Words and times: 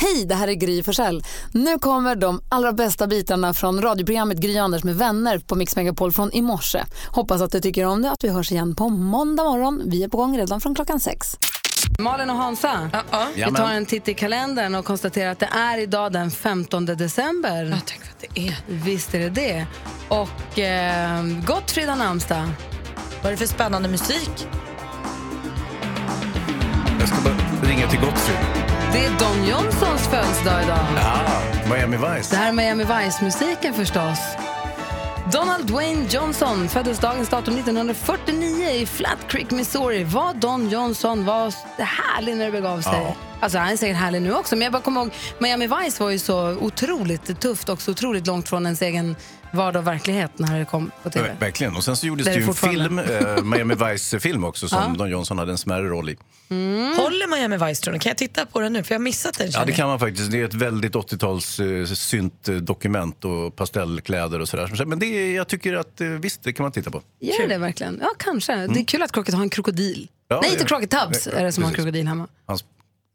Hej, 0.00 0.24
det 0.24 0.34
här 0.34 0.48
är 0.48 0.52
Gry 0.52 0.82
Forssell. 0.82 1.22
Nu 1.52 1.78
kommer 1.78 2.16
de 2.16 2.40
allra 2.48 2.72
bästa 2.72 3.06
bitarna 3.06 3.54
från 3.54 3.82
radioprogrammet 3.82 4.38
Gry 4.38 4.58
Anders 4.58 4.84
med 4.84 4.96
vänner 4.96 5.38
på 5.38 5.54
Mix 5.54 5.76
Megapol 5.76 6.12
från 6.12 6.32
i 6.32 6.42
morse. 6.42 6.84
Hoppas 7.08 7.40
att 7.40 7.52
du 7.52 7.60
tycker 7.60 7.84
om 7.84 8.02
det 8.02 8.10
att 8.10 8.24
vi 8.24 8.28
hörs 8.28 8.52
igen 8.52 8.74
på 8.74 8.88
måndag 8.88 9.44
morgon. 9.44 9.82
Vi 9.86 10.04
är 10.04 10.08
på 10.08 10.16
gång 10.16 10.38
redan 10.38 10.60
från 10.60 10.74
klockan 10.74 11.00
sex. 11.00 11.36
Malin 11.98 12.30
och 12.30 12.36
Hansa, 12.36 12.90
vi 13.34 13.42
tar 13.42 13.70
en 13.70 13.86
titt 13.86 14.08
i 14.08 14.14
kalendern 14.14 14.74
och 14.74 14.84
konstaterar 14.84 15.30
att 15.30 15.38
det 15.38 15.48
är 15.52 15.78
idag 15.78 16.12
den 16.12 16.30
15 16.30 16.86
december. 16.86 17.64
Ja, 17.64 17.76
tänk 17.86 18.00
vad 18.00 18.30
det 18.34 18.48
är. 18.48 18.56
Visst 18.66 19.14
är 19.14 19.18
det 19.18 19.30
det. 19.30 19.66
Och 20.08 20.58
eh, 20.58 21.24
Gottfrid 21.46 21.88
har 21.88 21.96
namnsdag. 21.96 22.48
Vad 23.22 23.26
är 23.26 23.30
det 23.30 23.36
för 23.36 23.46
spännande 23.46 23.88
musik? 23.88 24.48
Jag 27.00 27.08
ska 27.08 27.16
bara 27.22 27.68
ringa 27.70 27.88
till 27.88 28.00
Gottfrid. 28.00 28.67
Det 28.92 29.04
är 29.04 29.18
Don 29.18 29.46
Johnsons 29.48 30.08
födelsedag 30.08 30.62
idag. 30.62 30.78
Ah, 30.96 31.74
Miami 31.74 31.96
Vice. 31.96 32.34
Det 32.34 32.36
här 32.36 32.48
är 32.48 32.52
Miami 32.52 32.84
Vice-musiken 32.84 33.74
förstås. 33.74 34.18
Donald 35.32 35.66
Dwayne 35.66 36.06
Johnson 36.10 36.68
föddes 36.68 36.98
dagens 36.98 37.28
datum 37.28 37.54
1949 37.54 38.68
i 38.70 38.86
Flat 38.86 39.18
Creek, 39.28 39.50
Missouri. 39.50 40.04
Var 40.04 40.34
Don 40.34 40.68
Johnson 40.68 41.24
var 41.24 41.54
härlig 41.82 42.36
när 42.36 42.44
det 42.44 42.52
begav 42.52 42.80
sig. 42.80 42.92
Ja. 42.92 43.14
Alltså 43.40 43.58
han 43.58 43.68
är 43.68 43.76
säkert 43.76 43.96
härlig 43.96 44.22
nu 44.22 44.34
också, 44.34 44.56
men 44.56 44.62
jag 44.62 44.72
bara 44.72 44.82
kommer 44.82 45.00
ihåg 45.00 45.10
Miami 45.38 45.66
Vice 45.66 46.02
var 46.02 46.10
ju 46.10 46.18
så 46.18 46.56
otroligt 46.60 47.40
tufft 47.40 47.68
och 47.68 47.82
så 47.82 47.90
otroligt 47.90 48.26
långt 48.26 48.48
från 48.48 48.64
ens 48.64 48.82
egen 48.82 49.16
vardag 49.52 49.80
och 49.80 49.86
verklighet 49.86 50.38
när 50.38 50.58
det 50.58 50.64
kom 50.64 50.90
på 51.02 51.10
tv. 51.10 51.28
Ja, 51.28 51.34
Verkligen. 51.40 51.76
Och 51.76 51.84
sen 51.84 51.96
så 51.96 52.06
gjordes 52.06 52.26
Det 52.26 52.34
ju 52.34 52.42
en 52.42 52.54
film, 52.54 52.98
eh, 52.98 53.42
Miami 53.42 53.74
Vice-film 53.74 54.44
också, 54.44 54.68
som 54.68 54.96
Don 54.96 55.10
Johnson 55.10 55.38
hade 55.38 55.52
en 55.52 55.58
smärre 55.58 55.88
roll 55.88 56.10
i. 56.10 56.16
Mm. 56.50 56.96
Håller 56.96 57.36
Miami 57.36 57.68
Vice 57.68 57.82
tror 57.82 57.92
ni? 57.92 57.98
Kan 58.00 58.10
jag 58.10 58.16
titta 58.16 58.46
på 58.46 58.60
den 58.60 58.72
nu? 58.72 58.82
För 58.82 58.94
jag 58.94 58.98
har 58.98 59.04
missat 59.04 59.38
den. 59.38 59.50
Ja, 59.50 59.64
det 59.64 59.72
kan 59.72 59.88
man 59.88 59.98
faktiskt. 59.98 60.30
Det 60.30 60.40
är 60.40 60.44
ett 60.44 60.54
väldigt 60.54 60.94
80-tals 60.94 61.60
eh, 61.60 61.84
synt-dokument 61.84 63.24
och 63.24 63.56
pastellkläder 63.56 64.40
och 64.40 64.48
sådär. 64.48 64.84
Men 64.84 64.98
det 64.98 65.06
är, 65.06 65.36
jag 65.36 65.48
tycker 65.48 65.74
att 65.74 66.00
eh, 66.00 66.08
visst, 66.08 66.42
det 66.42 66.52
kan 66.52 66.64
man 66.64 66.72
titta 66.72 66.90
på. 66.90 67.02
Gör 67.20 67.48
det 67.48 67.58
verkligen? 67.58 67.98
Ja, 68.02 68.08
kanske. 68.18 68.56
Det 68.66 68.80
är 68.80 68.84
kul 68.84 69.02
att 69.02 69.12
Crockett 69.12 69.34
har 69.34 69.42
en 69.42 69.50
krokodil. 69.50 70.08
Ja, 70.28 70.38
Nej, 70.40 70.50
ja. 70.50 70.52
inte 70.52 70.64
Crockett 70.64 70.90
Tubbs 70.90 71.26
Ja, 71.32 71.38
är 71.38 71.44
det 71.44 71.52
som 71.52 71.62
har 71.62 71.68
en 71.70 71.74
precis. 71.74 71.84
krokodil 71.84 72.08
hemma. 72.08 72.26
Hans 72.46 72.64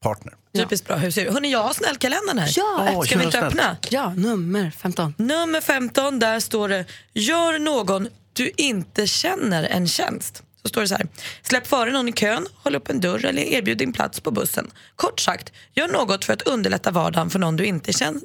partner. 0.04 0.34
Typiskt 0.56 0.88
bra 0.88 0.96
husdjur. 0.96 1.32
Hörni, 1.32 1.52
jag 1.52 1.64
har 1.64 1.74
snällkalendern 1.74 2.38
här. 2.38 2.52
Ja, 2.56 2.90
Åh, 2.96 3.04
Ska 3.04 3.18
vi 3.18 3.26
inte 3.26 3.38
snällt. 3.38 3.54
öppna? 3.54 3.78
Ja, 3.90 4.14
nummer 4.14 4.72
15. 4.78 5.14
Nummer 5.18 5.62
15, 5.62 6.20
där 6.20 6.40
står 6.40 6.70
det 6.70 6.86
Gör 7.14 7.60
någon 7.60 8.08
du 8.34 8.52
inte 8.58 9.08
känner 9.08 9.64
en 9.64 9.88
tjänst. 9.88 10.44
Så 10.62 10.68
står 10.70 10.82
det 10.82 10.88
så 10.88 10.96
här. 10.96 11.08
Släpp 11.42 11.68
före 11.68 11.92
någon 11.92 12.10
i 12.10 12.12
kön, 12.12 12.48
håll 12.56 12.76
upp 12.76 12.90
en 12.90 13.00
dörr 13.02 13.26
eller 13.26 13.42
erbjud 13.42 13.78
din 13.78 13.94
plats 13.94 14.20
på 14.20 14.32
bussen. 14.32 14.72
Kort 14.96 15.20
sagt, 15.20 15.52
gör 15.74 15.88
något 15.88 16.26
för 16.26 16.34
att 16.34 16.42
underlätta 16.42 16.92
vardagen 16.92 17.30
för 17.30 17.40
någon 17.40 17.56
du 17.56 17.66
inte 17.66 17.94
känner. 17.94 18.22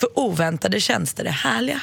För 0.00 0.18
oväntade 0.18 0.80
tjänster 0.80 1.24
är 1.24 1.30
härliga. 1.30 1.80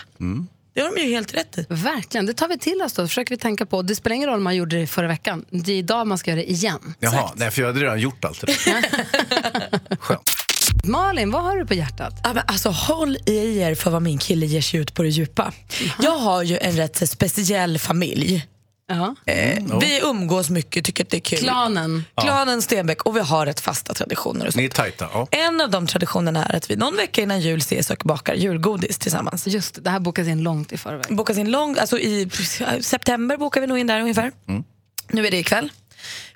Det 0.76 0.82
har 0.82 0.96
de 0.96 1.02
ju 1.02 1.10
helt 1.10 1.34
rätt 1.34 1.58
i. 1.58 1.66
Verkligen, 1.70 2.26
det 2.26 2.34
tar 2.34 2.48
vi 2.48 2.58
till 2.58 2.82
oss 2.82 2.94
då. 2.94 3.08
försöker 3.08 3.36
vi 3.36 3.38
tänka 3.42 3.66
på. 3.66 3.82
Det 3.82 3.96
spelar 3.96 4.16
ingen 4.16 4.30
roll 4.30 4.38
om 4.38 4.44
man 4.44 4.56
gjorde 4.56 4.80
det 4.80 4.88
förra 4.88 5.08
veckan. 5.08 5.46
Det 5.50 5.72
är 5.72 5.78
idag 5.78 6.08
man 6.08 6.18
ska 6.18 6.32
göra 6.32 6.42
det 6.42 6.52
igen. 6.52 6.94
Jaha, 7.00 7.32
nej, 7.36 7.52
för 7.52 7.62
jag 7.62 7.68
hade 7.70 7.80
redan 7.80 8.00
gjort 8.00 8.26
allt 8.26 8.42
det 8.42 8.48
där. 8.66 9.96
Skönt. 10.00 10.30
Malin, 10.84 11.32
vad 11.32 11.44
har 11.44 11.58
du 11.58 11.66
på 11.66 11.74
hjärtat? 11.74 12.14
Ja, 12.24 12.34
men 12.34 12.44
alltså, 12.48 12.70
håll 12.70 13.18
i 13.26 13.58
er 13.60 13.76
för 13.76 13.92
vad 13.92 14.02
min 14.02 14.18
kille 14.18 14.46
ger 14.46 14.62
sig 14.62 14.80
ut 14.80 14.94
på 14.94 15.04
det 15.04 15.10
djupa. 15.10 15.54
Jag 16.02 16.18
har 16.18 16.44
ju 16.44 16.58
en 16.58 16.76
rätt 16.78 17.10
speciell 17.10 17.80
familj. 17.80 18.46
Ja. 18.88 19.16
Eh, 19.26 19.64
Vi 19.80 20.00
umgås 20.04 20.50
mycket, 20.50 20.86
tycker 20.86 21.04
att 21.04 21.10
det 21.10 21.18
är 21.18 21.22
kul. 21.22 21.40
Klanen. 21.40 22.06
Klanen 22.22 22.62
Stenbeck 22.62 23.02
och 23.04 23.16
vi 23.16 23.20
har 23.20 23.46
rätt 23.46 23.60
fasta 23.60 23.94
traditioner. 23.94 24.48
Och. 24.48 24.56
Ni 24.56 24.66
är 24.66 24.70
tajta. 24.70 25.10
Ja. 25.14 25.28
En 25.32 25.62
av 25.62 25.70
de 25.70 25.88
traditionerna 25.88 26.46
är 26.46 26.56
att 26.58 26.72
vi 26.72 26.76
någon 26.76 26.96
vecka 26.96 27.22
innan 27.22 27.42
jul 27.42 27.60
ses 27.60 27.90
och 27.90 28.02
bakar 28.06 28.34
julgodis 28.34 28.98
tillsammans. 28.98 29.48
Just 29.48 29.84
det, 29.84 29.90
här 29.90 30.00
bokas 30.00 30.28
in 30.28 30.44
långt 30.44 30.72
i 30.72 30.78
förväg. 30.78 31.16
Bokas 31.16 31.38
in 31.38 31.52
långt, 31.52 31.78
alltså 31.80 32.00
i 32.00 32.30
september 32.82 33.38
bokar 33.38 33.62
vi 33.62 33.68
nog 33.68 33.78
in 33.78 33.88
där 33.88 34.00
ungefär. 34.02 34.32
Nu 35.08 35.28
är 35.28 35.32
det 35.32 35.38
ikväll. 35.38 35.72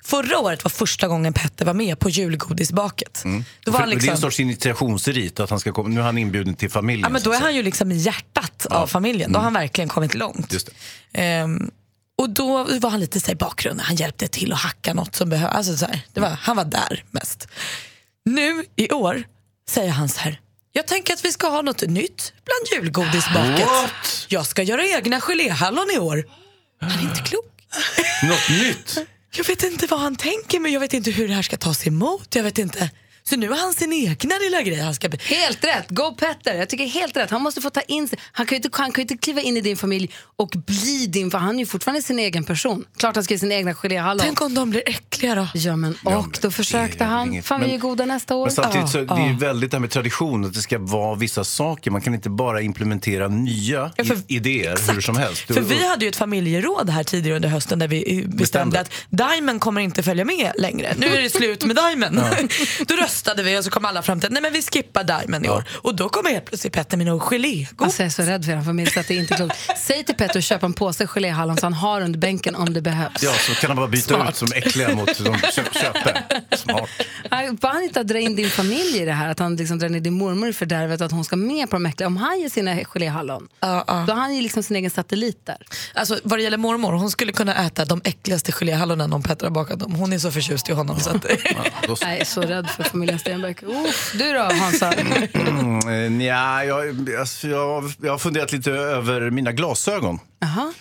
Förra 0.04 0.38
året 0.38 0.64
var 0.64 0.68
första 0.70 1.08
gången 1.08 1.32
Petter 1.32 1.64
var 1.64 1.74
med 1.74 1.98
på 1.98 2.10
julgodisbaket. 2.10 3.22
Då 3.64 3.70
var 3.70 3.78
För, 3.78 3.78
han 3.78 3.88
Det 3.88 3.94
är 3.94 3.96
en 3.96 3.98
liksom, 4.02 4.16
sorts 4.16 4.40
initiationsrit 4.40 5.40
att 5.40 5.50
han 5.50 5.60
ska 5.60 5.72
komma. 5.72 5.88
Nu 5.88 6.00
är 6.00 6.04
han 6.04 6.18
inbjuden 6.18 6.54
till 6.54 6.70
familjen. 6.70 7.02
ja, 7.02 7.08
men 7.08 7.22
då 7.22 7.32
är 7.32 7.40
han 7.40 7.54
ju 7.54 7.62
liksom 7.62 7.92
i 7.92 7.96
hjärtat 7.96 8.66
av 8.70 8.86
familjen. 8.86 9.32
Då 9.32 9.38
har 9.38 9.44
han 9.44 9.52
verkligen 9.54 9.88
kommit 9.88 10.14
långt. 10.14 10.52
Just 10.52 10.66
det. 10.66 10.72
Ehm, 11.20 11.70
och 12.20 12.30
då 12.30 12.64
var 12.64 12.90
han 12.90 13.00
lite 13.00 13.20
så 13.20 13.30
i 13.30 13.34
bakgrunden, 13.34 13.86
han 13.86 13.96
hjälpte 13.96 14.28
till 14.28 14.52
att 14.52 14.58
hacka 14.58 14.94
något 14.94 15.16
som 15.16 15.28
behövdes. 15.28 15.56
Alltså 15.56 15.76
så 15.76 15.86
här, 15.86 16.00
det 16.12 16.20
var, 16.20 16.28
han 16.28 16.56
var 16.56 16.64
där 16.64 17.04
mest. 17.10 17.48
Nu 18.24 18.64
i 18.76 18.90
år 18.92 19.24
säger 19.68 19.90
han 19.90 20.08
så 20.08 20.20
här, 20.20 20.40
jag 20.72 20.86
tänker 20.86 21.12
att 21.14 21.24
vi 21.24 21.32
ska 21.32 21.48
ha 21.48 21.62
något 21.62 21.82
nytt 21.82 22.32
bland 22.44 22.82
julgodisbaket. 22.84 23.66
What? 23.66 24.26
Jag 24.28 24.46
ska 24.46 24.62
göra 24.62 24.86
egna 24.86 25.20
geléhallon 25.20 25.86
i 25.94 25.98
år. 25.98 26.24
Han 26.80 26.90
är 26.90 27.02
inte 27.02 27.20
klok. 27.20 27.66
Något 28.22 28.48
nytt? 28.48 28.98
Jag 29.36 29.44
vet 29.44 29.62
inte 29.62 29.86
vad 29.86 30.00
han 30.00 30.16
tänker 30.16 30.60
men 30.60 30.72
jag 30.72 30.80
vet 30.80 30.92
inte 30.92 31.10
hur 31.10 31.28
det 31.28 31.34
här 31.34 31.42
ska 31.42 31.56
tas 31.56 31.86
emot. 31.86 32.34
Jag 32.34 32.42
vet 32.42 32.58
inte. 32.58 32.90
Så 33.30 33.36
nu 33.36 33.48
har 33.48 33.56
han 33.56 33.72
sin 33.74 33.92
egna 33.92 34.34
lilla 34.38 34.62
grej 34.62 34.80
han 34.80 34.94
ska... 34.94 35.08
Helt 35.22 35.64
rätt! 35.64 35.86
Go 35.88 36.14
Petter! 36.18 36.54
Jag 36.54 36.68
tycker 36.68 36.86
helt 36.86 37.16
rätt. 37.16 37.30
Han 37.30 37.42
måste 37.42 37.60
få 37.60 37.70
ta 37.70 37.80
in 37.80 38.08
sig. 38.08 38.18
Han 38.32 38.46
kan 38.46 38.56
ju 38.56 38.56
inte, 38.56 38.68
han 38.72 38.92
kan 38.92 39.02
ju 39.02 39.02
inte 39.02 39.16
kliva 39.16 39.40
in 39.40 39.56
i 39.56 39.60
din 39.60 39.76
familj 39.76 40.10
och 40.36 40.48
bli 40.66 41.06
din, 41.06 41.30
för 41.30 41.38
han 41.38 41.54
är 41.54 41.58
ju 41.58 41.66
fortfarande 41.66 42.02
sin 42.02 42.18
egen 42.18 42.44
person. 42.44 42.84
Klart 42.98 43.14
han 43.14 43.24
ska 43.24 43.34
göra 43.34 43.40
sin 43.40 43.52
egna 43.52 43.74
geléhallon. 43.74 44.20
Tänk 44.26 44.40
om 44.40 44.54
de 44.54 44.70
blir 44.70 44.82
äckliga 44.86 45.34
då. 45.34 45.48
Ja, 45.54 45.76
men, 45.76 45.96
Ja, 46.04 46.16
och 46.16 46.22
men 46.24 46.32
då 46.42 46.50
försökte 46.50 47.04
han. 47.04 47.28
inget- 47.28 47.46
Fan, 47.46 47.60
vi 47.64 47.74
är 47.74 47.78
goda 47.78 48.04
nästa 48.06 48.34
år. 48.36 48.46
Men 48.46 48.54
samtidigt 48.54 48.88
så 48.90 48.98
Ja, 48.98 49.04
det 49.04 49.12
är 49.22 49.26
ju 49.26 49.32
ja. 49.32 49.38
väldigt 49.38 49.70
det 49.70 49.76
här 49.76 49.80
med 49.80 49.90
tradition, 49.90 50.44
att 50.44 50.54
det 50.54 50.60
ska 50.62 50.78
vara 50.78 51.14
vissa 51.14 51.44
saker. 51.44 51.90
Man 51.90 52.00
kan 52.00 52.14
inte 52.14 52.30
bara 52.30 52.60
implementera 52.62 53.28
nya 53.28 53.90
Ja, 53.96 54.04
för- 54.04 54.18
idéer 54.28 54.92
hur 54.94 55.00
som 55.00 55.16
helst. 55.16 55.40
För 55.42 55.60
vi 55.60 55.86
hade 55.88 56.04
ju 56.04 56.08
ett 56.08 56.16
familjeråd 56.16 56.90
här 56.90 57.04
tidigare 57.04 57.36
under 57.36 57.48
hösten 57.48 57.78
där 57.78 57.88
vi 57.88 57.96
eh, 58.18 58.28
bestämde, 58.28 58.36
Bestämde. 58.36 58.80
att 58.80 58.90
Diamond 59.10 59.60
kommer 59.60 59.80
inte 59.80 60.02
följa 60.02 60.24
med 60.24 60.52
längre. 60.58 60.94
Nu 60.98 61.06
är 61.06 61.22
det 61.22 61.30
slut 61.30 61.64
med 61.64 61.76
Diamond. 61.86 62.20
då 62.86 62.94
röstade 62.94 63.19
vi 63.42 63.58
och 63.58 63.64
så 63.64 63.70
kom 63.70 63.84
alla 63.84 64.02
fram 64.02 64.20
till 64.20 64.26
att 64.26 64.32
nej 64.32 64.42
men 64.42 64.52
vi 64.52 64.62
skippar 64.62 65.04
Diamond 65.04 65.46
i 65.46 65.48
år. 65.48 65.64
Och 65.72 65.94
då 65.94 66.08
kommer 66.08 66.30
helt 66.30 66.44
plötsligt 66.44 66.72
Petter 66.72 66.96
med 66.96 67.06
någon 67.06 67.20
gelégodis. 67.20 67.74
Alltså, 67.78 68.02
jag 68.02 68.06
är 68.06 68.10
så 68.10 68.22
rädd 68.22 68.44
för 68.44 68.52
er 68.52 68.62
familj 68.62 68.90
så 68.90 69.00
att 69.00 69.08
det 69.08 69.14
är 69.14 69.18
inte 69.20 69.34
klokt. 69.34 69.56
Säg 69.78 70.04
till 70.04 70.14
Petter 70.14 70.38
att 70.38 70.44
köpa 70.44 70.66
en 70.66 70.72
påse 70.72 71.06
geléhallon 71.06 71.56
så 71.56 71.66
han 71.66 71.72
har 71.72 72.00
under 72.00 72.18
bänken 72.18 72.54
om 72.54 72.72
det 72.72 72.80
behövs. 72.82 73.22
Ja, 73.22 73.32
så 73.32 73.54
kan 73.54 73.70
han 73.70 73.76
bara 73.76 73.88
byta 73.88 74.14
Smart. 74.14 74.28
ut 74.30 74.36
som 74.36 74.48
äckliga 74.54 74.94
mot 74.94 75.18
de 75.24 75.38
kö- 75.38 75.62
köper. 75.72 76.24
Smart. 76.56 76.88
Bara 77.60 77.72
han 77.72 77.82
inte 77.82 78.00
att 78.00 78.08
dra 78.08 78.18
in 78.18 78.36
din 78.36 78.50
familj 78.50 78.98
i 78.98 79.04
det 79.04 79.12
här, 79.12 79.28
att 79.28 79.38
han 79.38 79.56
liksom 79.56 79.78
drar 79.78 79.88
ner 79.88 80.00
din 80.00 80.14
mormor 80.14 80.48
i 80.48 80.52
fördärvet 80.52 81.00
och 81.00 81.06
att 81.06 81.12
hon 81.12 81.24
ska 81.24 81.36
med 81.36 81.70
på 81.70 81.76
de 81.76 81.86
äckliga. 81.86 82.06
Om 82.06 82.16
han 82.16 82.40
ger 82.40 82.48
sina 82.48 82.76
geléhallon, 82.84 83.48
Ja, 83.60 83.84
ja. 83.86 84.04
då 84.06 84.12
har 84.12 84.20
han 84.20 84.34
ju 84.36 84.42
liksom 84.42 84.62
sin 84.62 84.76
egen 84.76 84.90
satellit 84.90 85.46
där. 85.46 85.56
Alltså, 85.94 86.18
vad 86.24 86.38
det 86.38 86.42
gäller 86.42 86.56
mormor, 86.58 86.92
hon 86.92 87.10
skulle 87.10 87.32
kunna 87.32 87.66
äta 87.66 87.84
de 87.84 88.00
äckligaste 88.04 88.52
geléhallonen 88.52 89.12
om 89.12 89.22
Petter 89.22 89.46
har 89.46 89.50
bakat 89.50 89.78
dem. 89.78 89.92
Hon 89.94 90.12
är 90.12 90.18
så 90.18 90.30
förtjust 90.30 90.68
i 90.68 90.72
honom. 90.72 91.00
Så 91.00 91.10
att. 91.10 91.24
Jag 92.00 92.02
är 92.18 92.24
så 92.24 92.40
rädd 92.40 92.70
för 92.70 92.82
familjen 92.82 92.99
Stenbeck. 93.18 93.62
Uff, 93.62 94.12
du 94.18 94.32
då 94.32 94.40
Hansa? 94.40 94.92
Mm, 94.92 96.04
eh, 96.04 96.10
nja, 96.10 96.64
jag, 96.64 97.10
alltså, 97.18 97.48
jag, 97.48 97.92
jag 98.02 98.10
har 98.10 98.18
funderat 98.18 98.52
lite 98.52 98.70
över 98.72 99.30
mina 99.30 99.52
glasögon. 99.52 100.18
Jaha. 100.38 100.72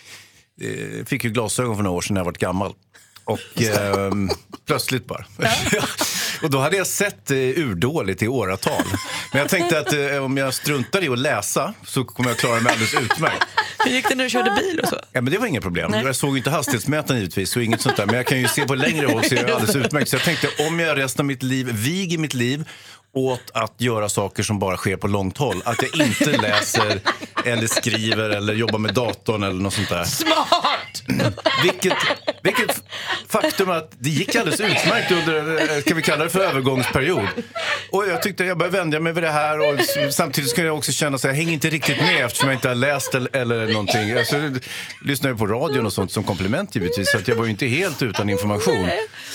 Jag 0.98 1.08
fick 1.08 1.24
ju 1.24 1.30
glasögon 1.30 1.76
för 1.76 1.84
några 1.84 1.98
år 1.98 2.02
sedan 2.02 2.14
när 2.14 2.22
jag 2.22 2.26
var 2.26 2.32
gammal. 2.32 2.74
Och 3.24 3.62
ehm, 3.62 4.30
plötsligt 4.68 5.08
bara. 5.08 5.26
och 6.44 6.50
då 6.50 6.60
hade 6.60 6.78
jag 6.78 6.88
sett 6.88 7.32
eh, 7.32 7.38
urdåligt 7.38 8.24
i 8.24 8.28
åratal. 8.28 8.84
Men 9.32 9.40
jag 9.42 9.50
tänkte 9.50 9.80
att 9.80 9.94
eh, 9.94 10.24
om 10.24 10.38
jag 10.38 10.54
struntar 10.54 11.04
i 11.04 11.10
att 11.10 11.20
läsa 11.20 11.74
så 11.86 12.04
kommer 12.04 12.30
jag 12.30 12.38
klara 12.38 12.60
mig 12.60 12.72
alldeles 12.72 12.94
utmärkt. 12.94 13.46
hur 13.86 13.92
gick 13.92 14.10
det 14.10 14.16
när 14.16 14.24
du 14.24 14.30
körde 14.30 14.52
bil 14.62 14.80
och 14.80 14.90
så? 14.90 14.96
Ja, 15.12 15.22
men 15.22 15.34
det 15.34 15.38
var 15.38 15.48
inget 15.48 15.64
problem. 15.64 15.92
Nej. 15.92 16.06
Jag 16.06 16.16
såg 16.16 16.32
ju 16.32 16.38
inte 16.38 16.50
hastighetsmätaren 16.50 17.20
givetvis, 17.20 17.50
så 17.52 17.60
inget 17.60 17.82
sånt 17.82 17.98
där. 17.98 18.06
Men 18.06 18.16
jag 18.16 18.28
kan 18.28 18.40
ju 18.40 18.48
se 18.48 18.66
på 18.66 18.76
längre 18.76 19.06
håll 19.06 19.24
så 19.24 19.36
är 19.36 19.46
det 19.46 19.56
alldeles 19.56 19.76
utmärkt. 19.76 20.10
Så 20.10 20.16
jag 20.16 20.24
tänkte, 20.24 20.48
om 20.68 20.80
jag 20.80 20.98
resten 20.98 21.24
av 21.24 21.26
mitt 21.26 21.44
liv, 21.44 21.70
viger 21.74 22.18
mitt 22.18 22.34
liv 22.34 22.70
åt 23.14 23.52
att 23.54 23.74
göra 23.78 24.10
saker 24.10 24.44
som 24.44 24.60
bara 24.60 24.78
sker 24.78 24.98
på 24.98 25.08
långt 25.08 25.38
håll. 25.38 25.62
Att 25.66 25.82
jag 25.82 26.08
inte 26.08 26.38
läser 26.42 27.00
eller 27.46 27.68
skriver 27.68 28.30
eller 28.30 28.54
jobbar 28.54 28.80
med 28.80 28.94
datorn 28.94 29.44
eller 29.44 29.62
något 29.62 29.74
sånt 29.74 29.90
där. 29.90 30.04
Smart! 30.04 31.04
Vilket 31.64 31.98
Vilket 32.44 32.84
faktum 33.28 33.70
att 33.70 33.92
det 34.00 34.10
gick 34.10 34.36
alldeles 34.36 34.60
utmärkt 34.60 35.12
under, 35.12 35.62
eh, 35.76 35.82
ska 35.82 35.96
vi 35.96 36.02
kalla 36.02 36.24
det 36.24 36.30
för 36.30 36.40
övergångsperiod. 36.40 37.28
Och 37.92 38.08
jag 38.08 38.22
tyckte 38.22 38.44
jag 38.44 38.58
började 38.58 38.78
vänja 38.78 39.00
mig 39.00 39.14
vid 39.14 39.24
det 39.24 39.32
här 39.32 39.60
och 39.60 39.80
samtidigt 40.14 40.50
skulle 40.50 40.68
jag 40.68 40.78
också 40.78 40.92
känna 40.92 41.16
att 41.16 41.24
jag 41.24 41.34
hänger 41.34 41.54
inte 41.54 41.70
riktigt 41.70 41.98
med 41.98 42.26
eftersom 42.26 42.50
jag 42.50 42.58
inte 42.58 42.68
har 42.68 42.76
läst 42.76 43.16
eller, 43.16 43.36
eller 43.36 43.68
någonting. 43.68 44.12
Alltså, 44.12 44.38
jag 44.38 44.60
lyssnar 45.02 45.30
ju 45.30 45.38
på 45.38 45.48
radion 45.48 45.86
och 45.86 45.94
sånt 45.94 46.12
som 46.12 46.24
komplement 46.24 46.76
givetvis 46.76 47.12
så 47.12 47.18
att 47.18 47.28
jag 47.28 47.36
var 47.36 47.46
ju 47.46 47.52
inte 47.52 47.66
helt 47.66 48.02
utan 48.02 48.30
information. 48.30 48.90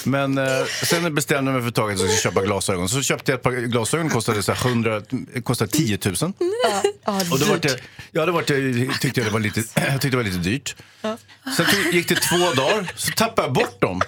Men 0.04 0.38
eh, 0.38 0.64
sen 0.82 1.14
bestämde 1.14 1.52
jag 1.52 1.62
mig 1.62 1.72
för 1.72 1.82
att 1.82 1.90
jag 1.90 1.98
skulle 1.98 2.16
köpa 2.16 2.42
glasögon. 2.42 2.88
Så 2.88 3.02
köpte 3.02 3.32
jag 3.32 3.36
ett 3.36 3.42
par 3.42 3.52
glasögon, 3.66 4.10
kostade 4.10 4.42
så 4.42 4.52
här 4.52 4.68
100, 4.68 5.02
kostade 5.44 5.70
10 5.70 5.98
000. 6.04 6.14
Och 7.30 7.38
då 7.38 7.46
var 7.46 7.56
det, 7.56 7.80
ja, 8.12 8.26
det 8.26 8.32
var 8.32 8.42
det, 8.46 8.98
tyckte 9.00 9.20
jag 9.20 9.26
det 9.28 9.32
var 9.32 9.40
lite, 9.40 9.62
jag 9.74 9.92
tyckte 10.00 10.08
det 10.08 10.16
var 10.16 10.24
lite 10.24 10.36
dyrt. 10.38 10.76
Sen 11.56 11.66
tog, 11.66 11.94
gick 11.94 12.08
det 12.08 12.14
två 12.14 12.36
dagar, 12.36 12.92
så 12.96 13.12
tappade 13.12 13.48
jag 13.48 13.52
bort 13.54 13.80
dem. 13.80 14.00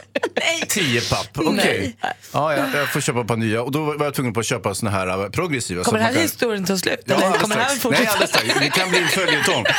Tio 0.68 1.00
papp, 1.00 1.28
okej. 1.34 1.96
Ja, 2.32 2.56
jag, 2.56 2.74
jag 2.74 2.92
får 2.92 3.00
köpa 3.00 3.20
ett 3.20 3.26
par 3.26 3.36
nya. 3.36 3.62
Och 3.62 3.72
då 3.72 3.84
var 3.84 4.04
jag 4.04 4.14
tvungen 4.14 4.32
på 4.32 4.40
att 4.40 4.46
köpa 4.46 4.74
såna 4.74 4.90
här 4.90 5.24
äh, 5.24 5.30
progressiva. 5.30 5.84
Kommer 5.84 5.98
den 5.98 6.06
här 6.06 6.14
kan- 6.14 6.22
historien 6.22 6.64
ta 6.64 6.78
slut? 6.78 7.02
Ja, 7.04 7.14
eller 7.14 7.38
kommer 7.38 7.56
den 7.56 7.64
här 7.64 7.76
fortsätta? 7.76 8.02
Nej, 8.02 8.12
alldeles 8.12 8.30
strax. 8.30 8.60
Det 8.60 8.70
kan 8.70 8.90
bli 8.90 8.98
en 8.98 9.08
följetong. 9.08 9.64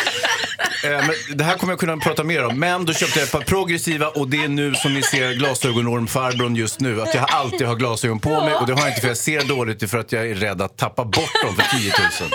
Eh, 0.83 0.89
men 0.91 1.37
det 1.37 1.43
här 1.43 1.57
kommer 1.57 1.73
jag 1.73 1.79
kunna 1.79 1.97
prata 1.97 2.23
mer 2.23 2.45
om. 2.45 2.59
Men 2.59 2.85
då 2.85 2.93
köpte 2.93 3.19
jag 3.19 3.25
ett 3.25 3.31
par 3.31 3.41
progressiva 3.41 4.07
och 4.07 4.27
det 4.27 4.43
är 4.43 4.47
nu 4.47 4.73
som 4.75 4.93
ni 4.93 5.03
ser 5.03 5.33
glasögonormfarbrorn 5.33 6.55
just 6.55 6.79
nu. 6.79 7.01
Att 7.01 7.13
jag 7.15 7.25
alltid 7.29 7.67
har 7.67 7.75
glasögon 7.75 8.19
på 8.19 8.29
mig 8.41 8.53
och 8.53 8.67
det 8.67 8.73
har 8.73 8.79
jag 8.79 8.89
inte 8.89 9.01
för 9.01 9.07
jag 9.07 9.17
ser 9.17 9.41
dåligt 9.41 9.66
det 9.67 9.83
är 9.83 9.87
för 9.87 9.97
att 9.97 10.11
jag 10.11 10.29
är 10.29 10.35
rädd 10.35 10.61
att 10.61 10.77
tappa 10.77 11.05
bort 11.05 11.41
dem 11.43 11.55
för 11.55 11.77
10 11.79 11.93
000. 12.21 12.29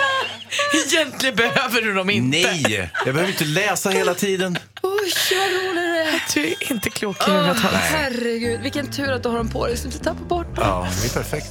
Egentligen 0.87 1.35
behöver 1.35 1.81
du 1.81 1.93
dem 1.93 2.09
inte. 2.09 2.37
Nej, 2.37 2.91
jag 3.05 3.13
behöver 3.15 3.31
inte 3.31 3.45
läsa 3.45 3.89
hela 3.89 4.13
tiden. 4.13 4.57
Usch, 4.83 5.33
vad 5.37 5.47
rolig 5.51 5.83
du 5.83 5.97
är. 5.97 6.21
Du 6.33 6.47
är 6.47 6.71
inte 6.71 6.89
klok 6.89 7.27
i 7.27 7.31
huvudet. 7.31 7.57
Åh, 7.63 7.69
herregud, 7.73 8.61
vilken 8.61 8.91
tur 8.91 9.11
att 9.11 9.23
du 9.23 9.29
har 9.29 9.37
dem 9.37 9.49
på 9.49 9.67
dig 9.67 9.77
så 9.77 9.83
du 9.83 9.93
inte 9.93 10.03
tappar 10.03 10.25
bort 10.25 10.55
dem. 10.55 10.65
Ja, 10.67 10.87
det 11.01 11.07
är 11.07 11.13
perfekt. 11.13 11.47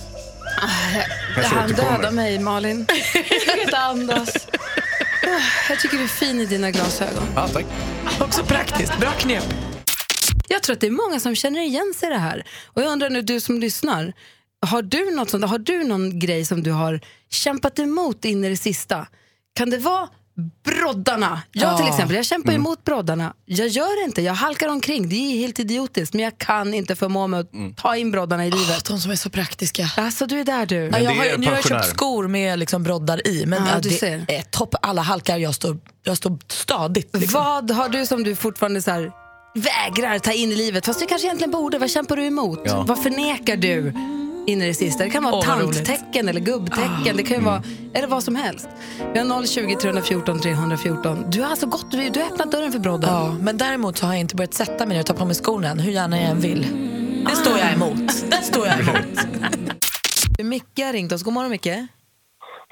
Här 0.57 1.65
återkommer. 1.65 1.97
dödar 1.97 2.11
mig, 2.11 2.39
Malin. 2.39 2.87
Jag 3.15 3.43
kan 3.47 3.61
inte 3.61 3.79
andas. 3.79 4.35
Ah, 5.27 5.41
Jag 5.69 5.81
tycker 5.81 5.97
du 5.97 6.03
är 6.03 6.09
fin 6.09 6.41
i 6.41 6.47
dina 6.47 6.71
glasögon. 6.71 7.23
Ja, 7.35 7.49
tack. 7.49 7.65
Också 8.21 8.45
praktiskt. 8.45 8.99
Bra 8.99 9.11
knep. 9.11 9.45
Jag 10.49 10.63
tror 10.63 10.75
att 10.75 10.81
det 10.81 10.87
är 10.87 10.91
många 10.91 11.21
som 11.21 11.35
känner 11.37 11.61
igen 11.61 11.93
sig 11.97 12.09
i 12.09 12.13
det 12.13 12.19
här. 12.19 12.45
Och 12.67 12.83
jag 12.83 12.89
undrar 12.93 13.11
nu, 13.11 13.23
du 13.23 13.41
som 13.41 13.61
lyssnar, 13.61 14.13
har 14.67 14.83
du, 14.83 15.11
något 15.15 15.31
sånt, 15.31 15.45
har 15.45 15.59
du 15.59 15.85
någon 15.85 16.19
grej 16.19 16.45
som 16.45 16.63
du 16.63 16.71
har 16.73 17.01
kämpat 17.31 17.79
emot 17.79 18.25
in 18.25 18.45
i 18.45 18.49
det 18.49 18.57
sista? 18.57 19.07
Kan 19.55 19.71
det 19.71 19.79
vara 19.79 20.09
broddarna? 20.65 21.43
Jag 21.53 21.79
till 21.79 21.87
exempel, 21.89 22.17
jag 22.17 22.25
kämpar 22.27 22.53
emot 22.53 22.85
broddarna. 22.85 23.35
Jag 23.47 23.69
gör 23.69 24.01
det 24.03 24.09
inte, 24.09 24.23
jag 24.23 24.35
halkar 24.35 24.69
omkring. 24.69 25.09
Det 25.09 25.15
är 25.17 25.39
helt 25.39 25.59
idiotiskt, 25.59 26.15
men 26.15 26.25
jag 26.25 26.39
kan 26.39 26.75
inte 26.75 26.97
förmå 26.97 27.27
mig 27.27 27.41
att 27.41 27.51
ta 27.77 27.97
in 27.97 28.11
broddarna 28.11 28.47
i 28.47 28.51
livet. 28.51 28.85
De 28.85 28.99
som 28.99 29.11
är 29.11 29.17
så 29.17 29.31
praktiska. 29.31 29.91
Alltså 29.97 30.27
du 30.27 30.41
är 30.41 30.45
där 30.45 30.67
du. 30.67 30.77
Ja, 30.77 30.91
Men 30.91 31.05
jag 31.05 31.13
det 31.15 31.19
har, 31.19 31.25
är 31.27 31.39
nu 31.39 31.47
har 31.47 31.53
jag 31.53 31.63
pensionär. 31.63 31.83
köpt 31.83 31.95
skor 31.97 32.29
med 32.29 32.59
liksom 32.59 32.83
broddar 32.83 33.27
i, 33.29 33.47
men 33.47 33.67
Ja, 33.67 33.71
ja, 33.75 33.81
du 33.81 33.89
det 33.89 33.95
ser. 33.95 34.25
är 34.29 34.43
topp. 34.43 34.75
Alla 34.83 35.03
halkar, 35.03 35.39
jag 35.39 35.55
står, 35.55 35.79
jag 36.05 36.17
står 36.17 36.39
stadigt. 36.49 37.17
Liksom. 37.17 37.41
Vad 37.43 37.71
har 37.71 37.89
du 37.89 38.07
som 38.07 38.25
du 38.25 38.37
fortfarande 38.37 38.83
så 38.83 38.91
här, 38.91 39.13
vägrar 39.55 40.19
ta 40.19 40.33
in 40.33 40.53
i 40.53 40.55
livet, 40.57 40.87
fast 40.87 41.01
du 41.01 41.07
kanske 41.07 41.27
egentligen 41.27 41.51
borde? 41.51 41.79
Vad 41.79 41.91
kämpar 41.91 42.17
du 42.17 42.25
emot? 42.25 42.61
Ja. 42.65 42.85
Vad 42.89 43.03
förnekar 43.03 43.57
du 43.57 43.93
in 44.47 44.63
i 44.63 44.67
det 44.67 44.75
sista? 44.75 45.05
Det 45.05 45.11
kan 45.11 45.25
vara 45.25 45.35
roligt. 45.35 45.87
tanttecken 45.87 46.29
eller 46.29 46.41
gubbtecken. 46.41 47.17
Det 47.17 47.23
kan 47.23 47.37
ju 47.37 47.43
vara 47.45 47.63
eller 47.95 48.09
vad 48.09 48.23
som 48.23 48.37
helst. 48.37 48.69
Vi 49.13 49.19
har 49.19 49.47
020 49.47 49.77
314 49.77 50.41
314. 50.41 51.25
Du 51.31 51.43
har 51.43 51.51
alltså 51.51 51.67
gått, 51.67 51.91
du, 51.91 52.21
har 52.21 52.33
öppnat 52.33 52.53
dörren 52.53 52.73
för 52.73 52.79
brodden. 52.79 53.11
Ja, 53.11 53.37
men 53.41 53.59
däremot 53.59 53.97
så 53.97 54.07
har 54.07 54.13
jag 54.13 54.21
inte 54.21 54.37
börjat 54.37 54.55
sätta 54.55 54.87
mig 54.87 54.95
ner 54.95 55.01
och 55.01 55.07
ta 55.07 55.15
på 55.15 55.25
mig 55.25 55.35
skorna 55.35 55.69
än, 55.69 55.79
hur 55.79 55.93
gärna 55.93 56.21
jag 56.21 56.31
än 56.31 56.41
vill. 56.41 56.67
Det 57.29 57.37
står 57.37 57.59
jag 57.59 57.73
emot. 57.73 58.31
Det 58.31 58.43
står 58.43 58.67
jag 58.67 58.81
emot. 58.81 59.19
Micke 60.39 60.79
har 60.79 60.93
ringt 60.93 61.13
oss. 61.13 61.23
God 61.23 61.35
morgon 61.35 61.51
Micke. 61.51 61.75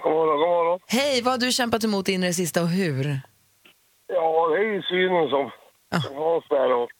God 0.02 0.12
morgon, 0.12 0.38
god 0.38 0.48
morgon. 0.48 0.80
Hej, 0.86 1.22
vad 1.22 1.32
har 1.32 1.38
du 1.38 1.52
kämpat 1.52 1.84
emot 1.84 2.08
in 2.08 2.24
i 2.24 2.26
det 2.26 2.32
sista 2.32 2.62
och 2.62 2.68
hur? 2.68 3.20
Ja, 4.06 4.48
det 4.48 4.56
är 4.56 4.72
ju 4.74 4.82
synen 4.82 5.28
som, 5.28 5.50
som 6.02 6.16
Hans 6.16 6.44
där. 6.48 6.72
Och 6.72 6.90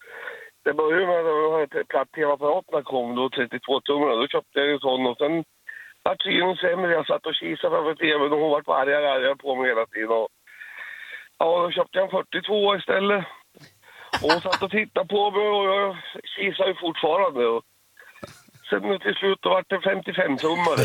det 0.64 0.74
började 0.74 1.06
med 1.06 1.62
att 1.62 1.88
platt-tv-apparaterna 1.88 2.82
kom, 2.82 3.14
då 3.14 3.30
32 3.30 3.80
tummar. 3.80 4.16
Då 4.16 4.26
köpte 4.28 4.58
jag 4.58 4.70
en 4.70 4.78
sån 4.78 5.06
och 5.06 5.16
sen 5.16 5.44
vart 6.02 6.22
synen 6.22 6.56
sämre. 6.56 6.92
Jag 6.92 7.06
satt 7.06 7.26
och 7.26 7.34
kisade 7.34 7.74
framför 7.74 7.94
tvn 7.94 8.32
och 8.32 8.38
hon 8.38 8.50
vart 8.50 8.68
argare 8.68 9.04
och 9.06 9.14
argare 9.14 9.36
på 9.36 9.54
mig 9.56 9.68
hela 9.68 9.86
tiden. 9.86 10.10
Och, 10.10 10.28
ja, 11.38 11.62
då 11.62 11.70
köpte 11.70 11.98
jag 11.98 12.04
en 12.04 12.10
42 12.10 12.76
istället. 12.76 13.24
Och 14.22 14.32
hon 14.32 14.40
satt 14.40 14.62
och 14.62 14.70
tittade 14.70 15.08
på 15.08 15.30
mig 15.30 15.48
och 15.48 15.64
jag 15.64 15.96
kisade 16.36 16.68
ju 16.68 16.74
fortfarande. 16.74 17.46
Och 17.46 17.64
sen 18.70 18.98
till 18.98 19.14
slut 19.14 19.38
då 19.42 19.48
vart 19.48 19.68
det 19.68 19.80
55 19.80 20.36
tummare. 20.36 20.84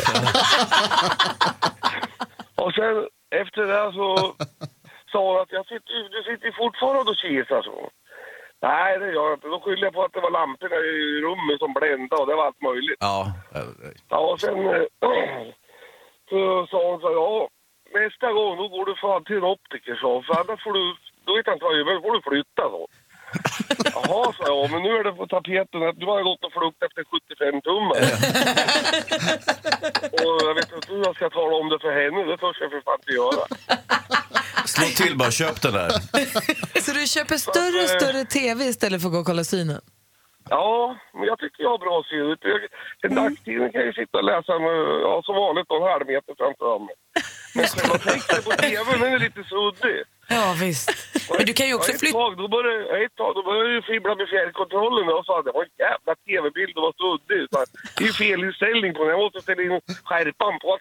och 2.63 2.73
sen 2.73 3.07
efter 3.29 3.61
det 3.65 3.93
så 3.93 4.35
sa 5.11 5.31
hon 5.31 5.41
att 5.41 5.51
jag 5.51 5.65
sitter, 5.67 6.09
du 6.09 6.23
sitter 6.23 6.51
fortfarande 6.51 7.11
och 7.11 7.17
kisar, 7.17 7.61
så. 7.61 7.89
Nej, 8.61 8.99
det 8.99 9.05
gör 9.05 9.29
jag 9.29 9.33
inte. 9.33 9.47
Då 9.47 9.59
skyller 9.59 9.83
jag 9.83 9.93
på 9.93 10.03
att 10.03 10.13
det 10.13 10.21
var 10.21 10.31
lamporna 10.31 10.75
i 10.75 11.21
rummet 11.21 11.59
som 11.59 11.73
bländade 11.73 12.21
och 12.21 12.27
det 12.27 12.35
var 12.35 12.45
allt 12.45 12.61
möjligt. 12.61 12.97
Ja, 12.99 13.27
Ja, 14.09 14.17
och 14.31 14.39
sen 14.39 14.57
så 16.29 16.67
sa 16.71 16.89
hon 16.91 16.99
så 17.01 17.07
här, 17.07 17.15
ja, 17.15 17.49
nästa 17.93 18.31
gång 18.31 18.57
då 18.57 18.67
går 18.67 18.85
du 18.85 18.95
fan 18.95 19.23
till 19.23 19.37
en 19.37 19.43
optiker, 19.43 19.95
så. 19.95 20.21
För 20.21 20.33
annars 20.33 20.63
får 20.63 20.73
du, 20.73 20.83
då 21.25 21.35
vet 21.35 21.47
jag 21.47 21.55
inte 21.55 21.65
vad 21.65 21.73
jag 21.73 21.87
gör, 21.87 21.95
då 21.95 22.01
får 22.01 22.15
du 22.15 22.21
flytta, 22.21 22.63
så. 22.73 22.87
Jaha, 23.93 24.33
sa 24.37 24.43
jag, 24.47 24.71
men 24.71 24.83
nu 24.83 24.89
är 24.89 25.03
det 25.03 25.11
på 25.11 25.27
tapeten 25.27 25.83
att 25.89 25.99
du 25.99 26.05
har 26.05 26.23
gått 26.23 26.43
och 26.45 26.53
flugit 26.57 26.83
efter 26.87 27.03
75 27.03 27.61
tummar. 27.67 27.97
och 30.19 30.41
jag 30.47 30.55
vet 30.55 30.71
inte 30.75 30.93
hur 30.93 31.03
jag 31.05 31.15
ska 31.15 31.29
tala 31.29 31.55
om 31.61 31.69
det 31.69 31.79
för 31.79 31.91
henne, 32.01 32.23
det 32.31 32.37
törs 32.37 32.57
jag 32.59 32.71
för 32.71 32.81
fan 32.81 32.97
inte 32.99 33.11
göra. 33.11 33.45
slå 34.65 34.85
till 35.05 35.17
bara, 35.17 35.31
köp 35.31 35.61
den 35.61 35.73
där. 35.73 35.89
Så 36.81 36.91
du 36.91 37.07
köper 37.07 37.37
större 37.37 37.83
och 37.83 37.89
större 37.89 38.25
tv 38.25 38.65
istället 38.65 39.01
för 39.01 39.07
att 39.07 39.13
gå 39.13 39.19
och 39.19 39.25
kolla 39.25 39.43
synen? 39.43 39.81
Ja, 40.49 40.97
men 41.13 41.23
jag 41.23 41.39
tycker 41.39 41.63
jag 41.63 41.69
har 41.69 41.77
bra 41.77 42.03
syn. 42.09 42.37
En 43.05 43.15
dagstidning 43.15 43.71
kan 43.71 43.79
jag 43.81 43.87
ju 43.87 43.93
sitta 43.93 44.17
och 44.17 44.23
läsa 44.23 44.59
med, 44.59 44.75
ja, 45.05 45.21
som 45.25 45.35
vanligt 45.35 45.71
en 45.71 45.81
halv 45.91 46.05
meter 46.07 46.33
framför 46.37 46.79
mig. 46.79 46.95
Men 47.55 47.65
själva 47.73 47.97
texten 47.97 48.43
på 48.43 48.51
tvn 48.51 48.99
den 49.01 49.13
är 49.13 49.19
lite 49.19 49.43
suddig. 49.51 49.97
Ja, 50.27 50.55
visst. 50.59 50.91
Men 51.37 51.45
du 51.45 51.53
kan 51.53 51.67
ju 51.67 51.73
också 51.73 51.91
ett 51.91 51.99
flytta... 51.99 52.17
tag, 52.17 52.37
då 52.37 52.47
började, 52.47 53.05
ett 53.05 53.15
tag 53.15 53.31
då 53.35 53.43
började 53.43 53.69
jag 53.69 53.75
ju 53.75 53.81
fibbla 53.81 54.15
med 54.15 54.27
fjärrkontrollen 54.33 55.05
och 55.17 55.25
sa 55.25 55.33
att 55.39 55.45
det 55.45 55.51
var 55.57 55.63
en 55.63 55.75
jävla 55.87 56.13
tv-bild 56.27 56.73
och 56.77 56.83
var 56.87 56.95
suddig. 57.03 57.41
Att 57.61 57.71
Det 57.97 58.03
är 58.03 58.07
ju 58.07 58.13
felinställning 58.13 58.91
på 58.93 58.99
den. 59.03 59.09
Jag 59.15 59.19
måste 59.25 59.41
ställa 59.41 59.61
in 59.61 59.81
skärpan 60.09 60.55
på. 60.63 60.71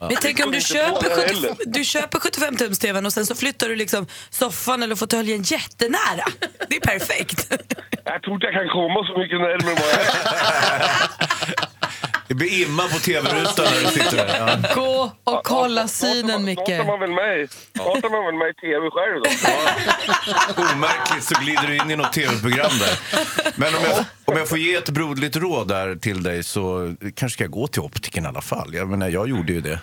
Men 0.00 0.16
tänk 0.20 0.46
om 0.46 0.52
du 0.52 0.60
köper, 0.60 1.08
det 1.08 1.14
70, 1.14 1.34
heller. 1.34 1.56
du 1.66 1.84
köper 1.84 2.18
75 2.20 2.56
tums 2.56 2.78
tvn 2.78 3.06
och 3.06 3.12
sen 3.12 3.26
så 3.26 3.34
flyttar 3.34 3.68
du 3.68 3.76
liksom 3.76 4.06
soffan 4.30 4.82
eller 4.82 4.96
fåtöljen 4.96 5.42
jättenära. 5.42 6.26
Det 6.68 6.76
är 6.76 6.80
perfekt. 6.80 7.38
Jag 8.04 8.22
tror 8.22 8.34
inte 8.34 8.46
jag 8.46 8.54
kan 8.54 8.68
komma 8.68 9.06
så 9.06 9.18
mycket 9.18 9.38
närmare 9.40 9.74
vad 9.74 9.90
jag 9.94 10.06
är. 10.06 11.74
Det 12.34 12.38
blir 12.38 12.66
imma 12.66 12.82
på 12.82 12.98
tv-rutan 12.98 13.64
när 13.74 13.80
du 13.80 13.86
sitter 13.86 14.16
där. 14.16 14.36
Ja. 14.38 14.74
Gå 14.74 15.12
och 15.24 15.40
kolla 15.44 15.88
synen, 15.88 16.44
Micke. 16.44 16.58
Snart 16.66 16.68
är 16.80 16.84
man 16.84 17.00
väl 17.00 17.10
med, 17.10 17.50
snart 17.74 18.04
är 18.04 18.10
man 18.10 18.24
väl 18.24 18.34
med 18.34 18.48
i 18.48 18.54
tv 18.54 18.90
själv 18.96 19.16
då. 19.24 19.30
Omärkligt 20.62 21.24
så 21.24 21.34
glider 21.42 21.66
du 21.66 21.76
in 21.76 21.90
i 21.90 21.96
något 21.96 22.12
tv-program 22.12 22.70
där. 22.80 22.94
Men 23.60 23.74
om 23.74 23.80
jag, 23.84 24.04
om 24.24 24.36
jag 24.36 24.48
får 24.48 24.58
ge 24.58 24.74
ett 24.74 24.90
broderligt 24.90 25.36
råd 25.36 25.68
där 25.68 25.96
till 25.96 26.22
dig 26.22 26.42
så 26.42 26.94
kanske 27.00 27.34
ska 27.34 27.44
jag 27.44 27.50
gå 27.50 27.66
till 27.66 27.80
optiken 27.82 28.24
i 28.24 28.28
alla 28.28 28.40
fall. 28.40 28.74
Jag 28.74 28.88
menar, 28.88 29.08
jag 29.08 29.28
gjorde 29.28 29.52
ju 29.52 29.60
det. 29.60 29.80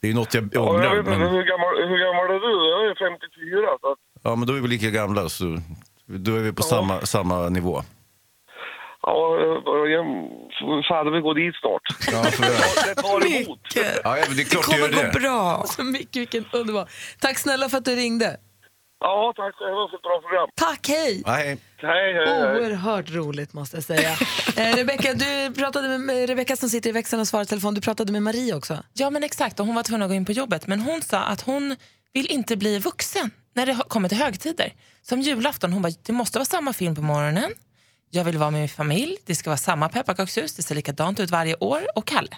Det 0.00 0.06
är 0.06 0.08
ju 0.08 0.14
något 0.14 0.34
jag 0.34 0.44
Ja, 0.44 0.48
jag 0.52 0.68
ångrar. 0.68 0.90
vet 0.90 0.98
inte, 0.98 1.10
Men, 1.10 1.20
hur, 1.20 1.44
gammal, 1.52 1.72
hur 1.90 1.98
gammal 2.04 2.24
är 2.36 2.40
du? 2.46 2.70
Jag 2.70 2.80
är 2.90 2.94
54. 3.10 3.78
Så 3.80 3.92
att, 3.92 3.98
ja, 4.22 4.36
men 4.36 4.48
då 4.48 4.54
är 4.54 4.60
vi 4.60 4.68
lika 4.68 4.90
gamla, 4.90 5.28
så 5.28 5.44
då 6.06 6.34
är 6.34 6.40
vi 6.40 6.52
på 6.52 6.62
samma, 6.62 7.00
samma 7.00 7.48
nivå. 7.48 7.82
Ja, 9.06 9.22
jag 9.94 10.04
fan, 10.88 11.12
vi 11.12 11.20
går 11.20 11.34
dit 11.34 11.54
snart. 11.60 11.82
Ja, 12.12 12.30
för, 12.30 12.42
Det 12.94 13.02
tar 13.02 13.26
emot. 13.26 13.60
Mycket. 13.64 14.00
ja, 14.04 14.14
det 14.14 14.20
är 14.20 14.36
Det 14.36 14.44
klart 14.44 14.64
det 14.70 14.76
kommer 14.76 14.88
gör 14.88 14.96
gå 14.96 15.02
det. 15.12 15.20
bra. 15.20 15.64
Så 15.66 15.82
Micke, 15.84 16.16
vilken 16.16 16.44
underbar. 16.52 16.88
Tack 17.20 17.38
snälla 17.38 17.68
för 17.68 17.78
att 17.78 17.84
du 17.84 17.96
ringde. 17.96 18.36
Ja, 19.00 19.32
tack 19.36 19.54
själva 19.54 19.88
för 19.90 19.96
ett 19.96 20.02
bra 20.02 20.20
program. 20.20 20.48
Tack, 20.54 20.88
hej! 20.88 21.22
Hej, 21.26 21.58
hej, 21.82 22.14
hej. 22.14 22.56
Oerhört 22.60 23.10
roligt 23.10 23.52
måste 23.52 23.76
jag 23.76 23.84
säga. 23.84 24.10
eh, 24.56 24.76
Rebecka, 24.76 25.14
du 25.14 25.54
pratade 25.54 25.98
med 25.98 26.28
Rebecka 26.28 26.56
som 26.56 26.68
sitter 26.68 26.90
i 26.90 26.92
växeln 26.92 27.20
och 27.20 27.28
svarar 27.28 27.44
telefon. 27.44 27.74
Du 27.74 27.80
pratade 27.80 28.12
med 28.12 28.22
Marie 28.22 28.54
också. 28.54 28.78
Ja 28.92 29.10
men 29.10 29.24
exakt, 29.24 29.60
och 29.60 29.66
hon 29.66 29.74
var 29.74 29.82
tvungen 29.82 30.02
att 30.02 30.08
gå 30.08 30.14
in 30.14 30.24
på 30.24 30.32
jobbet. 30.32 30.66
Men 30.66 30.80
hon 30.80 31.02
sa 31.02 31.18
att 31.18 31.40
hon 31.40 31.76
vill 32.12 32.26
inte 32.30 32.56
bli 32.56 32.78
vuxen 32.78 33.30
när 33.54 33.66
det 33.66 33.76
kommer 33.88 34.08
till 34.08 34.18
högtider. 34.18 34.72
Som 35.02 35.20
julafton, 35.20 35.72
hon 35.72 35.82
bara, 35.82 35.92
det 36.06 36.12
måste 36.12 36.38
vara 36.38 36.44
samma 36.46 36.72
film 36.72 36.94
på 36.94 37.02
morgonen. 37.02 37.50
Jag 38.16 38.24
vill 38.24 38.38
vara 38.38 38.50
med 38.50 38.60
min 38.60 38.68
familj, 38.68 39.16
det 39.24 39.34
ska 39.34 39.50
vara 39.50 39.58
samma 39.58 39.88
pepparkakshus, 39.88 40.54
det 40.54 40.62
ser 40.62 40.74
likadant 40.74 41.20
ut 41.20 41.30
varje 41.30 41.56
år. 41.56 41.86
Och 41.94 42.06
Kalle, 42.06 42.36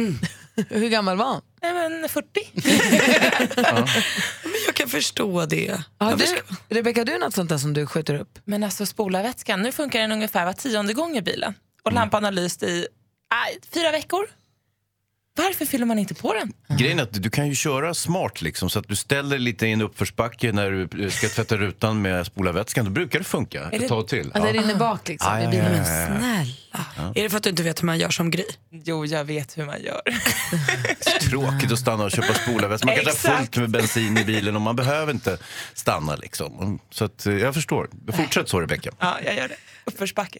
Hur 0.68 0.88
gammal 0.88 1.16
var 1.16 1.26
han? 1.26 1.42
nej 1.62 1.74
men 1.74 2.08
40. 2.08 2.40
kan 4.74 4.88
förstå 4.88 5.46
det. 5.46 5.82
Har 5.98 6.10
Jag 6.10 6.18
du. 6.18 6.26
Rebecka, 6.68 7.00
har 7.00 7.04
du 7.04 7.18
något 7.18 7.34
sånt 7.34 7.48
där 7.48 7.58
som 7.58 7.72
du 7.72 7.86
skjuter 7.86 8.14
upp? 8.14 8.38
Men 8.44 8.64
alltså 8.64 8.86
spolarvätskan, 8.86 9.62
nu 9.62 9.72
funkar 9.72 10.00
den 10.00 10.12
ungefär 10.12 10.44
var 10.46 10.52
tionde 10.52 10.92
gång 10.92 11.16
i 11.16 11.22
bilen. 11.22 11.54
Och 11.82 11.92
lampan 11.92 12.24
har 12.24 12.32
lyst 12.32 12.62
i 12.62 12.86
aj, 13.34 13.58
fyra 13.74 13.90
veckor. 13.90 14.26
Varför 15.36 15.64
fyller 15.66 15.86
man 15.86 15.98
inte 15.98 16.14
på 16.14 16.34
den? 16.34 16.52
Grejen 16.78 16.98
är 16.98 17.02
att 17.02 17.22
du 17.22 17.30
kan 17.30 17.48
ju 17.48 17.54
köra 17.54 17.94
smart 17.94 18.42
liksom, 18.42 18.70
så 18.70 18.78
att 18.78 18.88
du 18.88 18.96
ställer 18.96 19.38
lite 19.38 19.66
i 19.66 19.72
en 19.72 19.80
uppförsbacke 19.82 20.52
när 20.52 20.70
du 20.70 21.10
ska 21.10 21.28
tvätta 21.28 21.56
rutan 21.56 22.02
med 22.02 22.26
spolarvätskan. 22.26 22.84
Då 22.84 22.90
brukar 22.90 23.18
det 23.18 23.24
funka 23.24 23.68
det- 23.70 23.76
ett 23.76 23.88
tag 23.88 24.08
till. 24.08 24.30
Ja. 24.34 24.40
Det 24.40 24.52
rinner 24.52 24.74
bak 24.74 25.08
liksom 25.08 25.32
Ja, 25.32 25.40
i 25.40 25.44
ja, 25.44 25.50
bilen. 25.50 25.72
ja, 25.76 25.78
ja. 26.00 26.18
Snälla. 26.18 27.12
Är 27.14 27.22
det 27.22 27.30
för 27.30 27.36
att 27.36 27.42
du 27.42 27.50
inte 27.50 27.62
vet 27.62 27.82
hur 27.82 27.86
man 27.86 27.98
gör 27.98 28.10
som 28.10 28.30
Gry? 28.30 28.44
Jo, 28.84 29.06
jag 29.06 29.24
vet 29.24 29.58
hur 29.58 29.66
man 29.66 29.82
gör. 29.82 30.02
Tråkigt 31.20 31.72
att 31.72 31.78
stanna 31.78 32.04
och 32.04 32.10
köpa 32.10 32.34
spolarvätska. 32.34 32.86
Man 32.86 32.96
kanske 33.04 33.28
har 33.28 33.36
fullt 33.36 33.56
med 33.56 33.70
bensin 33.70 34.18
i 34.18 34.24
bilen 34.24 34.56
och 34.56 34.62
man 34.62 34.76
behöver 34.76 35.12
inte 35.12 35.38
stanna. 35.74 36.16
Liksom. 36.16 36.78
Så 36.90 37.04
att, 37.04 37.26
eh, 37.26 37.32
jag 37.34 37.54
förstår. 37.54 37.88
Fortsätt 38.12 38.48
så, 38.48 38.60
Rebecka. 38.60 38.90
Ja, 38.98 39.18
jag 39.24 39.36
gör 39.36 39.48
det. 39.48 39.56
Uppförsbacke. 39.84 40.38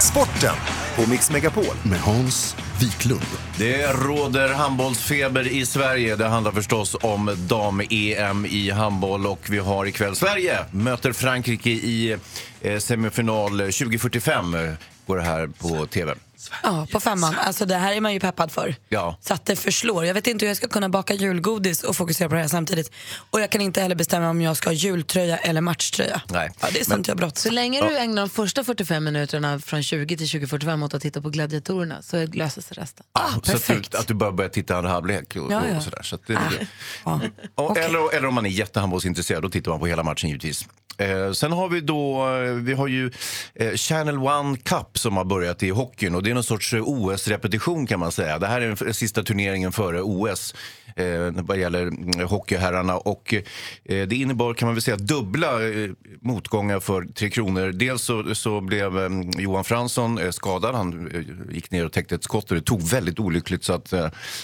Sporten 0.00 0.54
på 0.96 1.10
Mix 1.10 1.30
Megapol 1.30 1.64
med 1.82 1.98
Hans 2.00 2.56
Wiklund. 2.80 3.20
Det 3.58 3.86
råder 3.86 4.48
handbollsfeber 4.54 5.46
i 5.48 5.66
Sverige. 5.66 6.16
Det 6.16 6.26
handlar 6.28 6.52
förstås 6.52 6.96
om 7.00 7.36
dam-EM 7.48 8.46
i 8.46 8.70
handboll 8.70 9.26
och 9.26 9.46
vi 9.50 9.58
har 9.58 9.86
ikväll 9.86 10.16
Sverige 10.16 10.58
möter 10.70 11.12
Frankrike 11.12 11.70
i 11.70 12.16
eh, 12.60 12.78
semifinal 12.78 13.50
2045. 13.58 14.54
eh, 14.54 14.72
Går 15.06 15.16
det 15.16 15.22
här 15.22 15.46
på 15.46 15.86
tv. 15.86 16.14
Ja, 16.62 16.86
på 16.92 17.00
femman. 17.00 17.34
Alltså 17.38 17.66
det 17.66 17.74
här 17.76 17.92
är 17.92 18.00
man 18.00 18.12
ju 18.12 18.20
peppad 18.20 18.52
för. 18.52 18.74
Ja. 18.88 19.18
Så 19.20 19.34
att 19.34 19.46
det 19.46 19.56
förslår. 19.56 20.04
Jag 20.04 20.14
vet 20.14 20.26
inte 20.26 20.44
hur 20.44 20.50
jag 20.50 20.56
ska 20.56 20.68
kunna 20.68 20.88
baka 20.88 21.14
julgodis 21.14 21.82
och 21.82 21.96
fokusera 21.96 22.28
på 22.28 22.34
det 22.34 22.40
här 22.40 22.48
samtidigt. 22.48 22.90
Och 23.30 23.40
jag 23.40 23.50
kan 23.50 23.60
inte 23.60 23.80
heller 23.80 23.94
bestämma 23.94 24.30
om 24.30 24.40
jag 24.40 24.56
ska 24.56 24.68
ha 24.68 24.74
jultröja 24.74 25.36
eller 25.36 25.60
matchtröja. 25.60 26.22
Nej. 26.30 26.50
Ja, 26.60 26.68
det 26.72 26.80
är 26.80 26.84
sånt 26.84 27.08
jag 27.08 27.16
brottas 27.16 27.42
Så 27.42 27.50
länge 27.50 27.88
du 27.88 27.96
ägnar 27.96 28.22
de 28.22 28.28
första 28.30 28.64
45 28.64 29.04
minuterna 29.04 29.58
från 29.58 29.82
20 29.82 30.16
till 30.16 30.28
2045 30.30 30.82
åt 30.82 30.94
att 30.94 31.02
titta 31.02 31.22
på 31.22 31.30
gladiatorerna 31.30 32.02
så 32.02 32.26
löser 32.26 32.62
sig 32.62 32.76
resten. 32.76 33.06
Ah, 33.12 33.28
så 33.32 33.36
att 33.38 33.44
du, 33.44 33.52
perfekt. 33.52 33.94
att 33.94 34.06
du 34.06 34.14
bara 34.14 34.32
börjar 34.32 34.48
titta 34.50 34.76
andra 34.76 34.90
halvlek 34.90 35.36
och, 35.36 35.52
Ja, 35.52 35.62
ja. 35.70 35.76
och 35.76 35.82
sådär. 35.82 36.02
Så 36.02 36.14
att 36.14 36.26
det, 36.26 36.32
det. 36.32 36.66
Ja. 37.04 37.20
Och, 37.54 37.70
Okej. 37.70 37.84
eller, 37.84 38.14
eller 38.16 38.28
om 38.28 38.34
man 38.34 38.46
är 38.46 38.50
jättehandbollsintresserad, 38.50 39.42
då 39.42 39.48
tittar 39.50 39.70
man 39.70 39.80
på 39.80 39.86
hela 39.86 40.02
matchen 40.02 40.28
givetvis. 40.30 40.66
Eh, 40.98 41.32
sen 41.32 41.52
har 41.52 41.68
vi 41.68 41.80
då, 41.80 42.28
eh, 42.28 42.52
vi 42.52 42.72
har 42.72 42.88
ju 42.88 43.10
eh, 43.54 43.74
Channel 43.74 44.18
One 44.18 44.56
Cup 44.56 44.98
som 44.98 45.16
har 45.16 45.24
börjat 45.24 45.62
i 45.62 45.70
hockeyn 45.70 46.14
och 46.14 46.22
det 46.22 46.30
är 46.30 46.34
någon 46.34 46.44
sorts 46.44 46.74
eh, 46.74 46.82
OS-repetition 46.88 47.86
kan 47.86 48.00
man 48.00 48.12
säga. 48.12 48.38
Det 48.38 48.46
här 48.46 48.60
är 48.60 48.76
den 48.84 48.94
sista 48.94 49.22
turneringen 49.22 49.72
före 49.72 50.02
OS 50.02 50.54
eh, 50.96 51.30
vad 51.32 51.58
gäller 51.58 51.82
mm, 51.82 52.28
hockeyherrarna 52.28 52.96
och 52.96 53.34
eh, 53.34 54.06
det 54.06 54.16
innebar 54.16 54.54
kan 54.54 54.66
man 54.66 54.74
väl 54.74 54.82
säga 54.82 54.96
dubbla 54.96 55.68
eh, 55.68 55.90
motgångar 56.20 56.80
för 56.80 57.02
Tre 57.04 57.30
Kronor. 57.30 57.72
Dels 57.72 58.02
så, 58.02 58.34
så 58.34 58.60
blev 58.60 58.98
eh, 58.98 59.10
Johan 59.38 59.64
Fransson 59.64 60.32
skadad, 60.32 60.74
han 60.74 61.10
gick 61.50 61.70
ner 61.70 61.86
och 61.86 61.92
täckte 61.92 62.14
ett 62.14 62.24
skott 62.24 62.50
och 62.50 62.56
det 62.56 62.62
tog 62.62 62.82
väldigt 62.82 63.18
olyckligt 63.18 63.64
så 63.64 63.72
att 63.72 63.92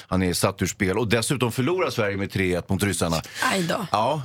han 0.06 0.22
är 0.22 0.32
satt 0.32 0.62
ur 0.62 0.66
spel 0.66 0.98
och 0.98 1.08
dessutom 1.08 1.52
förlorar 1.52 1.90
Sverige 1.90 2.16
med 2.16 2.30
3-1 2.30 2.62
mot 2.68 2.82
ryssarna. 2.82 3.16
Aj 3.52 3.62
då. 3.62 3.86
Ja, 3.92 4.22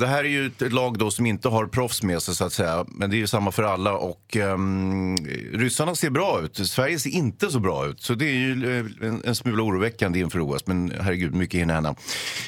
det 0.00 0.06
här 0.06 0.24
är 0.24 0.28
ju 0.28 0.46
ett 0.46 0.72
lag 0.72 0.98
då 0.98 1.10
som 1.10 1.26
inte 1.26 1.48
har 1.48 1.55
proffs 1.64 2.02
med 2.02 2.22
sig 2.22 2.34
så 2.34 2.44
att 2.44 2.52
säga. 2.52 2.84
Men 2.88 3.10
det 3.10 3.16
är 3.16 3.18
ju 3.18 3.26
samma 3.26 3.52
för 3.52 3.62
alla 3.62 3.92
och 3.92 4.36
ehm, 4.36 5.16
ryssarna 5.52 5.94
ser 5.94 6.10
bra 6.10 6.40
ut. 6.40 6.68
Sverige 6.68 6.98
ser 6.98 7.10
inte 7.10 7.50
så 7.50 7.60
bra 7.60 7.86
ut. 7.86 8.00
Så 8.00 8.14
det 8.14 8.24
är 8.24 8.34
ju 8.34 8.78
eh, 8.78 9.08
en, 9.08 9.22
en 9.24 9.34
smula 9.34 9.62
oroväckande 9.62 10.18
inför 10.18 10.40
OS. 10.40 10.66
Men 10.66 10.92
herregud, 11.00 11.34
mycket 11.34 11.60
hinner 11.60 11.74
hända. 11.74 11.94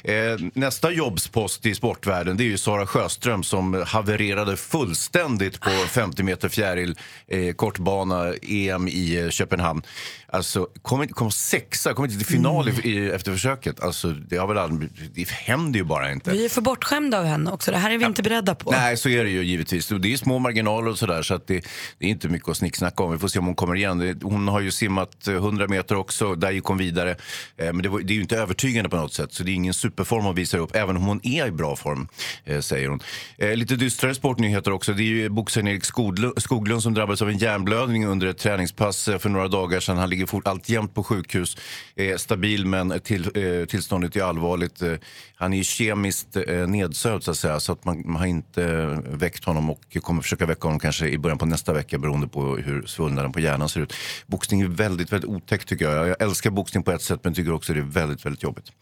Eh, 0.04 0.14
nästa 0.54 0.90
jobbspost 0.90 1.66
i 1.66 1.74
sportvärlden 1.74 2.36
det 2.36 2.44
är 2.44 2.48
ju 2.48 2.58
Sara 2.58 2.86
Sjöström 2.86 3.42
som 3.42 3.84
havererade 3.86 4.56
fullständigt 4.56 5.60
på 5.60 5.70
50 5.70 6.22
meter 6.22 6.48
fjäril 6.48 6.98
eh, 7.26 7.54
kortbana 7.54 8.34
EM 8.42 8.88
i 8.88 9.20
eh, 9.24 9.30
Köpenhamn. 9.30 9.82
Alltså, 10.32 10.68
kom, 10.82 11.08
kom 11.08 11.30
sexa, 11.30 11.94
kom 11.94 12.04
inte 12.04 12.16
till 12.16 12.26
final 12.26 12.68
i, 12.68 12.88
i, 12.88 13.10
efter 13.10 13.32
försöket. 13.32 13.80
Alltså, 13.80 14.08
det, 14.08 14.36
har 14.36 14.46
väl 14.46 14.58
aldrig, 14.58 14.90
det 15.14 15.28
händer 15.28 15.78
ju 15.78 15.84
bara 15.84 16.12
inte. 16.12 16.30
Vi 16.30 16.44
är 16.44 16.48
för 16.48 16.60
bortskämda 16.60 17.18
av 17.18 17.24
henne 17.24 17.50
också. 17.50 17.70
Det 17.70 17.76
här 17.76 17.90
är 17.90 17.98
vi 17.98 18.04
inte 18.04 18.22
beredda 18.22 18.54
på. 18.54 18.70
Nej, 18.70 18.96
så 18.96 19.08
är 19.08 19.24
det 19.24 19.30
ju 19.30 19.42
givetvis. 19.42 19.88
Det 19.88 20.12
är 20.12 20.16
små 20.16 20.38
marginaler 20.38 20.90
och 20.90 20.98
sådär 20.98 21.22
så 21.22 21.34
att 21.34 21.46
det, 21.46 21.64
det 21.98 22.06
är 22.06 22.10
inte 22.10 22.28
mycket 22.28 22.48
att 22.48 22.56
snicksnacka 22.56 23.02
om. 23.02 23.12
Vi 23.12 23.18
får 23.18 23.28
se 23.28 23.38
om 23.38 23.46
hon 23.46 23.54
kommer 23.54 23.74
igen. 23.76 24.20
Hon 24.22 24.48
har 24.48 24.60
ju 24.60 24.70
simmat 24.70 25.28
eh, 25.28 25.34
100 25.34 25.68
meter 25.68 25.94
också, 25.94 26.34
där 26.34 26.50
gick 26.50 26.64
hon 26.64 26.78
vidare. 26.78 27.10
Eh, 27.56 27.72
Men 27.72 27.82
det, 27.82 27.88
var, 27.88 28.00
det 28.00 28.12
är 28.12 28.14
ju 28.14 28.22
inte 28.22 28.36
övertygande 28.36 28.90
på 28.90 28.96
något 28.96 29.12
sätt, 29.12 29.32
så 29.32 29.42
det 29.42 29.50
är 29.50 29.54
ingen 29.54 29.74
superform 29.74 30.24
hon 30.24 30.34
visar 30.34 30.58
upp, 30.58 30.76
även 30.76 30.96
om 30.96 31.02
hon 31.02 31.20
är 31.22 31.46
i 31.46 31.50
bra 31.50 31.76
form, 31.76 32.08
eh, 32.44 32.60
säger 32.60 32.88
hon. 32.88 33.00
Eh, 33.38 33.56
Lite 33.56 33.76
dystrare 33.76 34.14
sportnyheter 34.14 34.70
också. 34.72 34.92
Det 34.92 35.02
är 35.02 35.04
ju 35.04 35.28
boxaren 35.28 35.68
Erik 35.68 35.84
Skoglund, 35.84 36.42
Skoglund 36.42 36.82
som 36.82 36.94
drabbades 36.94 37.22
av 37.22 37.28
en 37.30 37.38
hjärnblödning 37.38 38.06
under 38.06 38.26
ett 38.26 38.38
träningspass 38.38 39.08
eh, 39.08 39.18
för 39.18 39.28
några 39.28 39.48
dagar 39.48 39.80
sedan. 39.80 39.98
Han 39.98 40.10
ligger 40.18 40.26
fort, 40.26 40.46
alltjämt 40.46 40.94
på 40.94 41.04
sjukhus, 41.04 41.56
är 41.96 42.16
stabil 42.16 42.66
men 42.66 43.00
till, 43.00 43.24
eh, 43.34 43.66
tillståndet 43.66 44.16
är 44.16 44.22
allvarligt. 44.22 44.82
Eh, 44.82 44.94
Han 45.36 45.52
är 45.52 45.62
kemiskt 45.62 46.36
eh, 46.36 46.66
nedsövd 46.66 47.22
så 47.22 47.30
att 47.30 47.36
säga, 47.36 47.60
så 47.60 47.72
att 47.72 47.84
man, 47.84 48.02
man 48.04 48.16
har 48.16 48.26
inte 48.26 48.64
eh, 48.64 49.16
väckt 49.16 49.44
honom 49.44 49.70
och 49.70 49.96
kommer 50.02 50.22
försöka 50.22 50.46
väcka 50.46 50.68
honom 50.68 50.80
kanske 50.80 51.08
i 51.08 51.18
början 51.18 51.38
på 51.38 51.46
nästa 51.46 51.72
vecka 51.72 51.98
beroende 51.98 52.28
på 52.28 52.56
hur 52.56 52.86
svullnaden 52.86 53.32
på 53.32 53.40
hjärnan 53.40 53.68
ser 53.68 53.80
ut. 53.80 53.94
Boxning 54.26 54.60
är 54.60 54.68
väldigt, 54.68 55.12
väldigt 55.12 55.30
otäckt 55.30 55.68
tycker 55.68 55.90
jag. 55.90 56.08
Jag 56.08 56.22
älskar 56.22 56.50
boxning 56.50 56.82
på 56.82 56.92
ett 56.92 57.02
sätt 57.02 57.20
men 57.24 57.34
tycker 57.34 57.52
också 57.52 57.72
det 57.72 57.80
är 57.80 57.82
väldigt, 57.82 58.26
väldigt 58.26 58.42
jobbigt. 58.42 58.72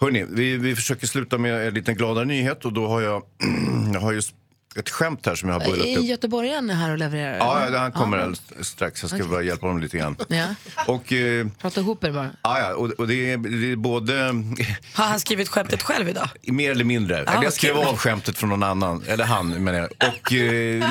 Hörrni, 0.00 0.24
vi, 0.30 0.56
vi 0.56 0.76
försöker 0.76 1.06
sluta 1.06 1.38
med 1.38 1.68
en 1.68 1.74
liten 1.74 1.94
gladare 1.94 2.24
nyhet 2.24 2.64
och 2.64 2.72
då 2.72 2.86
har 2.86 3.00
jag, 3.00 3.22
jag 3.92 4.00
har 4.00 4.12
ju 4.12 4.22
ett 4.76 4.90
skämt 4.90 5.26
här 5.26 5.34
som 5.34 5.48
jag 5.48 5.60
har 5.60 5.66
bullat 5.70 5.86
Är 5.86 5.98
upp. 5.98 6.04
göteborgaren 6.04 6.70
här 6.70 6.90
och 6.92 6.98
levererar? 6.98 7.36
Ja, 7.38 7.60
eller? 7.60 7.78
han 7.78 7.92
kommer 7.92 8.18
Ja. 8.18 8.64
strax. 8.64 9.02
Jag 9.02 9.10
ska 9.10 9.24
bara 9.24 9.42
hjälpa 9.42 9.66
honom 9.66 9.82
lite 9.82 9.98
grann. 9.98 10.16
Ja. 10.28 10.46
Och, 10.86 11.12
eh, 11.12 11.46
Prata 11.60 11.80
ihop 11.80 12.04
er 12.04 12.10
bara. 12.10 12.30
ja, 12.42 12.58
ja, 12.60 12.74
och, 12.74 12.90
och 12.90 13.08
det, 13.08 13.32
är, 13.32 13.36
det 13.36 13.72
är 13.72 13.76
både 13.76 14.14
Har 14.94 15.04
han 15.04 15.20
skrivit 15.20 15.48
skämtet 15.48 15.82
själv 15.82 16.08
idag? 16.08 16.28
mer 16.42 16.70
eller 16.70 16.84
mindre. 16.84 17.16
Eller 17.16 17.28
okej. 17.28 17.40
jag 17.44 17.52
skrev 17.52 17.76
av 17.78 17.96
skämtet 17.96 18.38
från 18.38 18.50
någon 18.50 18.62
annan. 18.62 19.04
Eller 19.06 19.24
han 19.24 19.48
menar 19.64 19.78
jag. 19.78 19.90
Och 20.08 20.32
eh, 20.32 20.90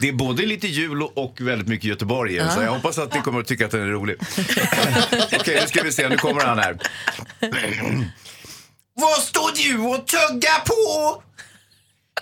det 0.00 0.08
är 0.08 0.12
både 0.12 0.46
lite 0.46 0.66
jul 0.66 1.02
och- 1.02 1.40
väldigt 1.40 1.68
mycket 1.68 1.84
Göteborg 1.84 2.34
den, 2.36 2.50
Så 2.50 2.62
jag 2.62 2.72
hoppas 2.72 2.98
att 2.98 3.14
ni 3.14 3.20
kommer 3.20 3.40
att 3.40 3.46
tycka 3.46 3.64
att 3.64 3.70
den 3.70 3.80
är 3.82 3.86
rolig. 3.86 4.16
Okej, 5.40 5.58
nu 5.62 5.66
ska 5.68 5.82
vi 5.82 5.92
se. 5.92 6.08
Nu 6.08 6.16
kommer 6.16 6.40
han 6.44 6.58
här. 6.58 6.78
Vad 8.94 9.18
står 9.18 9.50
du 9.56 9.78
och 9.78 10.06
tuggar 10.06 10.60
på? 10.66 11.22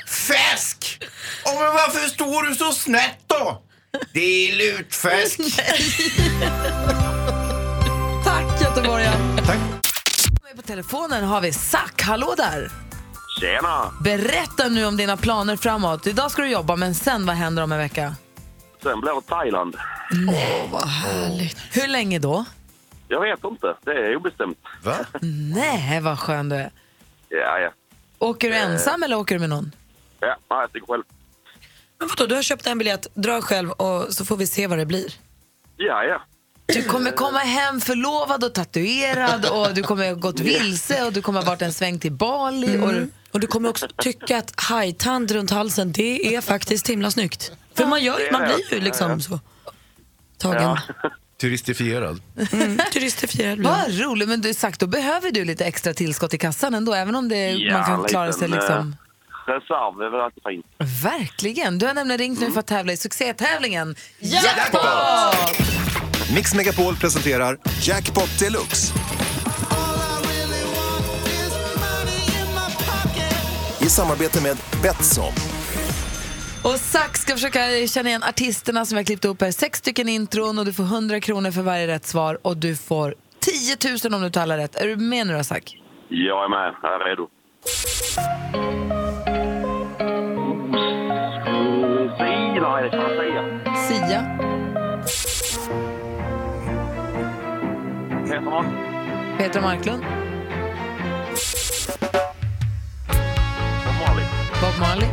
Fäsk! 0.07 1.05
Ja, 1.45 1.51
men 1.55 1.73
varför 1.73 2.09
står 2.09 2.43
du 2.43 2.55
så 2.55 2.73
snett 2.73 3.19
då? 3.27 3.63
Det 4.13 4.21
är 4.51 4.57
lutfäsk. 4.57 5.41
Tack 8.25 8.61
göteborgaren. 8.63 9.37
Tack. 9.47 9.59
På 10.57 10.63
telefonen 10.63 11.25
har 11.25 11.41
vi 11.41 11.53
Zack. 11.53 12.03
Hallå 12.03 12.35
där. 12.37 12.71
Tjena! 13.41 13.93
Berätta 14.01 14.69
nu 14.69 14.85
om 14.87 14.97
dina 14.97 15.17
planer 15.17 15.57
framåt. 15.57 16.07
Idag 16.07 16.31
ska 16.31 16.43
du 16.43 16.49
jobba, 16.49 16.77
men 16.77 16.95
sen 16.95 17.27
vad 17.27 17.37
händer 17.37 17.63
om 17.63 17.73
en 17.73 17.79
vecka? 17.79 18.15
Sen 18.83 19.01
blir 19.01 19.15
det 19.15 19.21
Thailand. 19.27 19.77
Hur 21.73 21.89
länge 21.89 22.19
då? 22.19 22.45
Jag 23.09 23.21
vet 23.21 23.45
inte. 23.45 23.75
Det 23.85 23.91
är 23.93 24.17
obestämt. 24.17 24.59
Va? 24.83 24.97
Nej, 25.55 26.01
vad 26.01 26.19
skön 26.19 26.49
du 26.49 26.57
är. 26.57 26.71
Ja, 27.29 27.59
ja. 27.59 27.71
Åker 28.19 28.51
du 28.51 28.57
ensam 28.57 29.03
eller 29.03 29.17
åker 29.17 29.35
du 29.35 29.39
med 29.39 29.49
någon? 29.49 29.73
Ja, 30.27 30.61
jag 30.61 30.73
tycker 30.73 30.87
själv. 30.87 31.03
Men 31.99 32.09
vadå, 32.09 32.27
du 32.27 32.35
har 32.35 32.43
köpt 32.43 32.67
en 32.67 32.79
biljett, 32.79 33.07
dra 33.15 33.41
själv 33.43 33.71
och 33.71 34.15
så 34.15 34.25
får 34.25 34.37
vi 34.37 34.47
se 34.47 34.67
vad 34.67 34.79
det 34.79 34.87
blir. 34.87 35.15
Ja, 35.77 36.05
ja. 36.05 36.23
Du 36.67 36.83
kommer 36.83 37.11
komma 37.11 37.39
hem 37.39 37.81
förlovad 37.81 38.45
och 38.45 38.55
tatuerad 38.55 39.47
och 39.47 39.75
du 39.75 39.83
kommer 39.83 40.07
ha 40.07 40.15
gått 40.15 40.41
vilse 40.41 41.05
och 41.05 41.13
du 41.13 41.23
kommer 41.23 41.41
ha 41.41 41.47
varit 41.47 41.63
en 41.63 41.73
sväng 41.73 41.99
till 41.99 42.13
Bali. 42.13 42.79
Och... 42.79 43.09
Och 43.35 43.41
du 43.41 43.47
kommer 43.47 43.69
också 43.69 43.87
tycka 43.99 44.39
att 44.39 44.61
hajtand 44.61 45.31
runt 45.31 45.51
halsen, 45.51 45.93
det 45.93 46.35
är 46.37 46.41
faktiskt 46.41 46.91
himla 46.91 47.11
snyggt. 47.11 47.53
För 47.75 47.87
man, 47.87 48.03
gör, 48.03 48.33
man 48.33 48.43
blir 48.43 48.75
ju 48.75 48.81
liksom 48.81 49.21
så 49.21 49.41
tagen. 50.39 50.79
Turistifierad. 51.41 52.21
Mm, 52.53 52.79
turistifierad. 52.93 53.61
Vad 53.61 53.99
roligt, 54.01 54.29
men 54.29 54.41
du 54.41 54.55
sagt 54.55 54.81
då 54.81 54.87
behöver 54.87 55.31
du 55.31 55.45
lite 55.45 55.65
extra 55.65 55.95
tillskott 55.95 56.35
i 56.35 56.39
kassan 56.39 56.75
ändå, 56.75 56.95
även 56.95 57.15
om 57.15 57.29
det, 57.29 57.51
Ja, 57.51 57.73
man 57.73 57.85
kan 57.85 58.05
klara 58.05 58.27
liten, 58.27 58.41
sig 58.41 58.49
liksom. 58.49 58.97
Reserv 59.47 60.03
är 60.03 60.11
väl 60.11 60.21
alltid 60.21 60.43
fint. 60.49 60.67
Verkligen. 61.03 61.79
Du 61.79 61.87
har 61.87 61.95
nämligen 61.95 62.19
ringt 62.19 62.41
nu 62.41 62.51
för 62.51 62.61
att 62.61 62.67
tävla 62.67 62.93
i 62.93 62.97
succétävlingen 62.97 63.95
Jackpot! 64.19 64.81
Mix 66.35 66.55
Megapol 66.55 66.97
presenterar 66.97 67.59
Jackpot 67.83 68.39
Deluxe. 68.39 68.95
I 73.81 73.87
samarbete 73.87 74.43
med 74.43 74.57
Betsson. 74.83 75.33
Och 76.63 76.81
Zack 76.81 77.17
ska 77.17 77.33
försöka 77.33 77.87
känna 77.87 78.09
igen 78.09 78.23
artisterna 78.23 78.85
som 78.85 78.97
jag 78.97 79.07
klippt 79.07 79.25
upp 79.25 79.41
här. 79.41 79.51
Sex 79.51 79.79
stycken 79.79 80.09
intron 80.09 80.59
och 80.59 80.65
du 80.65 80.73
får 80.73 80.85
100 80.85 81.21
kronor 81.21 81.51
för 81.51 81.63
varje 81.63 81.87
rätt 81.87 82.07
svar 82.07 82.39
och 82.43 82.57
du 82.57 82.77
får 82.77 83.15
10 83.41 83.77
000 84.05 84.15
om 84.15 84.23
du 84.23 84.31
tar 84.31 84.43
alla 84.43 84.57
rätt. 84.57 84.77
Är 84.77 84.87
du 84.87 84.97
med 84.97 85.27
nu 85.27 85.37
då, 85.37 85.45
Zack? 85.45 85.77
Jag 86.09 86.45
är 86.45 86.49
med. 86.49 86.75
Jag 86.83 87.01
är 87.01 87.05
redo. 87.09 87.29
Sia, 91.35 92.91
säga. 92.91 93.45
Sia, 93.87 94.21
Peter 98.25 98.41
Mark. 98.41 98.67
Petra 99.39 99.61
Marklund, 99.63 100.03
Bob 103.85 103.95
Marley. 104.01 104.27
Bob 104.61 104.79
Marley, 104.81 105.09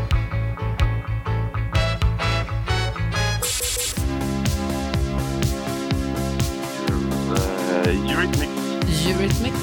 Uh, 7.32 8.10
Eurythmics. 8.10 9.06
Eurythmics, 9.08 9.62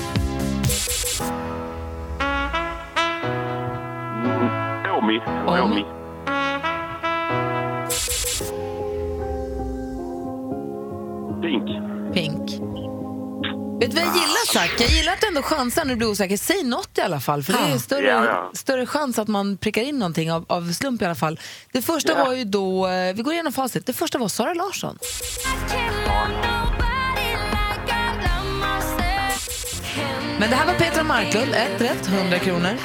Omi. 4.98 5.20
Omi. 5.46 5.60
Omi. 5.60 5.98
Gillar, 14.20 14.52
Zack? 14.52 14.70
Jag 14.80 14.88
gillar 14.90 15.12
att 15.12 15.20
du 15.20 15.26
ändå 15.26 15.42
chansar 15.42 15.84
när 15.84 15.90
du 15.90 15.96
blir 15.96 16.08
osäker. 16.08 16.37
Säg 16.37 16.62
något 16.64 16.98
i 16.98 17.00
alla 17.00 17.20
fall, 17.20 17.42
för 17.42 17.52
det 17.52 17.58
är 17.58 17.78
större, 17.78 18.06
Ja, 18.06 18.25
ja. 18.25 18.50
större 18.54 18.87
chans 18.87 19.18
att 19.18 19.28
man 19.28 19.56
prickar 19.56 19.82
in 19.82 19.98
någonting 19.98 20.32
av, 20.32 20.44
av 20.48 20.72
slump 20.72 21.02
i 21.02 21.04
alla 21.04 21.14
fall. 21.14 21.40
Det 21.72 21.82
första 21.82 22.12
Ja. 22.12 22.25
var 22.25 22.32
ju 22.34 22.44
då, 22.44 22.87
eh, 22.88 23.14
vi 23.14 23.22
går 23.22 23.32
igenom 23.32 23.52
facit, 23.52 23.87
det 23.87 23.92
första 23.92 24.18
var 24.18 24.28
Sara 24.28 24.54
Larsson. 24.54 24.98
Men 30.40 30.50
det 30.50 30.56
här 30.56 30.66
var 30.66 30.75
Petra 30.75 31.02
Marklund, 31.02 31.52
ett 31.54 31.80
rätt, 31.80 32.06
100 32.08 32.38
kronor. 32.38 32.76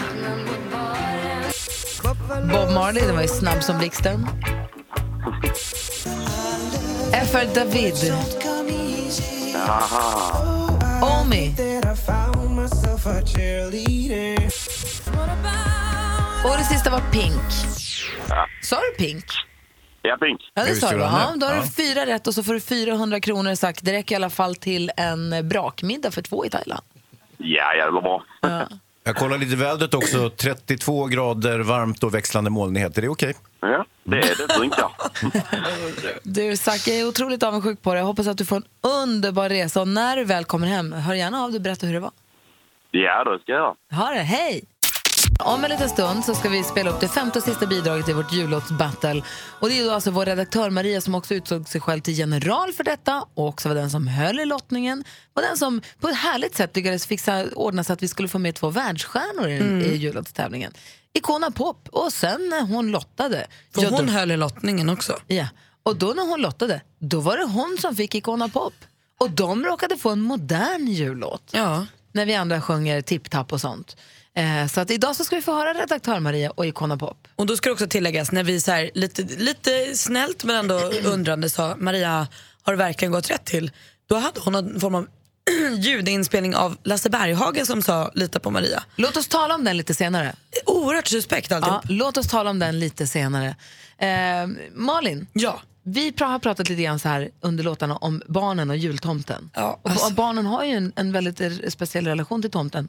Bob 2.51 2.71
Marley, 2.73 3.05
den 3.05 3.15
var 3.15 3.21
ju 3.21 3.27
snabb 3.27 3.63
som 3.63 3.77
blixten. 3.77 4.27
FR 7.31 7.55
David, 7.55 8.13
Aha. 9.67 10.52
Omi. 11.33 11.51
Och 16.45 16.57
det 16.57 16.63
sista 16.63 16.89
var 16.89 17.01
Pink. 17.11 17.41
Ja. 18.29 18.47
Sa 18.61 18.75
du 18.79 19.05
Pink? 19.05 19.25
Ja, 20.01 20.17
Pink. 20.17 20.41
Ja, 20.53 20.63
det 20.63 20.75
sa 20.75 20.91
du. 20.91 20.97
Ja, 20.97 21.33
då 21.35 21.45
har 21.45 21.55
Ja. 21.55 21.61
du 21.61 21.67
fyra 21.67 22.05
rätt 22.05 22.27
och 22.27 22.33
så 22.33 22.43
får 22.43 22.53
du 22.53 22.59
400 22.59 23.19
kronor 23.19 23.55
sagt. 23.55 23.85
Det 23.85 23.91
räcker 23.93 24.15
i 24.15 24.15
alla 24.15 24.29
fall 24.29 24.55
till 24.55 24.91
en 24.97 25.49
brakmiddag 25.49 26.11
för 26.11 26.21
två 26.21 26.45
i 26.45 26.49
Thailand. 26.49 26.83
Ja, 27.37 27.73
ja, 27.73 27.91
var 27.91 28.01
bra. 28.01 28.23
Jag 29.03 29.15
kollar 29.15 29.37
lite 29.37 29.55
vädret 29.55 29.93
också. 29.93 30.29
32 30.29 31.05
grader 31.05 31.59
varmt 31.59 32.03
och 32.03 32.13
växlande 32.13 32.49
molnighet. 32.49 32.97
Är 32.97 33.01
det 33.01 33.09
okej? 33.09 33.33
Ja, 33.59 33.85
det 34.03 34.17
är 34.17 34.35
det. 34.47 34.57
Drinkar. 34.57 34.89
Du, 36.23 36.57
Zack, 36.57 36.87
jag 36.87 36.97
är 36.97 37.07
otroligt 37.07 37.43
avundsjuk 37.43 37.81
på 37.81 37.93
dig. 37.93 37.99
Jag 37.99 38.05
hoppas 38.05 38.27
att 38.27 38.37
du 38.37 38.45
får 38.45 38.55
en 38.55 38.63
underbar 38.81 39.49
resa. 39.49 39.81
Och 39.81 39.87
när 39.87 40.17
du 40.17 40.23
väl 40.23 40.43
kommer 40.45 40.67
hem, 40.67 40.93
hör 40.93 41.13
gärna 41.13 41.43
av 41.43 41.49
dig 41.51 41.57
och 41.57 41.61
berätta 41.61 41.85
hur 41.85 41.93
det 41.93 41.99
var. 41.99 42.11
Ja, 42.91 43.23
det 43.23 43.39
ska 43.39 43.51
jag 43.51 43.59
göra. 43.61 44.03
Ha 44.05 44.09
det, 44.13 44.19
hej! 44.19 44.63
Om 45.45 45.63
en 45.63 45.69
liten 45.69 45.89
stund 45.89 46.25
så 46.25 46.35
ska 46.35 46.49
vi 46.49 46.63
spela 46.63 46.89
upp 46.89 46.99
det 46.99 47.07
femte 47.07 47.39
och 47.39 47.45
sista 47.45 47.65
bidraget 47.65 48.09
i 48.09 48.13
vårt 48.13 48.33
jullåtsbattle. 48.33 49.23
Och 49.59 49.69
det 49.69 49.79
är 49.79 49.85
då 49.85 49.91
alltså 49.91 50.11
vår 50.11 50.25
redaktör 50.25 50.69
Maria 50.69 51.01
som 51.01 51.15
också 51.15 51.33
utsåg 51.33 51.69
sig 51.69 51.81
själv 51.81 52.01
till 52.01 52.13
general 52.19 52.73
för 52.73 52.83
detta 52.83 53.25
och 53.33 53.47
också 53.47 53.67
var 53.69 53.75
den 53.75 53.89
som 53.89 54.07
höll 54.07 54.39
i 54.39 54.45
lottningen. 54.45 55.03
Och 55.33 55.41
den 55.41 55.57
som 55.57 55.81
på 55.99 56.07
ett 56.09 56.15
härligt 56.15 56.55
sätt 56.55 56.75
lyckades 56.75 57.05
fixa, 57.07 57.45
ordna 57.55 57.83
så 57.83 57.93
att 57.93 58.03
vi 58.03 58.07
skulle 58.07 58.27
få 58.27 58.39
med 58.39 58.55
två 58.55 58.69
världsstjärnor 58.69 59.47
i, 59.49 59.57
Mm. 59.57 59.81
i 59.81 59.95
jullåtstävlingen. 59.95 60.73
Icona 61.13 61.51
Pop 61.51 61.89
och 61.91 62.13
sen 62.13 62.49
när 62.49 62.61
hon 62.61 62.91
lottade. 62.91 63.47
För 63.75 63.81
ja, 63.83 63.89
hon 63.91 64.05
då, 64.05 64.11
höll 64.11 64.31
i 64.31 64.37
lottningen 64.37 64.89
också. 64.89 65.19
ja, 65.27 65.47
och 65.83 65.95
då 65.95 66.07
när 66.15 66.23
hon 66.29 66.41
lottade, 66.41 66.81
då 66.99 67.19
var 67.19 67.37
det 67.37 67.43
hon 67.45 67.77
som 67.81 67.95
fick 67.95 68.15
Icona 68.15 68.49
Pop. 68.49 68.73
Och 69.19 69.31
de 69.31 69.65
råkade 69.65 69.97
få 69.97 70.09
en 70.09 70.21
modern 70.21 70.87
jullåt 70.87 71.43
Ja. 71.51 71.85
när 72.11 72.25
vi 72.25 72.35
andra 72.35 72.61
sjunger 72.61 73.01
tipp-tapp 73.01 73.53
och 73.53 73.61
sånt. 73.61 73.97
Eh, 74.35 74.67
så 74.67 74.81
att 74.81 74.91
idag 74.91 75.15
så 75.15 75.23
ska 75.25 75.35
vi 75.35 75.41
få 75.41 75.53
höra 75.53 75.73
redaktör 75.73 76.19
Maria 76.19 76.51
och 76.51 76.65
Icona 76.65 76.97
Pop. 76.97 77.27
Och 77.35 77.45
då 77.45 77.57
ska 77.57 77.69
det 77.69 77.73
också 77.73 77.87
tilläggas 77.87 78.31
när 78.31 78.43
vi 78.43 78.61
så 78.61 78.71
här, 78.71 78.91
lite, 78.93 79.21
lite 79.23 79.97
snällt 79.97 80.43
men 80.43 80.55
ändå 80.55 80.75
undrande 81.05 81.49
sa 81.49 81.75
Maria, 81.79 82.27
har 82.63 82.73
det 82.73 82.77
verkligen 82.77 83.11
gått 83.11 83.29
rätt 83.31 83.45
till? 83.45 83.71
Då 84.07 84.15
hade 84.15 84.39
hon 84.39 84.53
någon 84.53 84.79
form 84.79 84.95
av 84.95 85.07
ljudinspelning 85.77 86.55
av 86.55 86.77
Lasse 86.83 87.09
Berghagen 87.09 87.65
som 87.65 87.81
sa 87.81 88.11
lita 88.15 88.39
på 88.39 88.51
Maria. 88.51 88.83
Låt 88.95 89.17
oss 89.17 89.27
tala 89.27 89.55
om 89.55 89.63
den 89.63 89.77
lite 89.77 89.93
senare. 89.93 90.35
Oerhört 90.65 91.07
suspekt 91.07 91.51
alltihop. 91.51 91.81
Ja, 91.83 91.95
låt 91.95 92.17
oss 92.17 92.27
tala 92.27 92.49
om 92.49 92.59
den 92.59 92.79
lite 92.79 93.07
senare. 93.07 93.55
Eh, 93.97 94.47
Malin, 94.73 95.27
Ja. 95.33 95.61
vi 95.83 96.13
har 96.19 96.39
pratat 96.39 96.69
lite 96.69 96.81
grann 96.83 96.99
så 96.99 97.07
här 97.09 97.29
under 97.41 97.63
låtarna 97.63 97.97
om 97.97 98.21
barnen 98.27 98.69
och 98.69 98.77
jultomten. 98.77 99.49
Ja, 99.53 99.79
och 99.83 99.89
alltså. 99.89 100.09
ba- 100.09 100.15
barnen 100.15 100.45
har 100.45 100.63
ju 100.63 100.71
en, 100.71 100.93
en 100.95 101.11
väldigt 101.11 101.73
speciell 101.73 102.07
relation 102.07 102.41
till 102.41 102.51
tomten. 102.51 102.87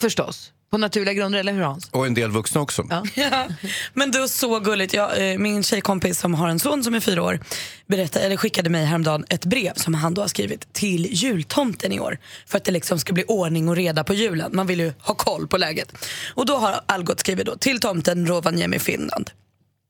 Förstås. 0.00 0.52
På 0.70 0.78
naturliga 0.78 1.14
grunder, 1.14 1.38
eller 1.38 1.52
hur 1.52 1.62
Hans? 1.62 1.88
Och 1.90 2.06
en 2.06 2.14
del 2.14 2.30
vuxna 2.30 2.60
också. 2.60 2.86
Ja. 2.90 3.04
Ja, 3.14 3.46
men 3.94 4.10
det 4.10 4.20
var 4.20 4.26
så 4.26 4.60
gulligt. 4.60 4.94
Jag, 4.94 5.32
eh, 5.32 5.38
min 5.38 5.62
tjejkompis 5.62 6.18
som 6.20 6.34
har 6.34 6.48
en 6.48 6.58
son 6.58 6.84
som 6.84 6.94
är 6.94 7.00
fyra 7.00 7.22
år 7.22 7.40
berättade, 7.86 8.24
eller 8.24 8.36
skickade 8.36 8.70
mig 8.70 8.84
häromdagen 8.84 9.24
ett 9.28 9.44
brev 9.44 9.72
som 9.74 9.94
han 9.94 10.14
då 10.14 10.20
har 10.20 10.28
skrivit 10.28 10.72
till 10.72 11.06
jultomten 11.10 11.92
i 11.92 12.00
år. 12.00 12.18
För 12.46 12.56
att 12.58 12.64
det 12.64 12.72
liksom 12.72 12.98
ska 12.98 13.12
bli 13.12 13.24
ordning 13.28 13.68
och 13.68 13.76
reda 13.76 14.04
på 14.04 14.14
julen. 14.14 14.50
Man 14.54 14.66
vill 14.66 14.80
ju 14.80 14.92
ha 14.98 15.14
koll 15.14 15.46
på 15.48 15.56
läget. 15.56 16.06
Och 16.34 16.46
då 16.46 16.56
har 16.56 16.80
Algot 16.86 17.20
skrivit 17.20 17.46
då 17.46 17.56
till 17.56 17.80
tomten 17.80 18.26
Rovaniemi, 18.26 18.78
Finland. 18.78 19.30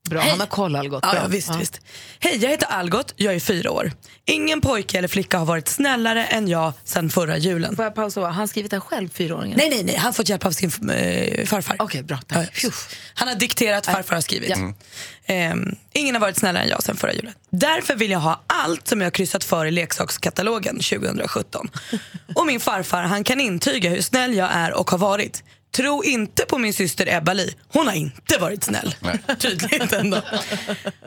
Bra, 0.08 0.20
Hej. 0.20 0.30
han 0.30 0.40
har 0.40 0.46
koll 0.46 0.76
Algot. 0.76 1.00
Ja, 1.02 1.10
Bra. 1.12 1.20
ja, 1.22 1.26
visst, 1.28 1.56
visst. 1.60 1.80
Hej, 2.20 2.36
jag 2.42 2.50
heter 2.50 2.66
Algot, 2.66 3.14
jag 3.16 3.34
är 3.34 3.40
fyra 3.40 3.70
år. 3.70 3.92
Ingen 4.26 4.60
pojke 4.60 4.98
eller 4.98 5.08
flicka 5.08 5.38
har 5.38 5.46
varit 5.46 5.68
snällare 5.68 6.26
än 6.26 6.48
jag 6.48 6.72
sedan 6.84 7.10
förra 7.10 7.38
julen. 7.38 7.76
Får 7.76 7.84
jag 7.84 7.94
pausa? 7.94 8.20
Har 8.20 8.30
han 8.30 8.48
skrivit 8.48 8.70
det 8.70 8.80
själv, 8.80 9.08
fyraåringen? 9.08 9.58
Nej, 9.58 9.70
nej, 9.70 9.84
nej, 9.84 9.96
han 9.96 10.04
har 10.04 10.12
fått 10.12 10.28
hjälp 10.28 10.46
av 10.46 10.50
sin 10.50 10.90
eh, 10.90 11.46
farfar. 11.46 11.76
Okej, 11.78 12.02
bra. 12.02 12.18
Ja, 12.28 12.34
Tack. 12.34 12.60
ja. 12.64 12.70
Han 13.14 13.28
har 13.28 13.34
dikterat, 13.34 13.86
farfar 13.86 14.14
har 14.14 14.20
skrivit. 14.22 14.50
Ja. 14.50 14.72
Ehm, 15.26 15.76
ingen 15.92 16.14
har 16.14 16.20
varit 16.20 16.36
snällare 16.36 16.62
än 16.62 16.68
jag 16.68 16.82
sen 16.82 16.96
förra 16.96 17.12
julen. 17.12 17.32
Därför 17.50 17.94
vill 17.94 18.10
jag 18.10 18.18
ha 18.20 18.42
allt 18.46 18.88
som 18.88 19.00
jag 19.00 19.06
har 19.06 19.10
kryssat 19.10 19.44
för 19.44 19.66
i 19.66 19.70
leksakskatalogen 19.70 20.74
2017. 20.80 21.70
Och 22.34 22.46
min 22.46 22.60
farfar 22.60 23.02
han 23.02 23.24
kan 23.24 23.40
intyga 23.40 23.90
hur 23.90 24.02
snäll 24.02 24.34
jag 24.34 24.48
är 24.52 24.72
och 24.72 24.90
har 24.90 24.98
varit. 24.98 25.42
Tro 25.76 26.04
inte 26.04 26.44
på 26.44 26.58
min 26.58 26.74
syster 26.74 27.16
Ebba 27.16 27.32
Li. 27.32 27.54
Hon 27.68 27.86
har 27.86 27.94
inte 27.94 28.38
varit 28.38 28.64
snäll. 28.64 28.94
Tydligt 29.38 29.92
ändå. 29.92 30.22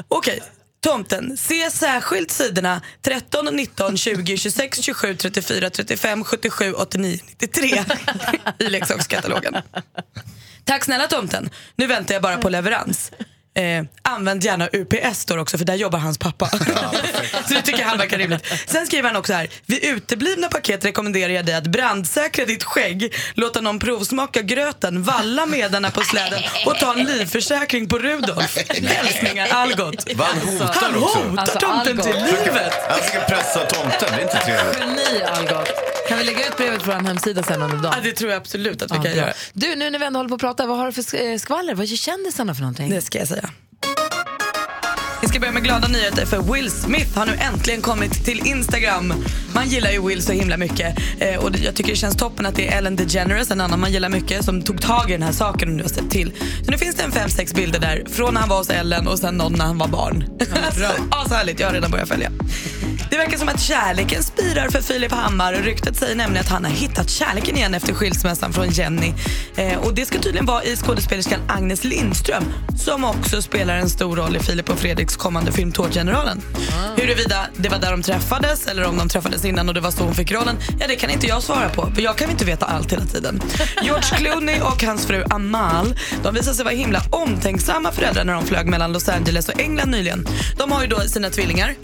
Okej. 0.08 0.42
Tomten, 0.80 1.38
se 1.38 1.72
särskilt 1.72 2.32
sidorna 2.32 2.82
13, 3.02 3.46
19, 3.56 3.98
20, 3.98 4.38
26, 4.38 4.84
27, 4.84 5.16
34, 5.16 5.70
35, 5.70 6.24
77, 6.24 6.74
89, 6.74 7.20
93 7.28 7.84
i 8.60 8.64
leksakskatalogen. 8.70 9.56
Tack 10.64 10.84
snälla 10.84 11.08
tomten. 11.08 11.50
Nu 11.76 11.88
väntar 11.88 12.14
jag 12.14 12.22
bara 12.22 12.38
på 12.38 12.50
leverans. 12.50 13.12
Eh, 13.56 13.84
använd 14.02 14.44
gärna 14.44 14.70
UPS 14.74 15.20
står 15.20 15.38
också 15.38 15.58
för 15.58 15.66
där 15.66 15.76
jobbar 15.76 16.00
hans 16.00 16.18
pappa. 16.18 16.50
så 17.48 17.54
det 17.54 17.62
tycker 17.62 17.84
han 17.84 17.98
verkar 17.98 18.18
rimligt. 18.18 18.46
Sen 18.68 18.86
skriver 18.86 19.10
han 19.10 19.16
också 19.18 19.34
här. 19.34 19.50
Vid 19.66 19.84
uteblivna 19.84 20.48
paket 20.48 20.86
rekommenderar 20.86 21.34
jag 21.34 21.46
dig 21.46 21.56
att 21.56 21.68
brandsäkra 21.68 22.46
ditt 22.46 22.64
skägg, 22.64 23.14
låta 23.34 23.62
någon 23.62 23.80
provsmaka 23.80 24.42
gröten, 24.42 25.04
valla 25.04 25.46
medarna 25.46 25.92
på 25.92 26.02
släden 26.02 26.42
och 26.66 26.76
ta 26.80 26.94
en 26.94 27.04
livförsäkring 27.06 27.90
på 27.90 27.98
Rudolf. 28.00 28.58
Hälsningar 28.88 29.48
Algot. 29.52 30.06
Han 30.18 30.40
hotar 30.40 30.74
Han 30.74 31.04
också. 31.04 31.20
hotar 31.20 31.42
Alltså, 31.42 31.60
tomten 31.60 31.98
till 32.02 32.14
Algot. 32.16 32.30
livet. 32.46 32.74
Han 32.90 33.00
ska 33.04 33.20
pressa 33.20 33.60
tomten, 33.60 34.00
det 34.00 34.16
är 34.16 34.22
inte 34.22 34.38
trevligt. 34.38 34.80
Geni 34.80 35.24
Algot. 35.24 35.70
Kan 36.10 36.18
vi 36.18 36.24
lägga 36.24 36.48
ut 36.48 36.58
brevet 36.58 36.84
på 36.84 36.92
vår 36.92 37.00
hemsida 37.00 37.44
sen 37.44 37.62
under 37.62 37.76
Ja, 37.78 37.82
dagen? 37.84 37.94
det 38.04 38.12
tror 38.12 38.32
jag 38.32 38.38
absolut 38.38 38.82
att 38.82 38.92
vi 38.92 38.96
Ja, 38.96 39.02
kan 39.04 39.12
bra. 39.12 39.22
göra. 39.22 39.34
Du, 39.54 39.76
nu 39.76 39.90
när 39.90 40.00
vi 40.00 40.06
ändå 40.06 40.20
håller 40.20 40.30
på 40.30 40.36
att 40.36 40.42
prata, 40.42 40.66
vad 40.68 40.78
har 40.78 40.86
du 40.92 41.04
för 41.04 41.16
eh, 41.32 41.38
skvaller? 41.38 41.76
Vad 41.76 41.86
gör 41.86 41.98
kändisarna 41.98 42.56
för 42.56 42.62
någonting? 42.62 42.90
Det 42.90 43.02
ska 43.02 43.20
jag 43.20 43.28
säga. 43.28 43.43
Vi 45.22 45.28
ska 45.28 45.40
börja 45.40 45.54
med 45.54 45.64
glada 45.64 45.88
nyheter 45.88 46.26
för 46.26 46.54
Will 46.54 46.72
Smith 46.72 47.18
har 47.18 47.26
nu 47.26 47.32
äntligen 47.34 47.82
kommit 47.82 48.26
till 48.26 48.48
Instagram. 48.48 49.14
Man 49.54 49.68
gillar 49.68 49.92
ju 49.92 50.08
Will 50.08 50.22
så 50.22 50.32
himla 50.32 50.58
mycket 50.58 50.98
eh, 51.20 51.44
och 51.44 51.50
jag 51.64 51.76
tycker 51.76 51.90
det 51.90 51.96
känns 51.96 52.16
toppen 52.16 52.46
att 52.46 52.56
det 52.56 52.68
är 52.68 52.78
Ellen 52.78 52.96
DeGeneres, 52.96 53.52
en 53.52 53.62
annan 53.62 53.80
man 53.80 53.92
gillar 53.92 54.10
mycket, 54.10 54.46
som 54.46 54.62
tog 54.62 54.82
tag 54.82 55.10
i 55.10 55.14
den 55.14 55.24
här 55.24 55.32
saken 55.32 55.70
och 55.70 55.76
nu 55.76 55.84
har 55.84 55.90
sett 55.90 56.10
till. 56.10 56.32
Så 56.66 56.72
nu 56.72 56.78
finns 56.78 56.96
det 56.96 57.04
en 57.04 57.12
fem, 57.12 57.30
sex 57.30 57.54
bilder 57.54 57.80
där 57.80 58.04
från 58.10 58.34
när 58.34 58.42
han 58.42 58.50
var 58.50 58.58
hos 58.58 58.70
Ellen 58.70 59.08
och 59.08 59.20
sen 59.20 59.36
någon 59.36 59.54
när 59.54 59.66
han 59.66 59.78
var 59.78 59.88
barn. 59.88 60.24
Ja, 60.40 61.26
så 61.28 61.34
härligt, 61.34 61.60
jag 61.60 61.68
har 61.68 61.74
redan 61.74 61.92
börjat 61.92 62.10
följa. 62.10 62.32
Det 63.10 63.18
verkar 63.18 63.38
som 63.38 63.50
att 63.50 63.62
kärleken 63.62 64.24
spirar 64.24 64.70
för 64.70 64.82
Filip 64.82 65.12
Hammar. 65.12 65.54
Ryktet 65.54 65.98
säger 65.98 66.16
nämligen 66.16 66.46
att 66.46 66.52
han 66.52 66.66
har 66.66 66.72
hittat 66.72 67.10
kärleken 67.10 67.58
igen 67.58 67.74
efter 67.74 67.94
skilsmässan 67.94 68.54
från 68.54 68.70
Jenny. 68.70 69.14
Eh, 69.56 69.78
och 69.78 69.96
det 69.96 70.06
ska 70.06 70.20
tydligen 70.20 70.46
vara 70.46 70.64
i 70.64 70.76
skådespelerskan 70.76 71.40
Agnes 71.48 71.84
Lindström 71.84 72.44
som 72.78 73.04
också 73.04 73.42
spelar 73.42 73.78
en 73.78 73.90
stor 73.90 74.16
roll 74.16 74.36
i 74.36 74.40
Filip 74.40 74.70
och 74.70 74.80
Fredriks 74.80 75.16
kommande 75.16 75.52
film 75.52 75.72
Tårtgeneralen. 75.72 76.42
Huruvida 76.98 77.48
det 77.58 77.70
var 77.70 77.80
där 77.80 77.92
de 77.92 78.02
träffades 78.02 78.68
eller 78.68 78.86
om 78.86 78.98
de 78.98 79.10
träffades 79.10 79.46
innan 79.46 79.68
och 79.68 79.74
det 79.74 79.82
var 79.82 79.92
så 79.92 80.04
hon 80.04 80.16
fick 80.16 80.32
rollen, 80.32 80.56
ja 80.80 80.88
det 80.88 80.96
kan 80.96 81.10
inte 81.10 81.28
jag 81.28 81.44
svara 81.44 81.70
på 81.70 81.92
för 81.96 82.02
jag 82.02 82.18
kan 82.18 82.30
inte 82.30 82.46
veta 82.46 82.66
allt 82.66 82.92
hela 82.92 83.06
tiden. 83.06 83.42
George 83.84 84.18
Clooney 84.18 84.62
och 84.62 84.84
hans 84.84 85.06
fru 85.06 85.24
Amal, 85.30 85.96
de 86.24 86.34
visade 86.34 86.56
sig 86.56 86.66
vara 86.66 86.76
himla 86.76 87.02
omtänksamma 87.10 87.92
föräldrar 87.92 88.24
när 88.24 88.34
de 88.34 88.46
flög 88.46 88.68
mellan 88.68 88.94
Los 88.94 89.10
Angeles 89.10 89.50
och 89.50 89.60
England 89.60 89.90
nyligen. 89.90 90.28
De 90.58 90.72
har 90.72 90.82
ju 90.82 90.88
då 90.88 91.00
sina 91.00 91.30
tvillingar 91.30 91.76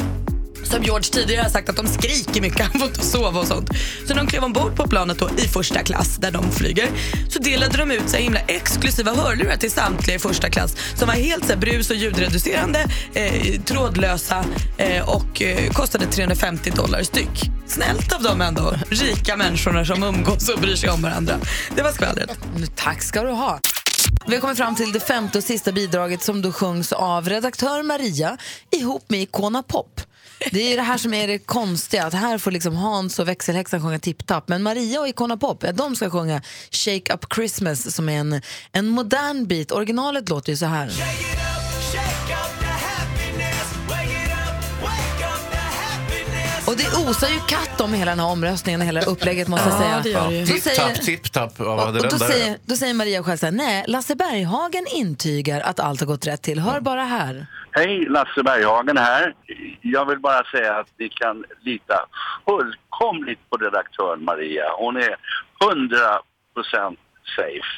som 0.70 0.84
George 0.84 1.04
tidigare 1.12 1.44
har 1.44 1.50
sagt 1.50 1.70
att 1.70 1.76
de 1.76 1.88
skriker 1.88 2.42
mycket, 2.42 2.62
han 2.72 2.80
får 2.80 2.88
inte 2.88 3.06
sova 3.06 3.40
och 3.40 3.48
sånt. 3.48 3.70
Så 4.08 4.14
när 4.14 4.16
de 4.16 4.28
klev 4.28 4.44
ombord 4.44 4.76
på 4.76 4.88
planet 4.88 5.20
då 5.20 5.30
i 5.38 5.48
första 5.48 5.84
klass 5.84 6.18
där 6.18 6.32
de 6.32 6.52
flyger 6.52 6.90
så 7.30 7.40
delade 7.40 7.78
de 7.78 7.92
ut 7.92 8.10
så 8.10 8.18
himla 8.18 8.40
exklusiva 8.40 9.16
hörlurar 9.16 9.58
till 9.58 9.72
samtliga 9.72 10.16
i 10.16 10.20
första 10.20 10.50
klass 10.50 10.76
som 10.96 11.08
var 11.08 11.16
helt 11.16 11.48
så 11.48 11.58
brus 11.58 11.90
och 11.90 11.96
ljudreducerande, 11.96 12.86
eh, 13.14 13.62
trådlösa 13.62 14.46
eh, 14.78 15.10
och 15.10 15.42
eh, 15.42 15.72
kostade 15.72 16.06
350 16.06 16.72
dollar 16.76 17.04
styck. 17.04 17.50
Snällt 17.68 18.14
av 18.14 18.24
dem 18.24 18.42
ändå, 18.42 18.74
rika 18.90 19.38
människorna 19.38 19.86
som 19.86 20.04
umgås 20.04 20.50
och 20.50 20.60
bryr 20.60 20.76
sig 20.76 20.90
om 20.90 21.02
varandra. 21.02 21.36
Det 21.76 21.82
var 21.82 21.92
skvallret. 21.92 22.30
Tack 22.76 23.02
ska 23.02 23.24
du 23.24 23.32
ha. 23.32 23.60
Vi 24.28 24.36
har 24.36 24.42
kommit 24.42 24.58
fram 24.58 24.76
till 24.76 24.92
det 24.92 25.00
femte 25.00 25.38
och 25.38 25.44
sista 25.44 25.72
bidraget 25.72 26.24
som 26.24 26.42
då 26.42 26.52
sjungs 26.52 26.92
av 26.92 27.30
redaktör 27.30 27.84
Maria 27.84 28.38
ihop 28.72 29.04
med 29.08 29.22
Icona 29.22 29.64
Pop. 29.64 30.02
Det 30.52 30.74
är 30.74 30.78
det 30.78 30.84
här 30.84 30.98
som 30.98 31.14
är 31.14 31.28
det 31.28 31.40
konstiga, 31.40 32.06
att 32.06 32.14
här 32.14 32.38
får 32.38 32.52
liksom 32.52 32.76
Hans 32.76 33.20
och 33.20 33.28
växelhäxan 33.28 33.82
sjunga 33.82 34.00
tipp-tapp, 34.00 34.48
men 34.48 34.64
Maria 34.64 35.00
och 35.00 35.08
Icona 35.08 35.38
Pop, 35.38 35.64
ja, 35.64 35.72
de 35.72 35.96
ska 35.96 36.10
sjunga 36.10 36.42
Shake 36.72 37.14
Up 37.14 37.26
Christmas 37.36 37.96
som 37.96 38.10
är 38.10 38.20
en, 38.20 38.42
en 38.72 38.88
modern 38.88 39.48
bit. 39.48 39.72
Originalet 39.72 40.30
låter 40.30 40.52
ju 40.52 40.58
så 40.58 40.66
här. 40.66 40.92
Och 46.68 46.78
det 46.78 47.10
osar 47.10 47.28
ju 47.30 47.40
katt 47.48 47.82
om 47.82 47.94
hela 47.94 48.12
den 48.12 48.20
här 48.20 48.28
omröstningen 48.28 48.82
och 48.82 48.88
hela 48.88 49.02
upplägget 49.02 49.48
måste 49.48 49.70
jag 49.70 49.78
säga. 49.78 50.02
Ja, 50.06 50.24
Då 50.24 50.46
Tipp-tapp, 50.46 50.62
säger- 50.76 50.96
tipp-tapp. 50.96 51.60
Vad 51.60 51.80
hade 51.80 52.00
och 52.00 52.08
den 52.08 52.20
då, 52.20 52.26
där? 52.26 52.32
säger, 52.34 52.58
då 52.66 52.76
säger 52.76 52.94
Maria 52.94 53.24
själv 53.24 53.38
så 53.38 53.46
här, 53.46 53.54
nej, 53.54 53.86
Lasse 53.88 54.16
Berghagen 54.16 54.86
intygar 54.96 55.62
att 55.62 55.80
allt 55.80 56.00
har 56.00 56.08
gått 56.08 56.28
rätt 56.28 56.42
till. 56.42 56.60
Hör 56.60 56.80
bara 56.80 57.04
här. 57.06 57.48
Hej, 57.72 58.06
Lasse 58.10 58.44
Berghagen 58.44 58.98
här. 58.98 59.34
Jag 59.82 60.06
vill 60.06 60.20
bara 60.20 60.44
säga 60.44 60.76
att 60.80 60.88
ni 61.00 61.10
kan 61.10 61.46
lita 61.62 62.06
fullkomligt 62.46 63.50
på 63.50 63.58
redaktören 63.58 64.24
Maria. 64.24 64.64
Hon 64.78 64.98
är 64.98 65.16
100% 65.62 66.96
safe. 67.36 67.72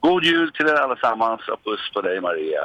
God 0.00 0.24
jul 0.24 0.52
till 0.52 0.66
er 0.66 0.74
allesammans 0.74 1.40
och 1.48 1.64
puss 1.64 1.92
på 1.94 2.00
dig 2.02 2.20
Maria. 2.20 2.60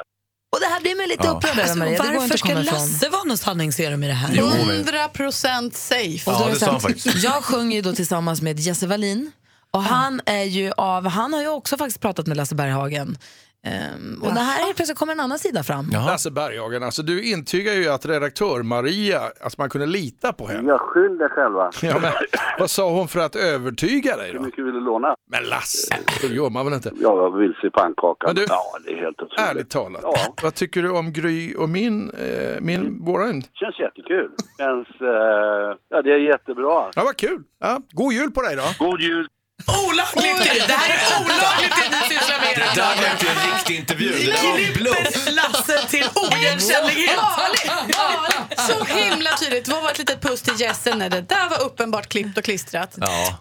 Och 0.53 0.59
det 0.61 0.67
här 0.67 0.81
blir 0.81 0.95
mig 0.95 1.07
lite 1.07 1.27
Ja. 1.27 1.31
upprörd 1.31 1.59
Alltså, 1.59 1.77
Maria. 1.77 2.03
Det 2.03 2.17
varför 2.17 2.37
ska. 2.37 2.53
Lasse 2.53 3.09
vara 3.09 3.23
någon 3.23 3.37
sanningsserum 3.37 4.03
i 4.03 4.07
det 4.07 4.13
här? 4.13 4.37
100 4.37 5.07
procent 5.07 5.75
safe. 5.75 6.31
Och 6.31 6.37
då 6.39 6.45
är 6.45 6.49
det 6.49 6.55
så 6.55 6.65
här, 6.71 7.23
Jag 7.23 7.43
sjunger 7.43 7.75
ju 7.75 7.81
då 7.81 7.91
tillsammans 7.93 8.41
med 8.41 8.59
Jesse 8.59 8.87
Wallin. 8.87 9.31
Och 9.71 9.83
han 9.83 10.21
är 10.25 10.43
ju 10.43 10.71
av, 10.77 11.07
han 11.07 11.33
har 11.33 11.41
ju 11.41 11.47
också 11.47 11.77
faktiskt 11.77 12.01
pratat 12.01 12.27
med 12.27 12.37
Lasse 12.37 12.55
Berghagen. 12.55 13.17
Ehm, 13.65 14.21
och 14.23 14.33
det 14.33 14.39
här 14.39 14.69
är 14.69 14.73
plötsligt 14.73 14.97
kommer 14.97 15.13
en 15.13 15.19
annan 15.19 15.39
sida 15.39 15.63
fram. 15.63 15.85
Lasse 15.93 16.31
Berghagen, 16.31 16.83
alltså 16.83 17.01
du 17.03 17.23
intygar 17.23 17.73
ju 17.73 17.89
att 17.89 18.05
redaktör 18.05 18.63
Maria, 18.63 19.21
att 19.41 19.57
man 19.57 19.69
kunde 19.69 19.87
lita 19.87 20.33
på 20.33 20.47
henne. 20.47 20.67
Jag 20.69 20.79
skyll 20.81 21.17
dig 21.17 21.29
själva. 21.29 21.71
Ja, 21.81 21.99
men, 22.01 22.11
vad 22.59 22.69
sa 22.69 22.89
hon 22.91 23.07
för 23.07 23.19
att 23.19 23.35
övertyga 23.35 24.15
dig 24.17 24.27
Hur 24.31 24.37
då? 24.39 24.41
mycket 24.45 24.65
vill 24.65 24.73
du 24.73 24.79
låna? 24.81 25.15
Men 25.31 25.43
Lasse, 25.43 25.95
så 26.21 26.27
gör 26.27 26.49
man 26.49 26.65
väl 26.65 26.73
inte? 26.73 26.91
Ja, 26.99 27.15
jag 27.23 27.37
vill 27.37 27.53
se 27.61 27.69
pannkakan. 27.69 28.27
Men 28.27 28.35
du- 28.35 28.45
Ja, 28.49 28.63
det 28.85 28.91
är 28.91 28.97
helt 28.97 29.21
otroligt. 29.21 29.39
Ärligt 29.49 29.69
talat, 29.69 30.03
vad 30.43 30.53
tycker 30.55 30.81
du 30.83 30.89
om 30.91 31.13
Gry 31.13 31.55
och 31.55 31.69
min, 31.69 32.09
eh, 32.09 32.61
min 32.61 33.05
våran? 33.05 33.41
Känns 33.41 33.79
jättekul. 33.79 34.29
Känns, 34.57 34.87
eh, 35.01 35.77
ja 35.89 36.01
det 36.01 36.11
är 36.11 36.17
jättebra. 36.17 36.85
Ja, 36.95 37.01
vad 37.05 37.17
kul. 37.17 37.43
Ja, 37.59 37.79
god 37.91 38.13
jul 38.13 38.31
på 38.31 38.41
dig 38.41 38.55
då. 38.55 38.85
God 38.85 39.01
jul. 39.01 39.27
Olagligt! 39.65 40.67
Det 40.67 40.73
här 40.73 40.89
är 40.89 41.21
olagligt 41.25 41.71
det 41.81 41.97
ni 41.97 42.15
sysslar 42.19 42.39
med 42.39 42.55
Det 42.55 42.81
där 42.81 42.95
var 42.95 43.11
inte 43.11 43.29
en 43.29 43.53
riktig 43.55 43.75
intervju, 43.75 44.11
det 44.25 44.31
där 44.31 44.43
var 44.51 44.59
en 44.59 44.73
bluff. 44.73 45.13
Klipper 45.13 45.31
Lasse 45.31 45.87
till 45.89 46.05
oigenkännlighet. 46.15 47.19
Så 48.67 48.83
himla 48.85 49.37
tydligt. 49.37 49.67
Vad 49.67 49.83
var 49.83 49.91
ett 49.91 49.97
litet 49.97 50.21
puss 50.21 50.41
till 50.41 50.53
Jesse 50.61 50.95
när 50.95 51.09
det 51.09 51.21
där 51.21 51.49
var 51.49 51.61
uppenbart 51.61 52.07
klippt 52.09 52.37
och 52.37 52.43
klistrat. 52.43 52.93
Ja. 52.97 53.37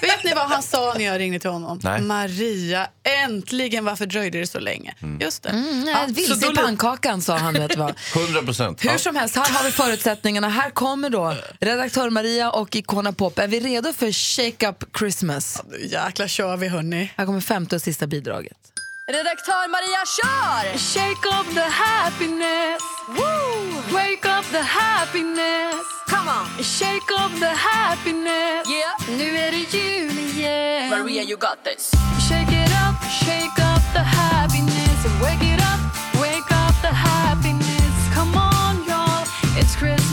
Vet 0.00 0.24
ni 0.24 0.32
vad 0.34 0.48
han 0.48 0.62
sa 0.62 0.94
när 0.98 1.04
jag 1.04 1.18
ringde 1.20 1.38
till 1.38 1.50
honom? 1.50 1.80
Nej. 1.82 2.00
Maria, 2.00 2.86
äntligen, 3.24 3.84
varför 3.84 4.06
dröjde 4.06 4.38
det 4.40 4.46
så 4.46 4.58
länge? 4.60 4.94
Just 5.20 5.42
det. 5.42 5.48
Mm, 5.48 5.88
Ja, 5.88 6.06
vilse 6.08 6.34
då 6.34 6.52
i 6.52 6.54
pannkakan 6.54 7.22
sa 7.22 7.36
han. 7.36 7.54
Vet 7.54 7.70
du 7.70 7.76
vad. 7.76 7.94
100 8.16 8.42
procent. 8.42 8.84
Hur 8.84 8.98
som 8.98 9.16
helst, 9.16 9.36
här 9.36 9.50
har 9.54 9.64
vi 9.64 9.70
förutsättningarna. 9.70 10.48
Här 10.48 10.70
kommer 10.70 11.10
då 11.10 11.34
redaktör 11.60 12.10
Maria 12.10 12.50
och 12.50 12.76
Icona 12.76 13.12
Pop. 13.12 13.38
Är 13.38 13.48
vi 13.48 13.60
redo 13.60 13.92
för 13.92 14.12
Shake 14.12 14.68
Up 14.68 14.84
Christmas? 14.98 15.43
Nu 15.70 15.86
jäklar 15.86 16.26
kör 16.26 16.56
vi 16.56 16.68
hörni. 16.68 17.12
Här 17.16 17.26
kommer 17.26 17.40
femte 17.40 17.76
och 17.76 17.82
sista 17.82 18.06
bidraget. 18.06 18.56
Redaktör 19.06 19.68
Maria, 19.76 20.02
kör! 20.16 20.78
Shake 20.78 21.26
up 21.38 21.54
the 21.54 21.68
happiness. 21.84 22.82
Woo! 23.08 23.94
Wake 23.94 24.24
up 24.38 24.44
the 24.50 24.62
happiness. 24.62 25.84
Come 26.06 26.28
on! 26.38 26.46
Shake 26.64 27.10
up 27.22 27.32
the 27.40 27.52
happiness. 27.68 28.62
Yeah. 28.76 29.18
Nu 29.18 29.36
är 29.38 29.50
det 29.50 29.76
jul 29.78 30.18
igen. 30.18 30.90
Maria, 30.90 31.22
you 31.22 31.36
got 31.36 31.58
this. 31.64 31.90
Shake 32.28 32.52
it 32.64 32.72
up, 32.84 32.96
shake 33.24 33.58
up 33.72 33.82
the 33.92 34.04
happiness. 34.18 34.98
Wake 35.22 35.44
it 35.54 35.60
up, 35.72 35.80
wake 36.24 36.50
up 36.64 36.74
the 36.82 36.94
happiness. 37.08 37.94
Come 38.16 38.34
on, 38.36 38.74
y'all. 38.88 39.24
It's 39.60 39.76
Christmas 39.76 40.03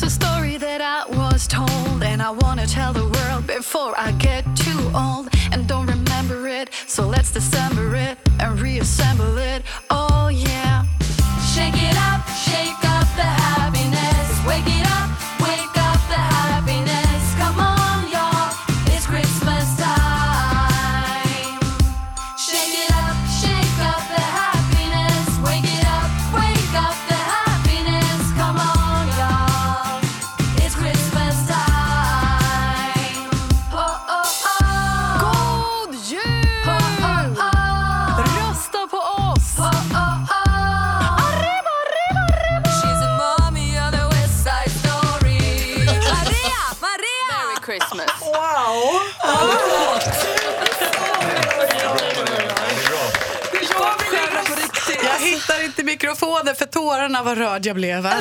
There's 0.00 0.12
a 0.12 0.14
story 0.14 0.56
that 0.58 0.80
I 0.80 1.06
was 1.16 1.48
told, 1.48 2.04
and 2.04 2.22
I 2.22 2.30
wanna 2.30 2.68
tell 2.68 2.92
the 2.92 3.08
world 3.16 3.48
before 3.48 3.98
I 3.98 4.12
get 4.12 4.44
too 4.54 4.92
old 4.94 5.28
and 5.50 5.66
don't 5.66 5.88
remember 5.88 6.46
it. 6.46 6.70
So 6.86 7.04
let's 7.04 7.32
dissemble 7.32 7.92
it 7.94 8.16
and 8.38 8.60
reassemble 8.60 9.36
it. 9.38 9.64
Oh, 9.90 10.28
yeah. 10.28 10.84
Shake 11.52 11.74
it 11.74 11.96
up, 11.96 12.27
Wow! 48.68 49.07
Mikrofonen 55.92 56.54
för 56.54 56.64
tårarna 56.66 57.22
vad 57.22 57.38
rörd 57.38 57.66
jag 57.66 57.76
blev. 57.76 58.02
Va? 58.02 58.14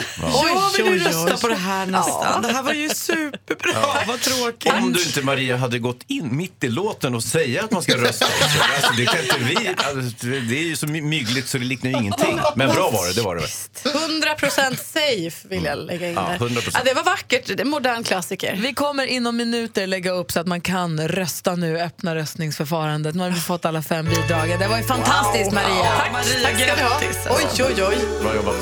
Jag 0.78 0.84
vill 0.84 0.94
ju 0.94 1.00
rösta 1.04 1.38
på 1.38 1.48
det 1.48 1.56
här 1.56 1.86
nästan. 1.86 2.42
Det 2.42 2.54
här 2.54 2.64
var 2.64 2.74
ju 2.74 2.90
superbra. 2.90 3.72
Ja. 3.74 4.04
Vad 4.08 4.22
tråkigt. 4.22 4.74
Om 4.74 4.94
du 4.94 5.04
inte 5.04 5.22
Maria 5.22 5.58
hade 5.58 5.80
gått 5.80 6.00
in 6.08 6.38
mitt 6.38 6.64
i 6.64 6.68
låten 6.70 7.16
och 7.16 7.24
säga 7.24 7.64
att 7.64 7.72
man 7.72 7.82
ska 7.84 7.98
rösta 7.98 8.26
också. 8.26 8.44
Alltså, 8.76 8.94
det, 8.98 9.06
kan 9.06 9.20
inte 9.24 9.38
vi, 9.40 9.68
alltså, 9.68 10.26
det 10.28 10.58
är 10.60 10.64
ju 10.64 10.76
så 10.76 10.88
my- 10.88 11.02
mygligt 11.02 11.48
så 11.48 11.58
det 11.58 11.64
liknar 11.66 11.92
ju 11.92 11.98
ingenting. 11.98 12.40
Men 12.56 12.70
bra 12.76 12.90
var 12.92 13.08
det, 13.08 13.14
det 13.14 13.22
var 13.22 13.36
det 13.36 13.42
väl. 13.42 13.50
100% 13.84 14.76
safe 14.76 15.48
vill 15.48 15.64
jag 15.64 15.78
lägga 15.78 16.08
in 16.10 16.14
Ja, 16.16 16.22
där. 16.40 16.46
100%. 16.48 16.70
Ja, 16.74 16.80
det 16.86 16.94
var 16.94 17.04
vackert, 17.04 17.48
det 17.48 17.54
är 17.54 17.62
en 17.62 17.70
modern 17.70 18.04
klassiker. 18.04 18.58
Vi 18.62 18.74
kommer 18.74 19.06
inom 19.06 19.38
minuter 19.38 19.88
lägga 19.88 20.12
upp 20.12 20.32
så 20.32 20.40
att 20.40 20.48
man 20.48 20.62
kan 20.62 21.08
rösta 21.08 21.56
nu, 21.56 21.80
öppna 21.82 22.16
röstningsförfarandet. 22.16 23.16
Nu 23.16 23.24
har 23.24 23.30
vi 23.30 23.40
fått 23.40 23.66
alla 23.66 23.82
fem 23.84 24.06
bidrag. 24.06 24.56
Det 24.60 24.68
var 24.68 24.78
ju 24.78 24.84
fantastiskt 24.84 25.52
Maria. 25.52 25.84
Tack, 25.98 26.12
Maria, 26.12 26.40
tack 26.44 26.56
ska 26.56 26.76
ni 26.76 26.82
ha. 26.82 26.90
grattis. 26.90 27.18
Oj, 27.60 27.66
oj, 27.78 27.84
oj. 27.90 27.98
Bra 28.22 28.36
jobbat. 28.36 28.56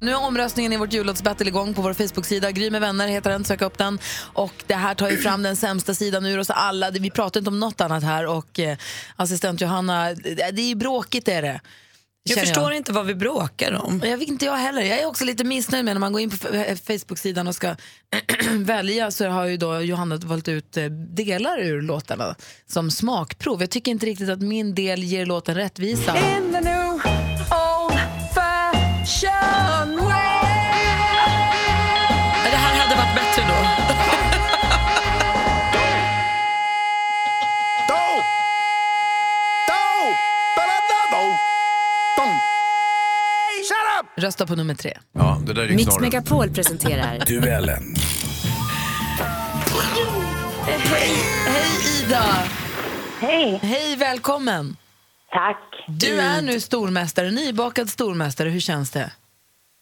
Nu 0.00 0.10
är 0.10 0.16
omröstningen 0.16 0.72
i 0.72 0.76
vårt 0.76 0.92
jullåtsbattle 0.92 1.48
igång 1.48 1.74
på 1.74 1.82
vår 1.82 1.94
Facebook-sida. 1.94 2.50
Gry 2.50 2.70
med 2.70 2.80
vänner 2.80 3.08
heter 3.08 3.30
den, 3.30 3.44
sök 3.44 3.62
upp 3.62 3.78
den. 3.78 3.98
Och 4.32 4.52
det 4.66 4.74
här 4.74 4.94
tar 4.94 5.10
ju 5.10 5.16
fram 5.16 5.42
den 5.42 5.56
sämsta 5.56 5.94
sidan 5.94 6.26
ur 6.26 6.38
oss 6.38 6.50
alla. 6.50 6.90
Vi 6.90 7.10
pratar 7.10 7.40
inte 7.40 7.50
om 7.50 7.60
något 7.60 7.80
annat 7.80 8.02
här 8.02 8.26
och 8.26 8.60
eh, 8.60 8.76
assistent 9.16 9.60
Johanna, 9.60 10.14
det 10.14 10.50
det 10.52 10.70
är 10.70 10.74
bråkigt 10.74 11.28
är 11.28 11.42
det. 11.42 11.60
Jag 12.22 12.38
förstår 12.38 12.72
inte 12.72 12.92
vad 12.92 13.06
vi 13.06 13.14
bråkar 13.14 13.72
om. 13.72 14.00
Jag 14.04 14.18
vet 14.18 14.28
inte 14.28 14.44
jag 14.44 14.56
heller. 14.56 14.82
Jag 14.82 14.98
är 14.98 15.06
också 15.06 15.24
lite 15.24 15.44
missnöjd 15.44 15.84
med 15.84 15.94
när 15.94 16.00
man 16.00 16.12
går 16.12 16.22
in 16.22 16.30
på 16.30 16.48
F- 16.52 16.80
Facebook-sidan 16.86 17.48
och 17.48 17.54
ska 17.54 17.76
välja 18.50 19.10
så 19.10 19.28
har 19.28 19.44
ju 19.44 19.56
då 19.56 19.80
Johanna 19.80 20.16
valt 20.16 20.48
ut 20.48 20.76
eh, 20.76 20.84
delar 21.14 21.60
ur 21.60 21.82
låtarna 21.82 22.34
som 22.66 22.90
smakprov. 22.90 23.60
Jag 23.60 23.70
tycker 23.70 23.90
inte 23.90 24.06
riktigt 24.06 24.28
att 24.28 24.40
min 24.40 24.74
del 24.74 25.04
ger 25.04 25.26
låten 25.26 25.54
rättvisa. 25.54 26.16
In 26.16 26.52
the 26.52 26.60
new 26.60 27.00
Rösta 44.16 44.46
på 44.46 44.56
nummer 44.56 44.74
tre. 44.74 44.98
Ja, 45.12 45.38
det 45.46 45.52
där 45.52 45.62
är 45.62 45.68
Mix 45.68 45.84
knorren. 45.84 46.02
Megapol 46.02 46.50
presenterar... 46.50 47.18
Duellen. 47.26 47.94
Hej, 50.66 51.12
hej 51.46 52.04
Ida! 52.04 52.24
Hej! 53.20 53.60
Hej, 53.62 53.96
välkommen! 53.96 54.76
Tack. 55.30 55.58
Du 55.86 56.20
är 56.20 56.42
nu 56.42 56.60
stormästare, 56.60 57.30
nybakad 57.30 57.88
stormästare. 57.88 58.48
Hur 58.48 58.60
känns 58.60 58.90
det? 58.90 59.10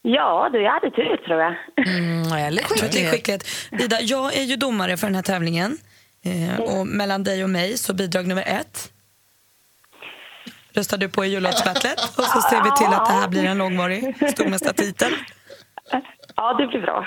Ja, 0.02 0.48
du, 0.52 0.62
jag 0.62 0.72
hade 0.72 0.90
tur 0.90 1.16
tror 1.26 1.40
jag. 1.40 1.54
Mm, 1.86 2.32
eller 2.32 2.62
är 2.62 2.66
skicklighet. 2.66 3.46
Ida, 3.70 4.00
jag 4.00 4.36
är 4.36 4.42
ju 4.42 4.56
domare 4.56 4.96
för 4.96 5.06
den 5.06 5.14
här 5.14 5.22
tävlingen. 5.22 5.78
Eh, 6.24 6.60
och 6.60 6.86
mellan 6.86 7.24
dig 7.24 7.44
och 7.44 7.50
mig 7.50 7.78
så 7.78 7.94
bidrag 7.94 8.26
nummer 8.26 8.44
ett 8.46 8.92
röstar 10.72 10.98
du 10.98 11.08
på 11.08 11.24
i 11.24 11.28
jullåtsbattlet 11.28 12.00
och 12.00 12.24
så 12.24 12.40
ser 12.40 12.64
vi 12.64 12.70
till 12.76 12.94
att 12.94 13.06
det 13.06 13.12
här 13.12 13.28
blir 13.28 13.44
en 13.44 13.58
långvarig 13.58 14.16
stormästartitel. 14.32 15.12
Ja, 16.36 16.54
det 16.58 16.66
blir 16.66 16.80
bra. 16.80 17.06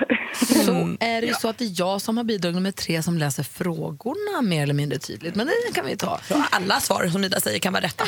Så 0.66 0.98
är 1.00 1.22
det 1.22 1.28
ju 1.28 1.34
så 1.34 1.48
att 1.50 1.58
det 1.58 1.66
är 1.66 1.80
jag 1.80 2.02
som 2.02 2.18
har 2.18 2.24
bidrag 2.24 2.54
nummer 2.54 2.72
tre 2.72 3.04
som 3.04 3.18
läser 3.18 3.44
frågorna 3.44 4.42
mer 4.42 4.64
eller 4.64 4.74
mindre 4.74 5.00
tydligt. 5.00 5.36
Men 5.36 5.48
det 5.48 5.74
kan 5.74 5.86
vi 5.86 5.98
ta. 5.98 6.20
Alla 6.52 6.80
svar 6.80 7.08
som 7.08 7.24
Ida 7.24 7.40
säger 7.40 7.60
kan 7.60 7.74
vara 7.74 7.84
rätta. 7.84 8.06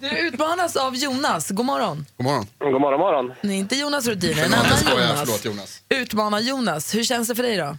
Du 0.00 0.18
utmanas 0.18 0.76
av 0.76 0.96
Jonas. 0.96 1.50
God 1.50 1.66
morgon. 1.66 2.06
God 2.16 2.26
morgon. 2.26 2.46
God 2.58 2.80
morgon, 2.80 3.00
morgon. 3.00 3.32
Nej, 3.40 3.56
inte 3.56 3.76
Jonas 3.76 4.06
Rhodiner, 4.06 4.44
en 4.44 4.54
annan. 4.54 4.66
Jonas. 4.90 5.20
Förlåt, 5.20 5.44
Jonas. 5.44 5.82
Utmana 5.88 6.40
Jonas. 6.40 6.94
Hur 6.94 7.04
känns 7.04 7.28
det 7.28 7.34
för 7.34 7.42
dig 7.42 7.56
då? 7.56 7.76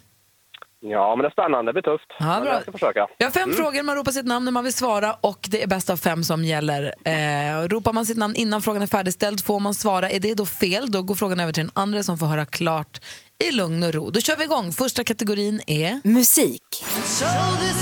Ja, 0.84 1.16
men 1.16 1.24
det 1.24 1.28
är 1.28 1.32
spännande. 1.32 1.70
Det 1.70 1.74
blir 1.74 1.82
tufft. 1.92 2.06
Ja, 2.20 2.40
bra. 2.42 2.54
Jag 2.54 2.62
ska 2.62 2.72
försöka. 2.72 3.08
Jag 3.18 3.28
har 3.28 3.32
fem 3.32 3.44
Mm. 3.44 3.56
frågor, 3.58 3.84
man 3.84 3.96
ropar 3.96 4.12
sitt 4.12 4.26
namn 4.26 4.46
när 4.46 4.52
man 4.52 4.64
vill 4.64 4.74
svara 4.74 5.14
och 5.22 5.48
det 5.52 5.64
är 5.64 5.68
bäst 5.68 5.90
av 5.90 5.98
fem 5.98 6.24
som 6.24 6.44
gäller. 6.46 6.94
Eh, 7.06 7.68
ropar 7.68 7.94
man 7.94 8.06
sitt 8.06 8.18
namn 8.18 8.36
innan 8.36 8.62
frågan 8.62 8.82
är 8.82 8.88
färdigställd 8.88 9.44
får 9.46 9.60
man 9.60 9.74
svara. 9.74 10.10
Är 10.10 10.20
det 10.20 10.34
då 10.34 10.46
fel, 10.46 10.92
då 10.92 11.02
går 11.02 11.16
frågan 11.16 11.40
över 11.40 11.54
till 11.54 11.64
den 11.64 11.72
andra 11.76 12.04
som 12.04 12.18
får 12.18 12.26
höra 12.26 12.46
klart 12.46 13.02
i 13.44 13.52
lugn 13.52 13.84
och 13.84 13.94
ro. 13.94 14.10
Då 14.10 14.20
kör 14.22 14.36
vi 14.38 14.44
igång. 14.44 14.72
Första 14.72 15.04
kategorin 15.04 15.62
är 15.68 16.02
musik. 16.04 16.64
So 17.06 17.26
this 17.60 17.82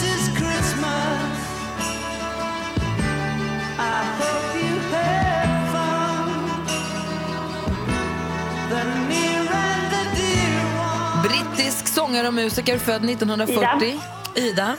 sångare 12.10 12.28
och 12.28 12.34
musiker 12.34 12.78
född 12.78 13.10
1940. 13.10 14.00
Ida. 14.36 14.76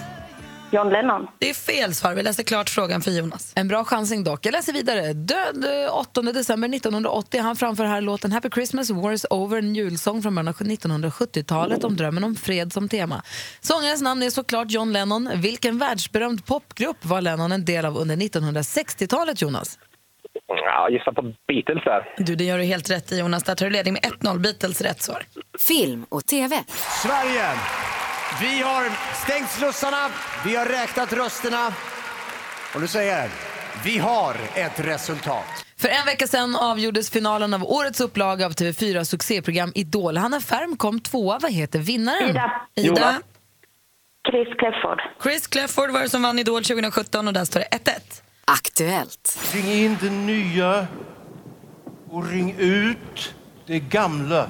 John 0.70 0.88
Lennon. 0.88 1.26
Det 1.38 1.50
är 1.50 1.54
fel 1.54 1.94
svar. 1.94 2.14
Vi 2.14 2.22
läser 2.22 2.42
klart 2.42 2.70
frågan 2.70 3.02
för 3.02 3.10
Jonas. 3.10 3.52
En 3.56 3.68
bra 3.68 3.84
chansning 3.84 4.24
dock. 4.24 4.46
Jag 4.46 4.52
läser 4.52 4.72
vidare. 4.72 5.12
Död 5.12 5.64
eh, 5.64 5.96
8 5.96 6.22
december 6.22 6.74
1980. 6.74 7.40
Han 7.40 7.56
framför 7.56 7.84
här 7.84 8.00
låten 8.00 8.32
Happy 8.32 8.48
Christmas, 8.54 8.90
War 8.90 9.12
is 9.12 9.26
over, 9.30 9.58
en 9.58 9.74
julsång 9.74 10.22
från 10.22 10.34
början 10.34 10.48
av 10.48 10.54
1970-talet 10.54 11.84
om 11.84 11.96
drömmen 11.96 12.24
om 12.24 12.36
fred 12.36 12.72
som 12.72 12.88
tema. 12.88 13.22
Sångarens 13.60 14.02
namn 14.02 14.22
är 14.22 14.30
såklart 14.30 14.70
John 14.70 14.92
Lennon. 14.92 15.30
Vilken 15.34 15.78
världsberömd 15.78 16.46
popgrupp 16.46 17.04
var 17.04 17.20
Lennon 17.20 17.52
en 17.52 17.64
del 17.64 17.84
av 17.84 17.96
under 17.96 18.16
1960-talet, 18.16 19.42
Jonas? 19.42 19.78
Ja, 20.56 20.88
gissa 20.90 21.12
på 21.12 21.22
Beatles 21.22 21.84
där. 21.84 22.14
Du, 22.16 22.36
det 22.36 22.44
gör 22.44 22.58
du 22.58 22.64
helt 22.64 22.90
rätt 22.90 23.12
i 23.12 23.18
Jonas. 23.18 23.42
Där 23.42 23.54
tar 23.54 23.66
du 23.66 23.72
ledning 23.72 23.94
med 23.94 24.02
1-0. 24.02 24.38
Beatles 24.38 24.80
rätt 24.80 25.02
svar. 25.02 25.22
Film 25.68 26.06
och 26.08 26.26
TV. 26.26 26.56
Sverige, 27.02 27.46
vi 28.40 28.62
har 28.62 28.84
stängt 29.24 29.50
slussarna, 29.50 30.08
vi 30.46 30.56
har 30.56 30.66
räknat 30.66 31.12
rösterna 31.12 31.72
och 32.74 32.80
nu 32.80 32.86
säger 32.86 33.22
jag, 33.22 33.28
vi 33.84 33.98
har 33.98 34.36
ett 34.54 34.80
resultat. 34.86 35.44
För 35.78 35.88
en 35.88 36.06
vecka 36.06 36.26
sedan 36.26 36.56
avgjordes 36.56 37.10
finalen 37.10 37.54
av 37.54 37.64
årets 37.64 38.00
upplaga 38.00 38.46
av 38.46 38.52
TV4 38.52 39.04
succéprogram 39.04 39.72
Idol. 39.74 40.16
Hanna 40.16 40.40
Färm 40.40 40.76
kom 40.76 41.00
tvåa. 41.00 41.38
Vad 41.38 41.52
heter 41.52 41.78
vinnaren? 41.78 42.30
Ida. 42.30 42.52
Ida. 42.76 43.20
Chris 44.30 44.48
Clefford. 44.58 45.00
Chris 45.22 45.46
Clefford 45.46 45.90
var 45.90 46.00
det 46.00 46.08
som 46.08 46.22
vann 46.22 46.38
Idol 46.38 46.64
2017 46.64 47.28
och 47.28 47.34
där 47.34 47.44
står 47.44 47.60
det 47.60 47.66
1-1. 47.66 48.22
Aktuellt. 48.44 49.38
Ring 49.52 49.72
in 49.72 49.98
det 50.00 50.10
nya 50.10 50.86
och 52.10 52.28
ring 52.28 52.54
ut 52.58 53.34
det 53.66 53.80
gamla 53.80 54.48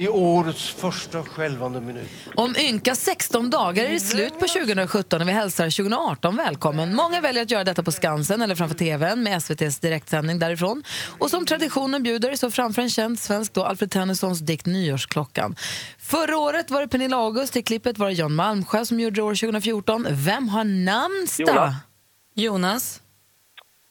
i 0.00 0.08
årets 0.08 0.68
första 0.68 1.22
skälvande 1.22 1.80
minut. 1.80 2.08
Om 2.34 2.56
ynka 2.56 2.94
16 2.94 3.50
dagar 3.50 3.84
är 3.84 3.90
det 3.92 4.00
slut 4.00 4.32
på 4.38 4.46
2017 4.46 5.20
och 5.22 5.28
vi 5.28 5.32
hälsar 5.32 5.64
2018 5.64 6.36
välkommen. 6.36 6.94
Många 6.94 7.20
väljer 7.20 7.42
att 7.42 7.50
göra 7.50 7.64
detta 7.64 7.82
på 7.82 7.92
Skansen 7.92 8.42
eller 8.42 8.54
framför 8.54 8.76
TVn 8.76 9.22
med 9.22 9.36
SVTs 9.36 9.78
direktsändning 9.78 10.38
därifrån. 10.38 10.82
Och 11.18 11.30
som 11.30 11.46
traditionen 11.46 12.02
bjuder 12.02 12.34
så 12.34 12.50
framför 12.50 12.82
en 12.82 12.90
känd 12.90 13.18
svensk 13.20 13.52
då 13.52 13.64
Alfred 13.64 13.90
Tennysons 13.90 14.40
dikt 14.40 14.66
Nyårsklockan. 14.66 15.56
Förra 15.98 16.38
året 16.38 16.70
var 16.70 16.80
det 16.80 16.88
Pernilla 16.88 17.16
August, 17.16 17.56
i 17.56 17.62
klippet 17.62 17.98
var 17.98 18.06
det 18.06 18.12
John 18.12 18.34
Malmsjö 18.34 18.84
som 18.84 19.00
gjorde 19.00 19.16
det 19.16 19.22
år 19.22 19.34
2014. 19.34 20.06
Vem 20.10 20.48
har 20.48 20.64
namnsdag? 20.64 21.74
Jonas. 22.34 23.02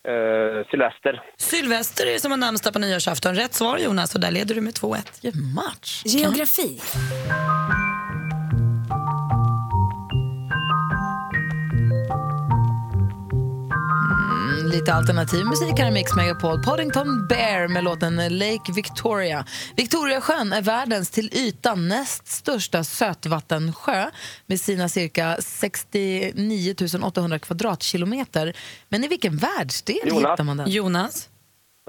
Uh, 0.08 0.65
Sylvester. 0.71 1.21
Sylvester 1.38 2.06
är 2.06 2.19
som 2.19 2.32
har 2.32 2.38
namnsdag 2.38 2.73
på 2.73 2.80
nyårsafton. 2.80 3.36
Rätt 3.36 3.54
svar 3.54 3.78
Jonas 3.78 4.15
och 4.15 4.21
där 4.21 4.32
leder 4.32 4.56
du 4.56 4.62
med 4.62 4.73
2-1. 4.73 5.36
match. 5.56 6.02
Geografi. 6.06 6.82
Mm, 6.95 7.88
lite 14.79 14.93
alternativ 14.93 15.45
musik 15.45 15.79
här 15.79 15.87
i 15.87 15.91
Mix 15.91 16.15
Megapol. 16.15 16.63
Poddington 16.63 17.27
Bear 17.27 17.67
med 17.67 17.83
låten 17.83 18.15
Lake 18.15 18.71
Victoria. 18.75 19.45
Victoriasjön 19.75 20.53
är 20.53 20.61
världens 20.61 21.11
till 21.11 21.29
ytan 21.33 21.87
näst 21.87 22.27
största 22.27 22.83
sötvattensjö 22.83 24.05
med 24.45 24.59
sina 24.59 24.89
cirka 24.89 25.37
69 25.39 26.75
800 27.03 27.39
kvadratkilometer. 27.39 28.53
Men 28.89 29.03
i 29.03 29.07
vilken 29.07 29.37
världsdel 29.37 29.97
Jonas. 30.05 30.31
hittar 30.31 30.43
man 30.43 30.57
den? 30.57 30.69
Jonas. 30.69 31.29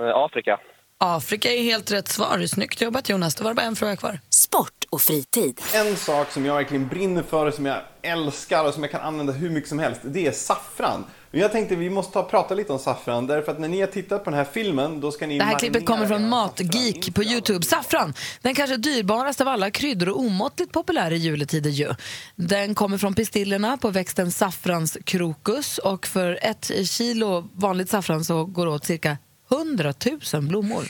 Eh, 0.01 0.17
Afrika. 0.17 0.59
Afrika 0.99 1.53
är 1.53 1.63
helt 1.63 1.93
rätt 1.93 2.09
svar. 2.09 2.47
Snyggt 2.47 2.81
jobbat 2.81 3.09
Jonas. 3.09 3.35
Då 3.35 3.45
var 3.45 3.51
det 3.51 3.55
bara 3.55 3.67
en 3.67 3.77
fråga 3.77 3.97
kvar. 3.97 4.19
Sport 4.31 4.85
och 4.91 5.01
fritid. 5.01 5.61
En 5.75 5.97
sak 5.97 6.31
som 6.31 6.47
jag 6.47 6.55
verkligen 6.55 6.89
brinner 6.89 7.23
för, 7.23 7.51
som 7.51 7.67
jag 7.67 7.79
älskar 8.03 8.65
och 8.65 8.75
som 8.75 8.83
jag 8.83 8.93
kan 8.93 9.01
använda 9.01 9.33
hur 9.33 9.51
mycket 9.51 9.69
som 9.69 9.79
helst, 9.79 10.01
det 10.05 10.27
är 10.27 10.33
saffran. 10.33 11.05
Men 11.31 11.41
jag 11.41 11.53
tänkte 11.53 11.77
vi 11.77 11.91
måste 11.91 12.13
ta, 12.13 12.23
prata 12.23 12.55
lite 12.55 12.73
om 12.73 12.79
saffran, 12.79 13.27
därför 13.27 13.53
att 13.53 13.61
när 13.61 13.69
ni 13.69 13.81
har 13.81 13.87
tittat 13.87 14.25
på 14.25 14.31
den 14.31 14.39
här 14.39 14.45
filmen, 14.45 15.01
då 15.01 15.11
ska 15.11 15.27
ni 15.27 15.39
Det 15.39 15.45
här 15.45 15.59
klippet 15.59 15.87
kommer 15.87 16.07
från 16.07 16.29
Matgeek 16.29 17.15
på 17.15 17.23
Youtube. 17.23 17.65
Saffran, 17.65 18.15
den 18.43 18.55
kanske 18.55 18.77
dyrbaraste 18.77 19.43
av 19.43 19.49
alla 19.49 19.71
kryddor 19.71 20.09
och 20.09 20.21
omåttligt 20.21 20.73
populär 20.73 21.11
i 21.11 21.17
juletider 21.17 21.71
ju. 21.71 21.95
Den 22.37 22.75
kommer 22.75 22.99
från 22.99 23.15
pistillerna 23.15 23.77
på 23.77 23.91
växten 23.91 24.31
saffranskrokus 24.33 25.79
och 25.79 26.07
för 26.07 26.39
ett 26.43 26.71
kilo 26.89 27.49
vanligt 27.53 27.91
saffran 27.91 28.25
så 28.25 28.45
går 28.45 28.67
det 28.67 28.73
åt 28.73 28.85
cirka 28.85 29.19
100 29.51 29.95
000 30.35 30.43
blommor. 30.43 30.85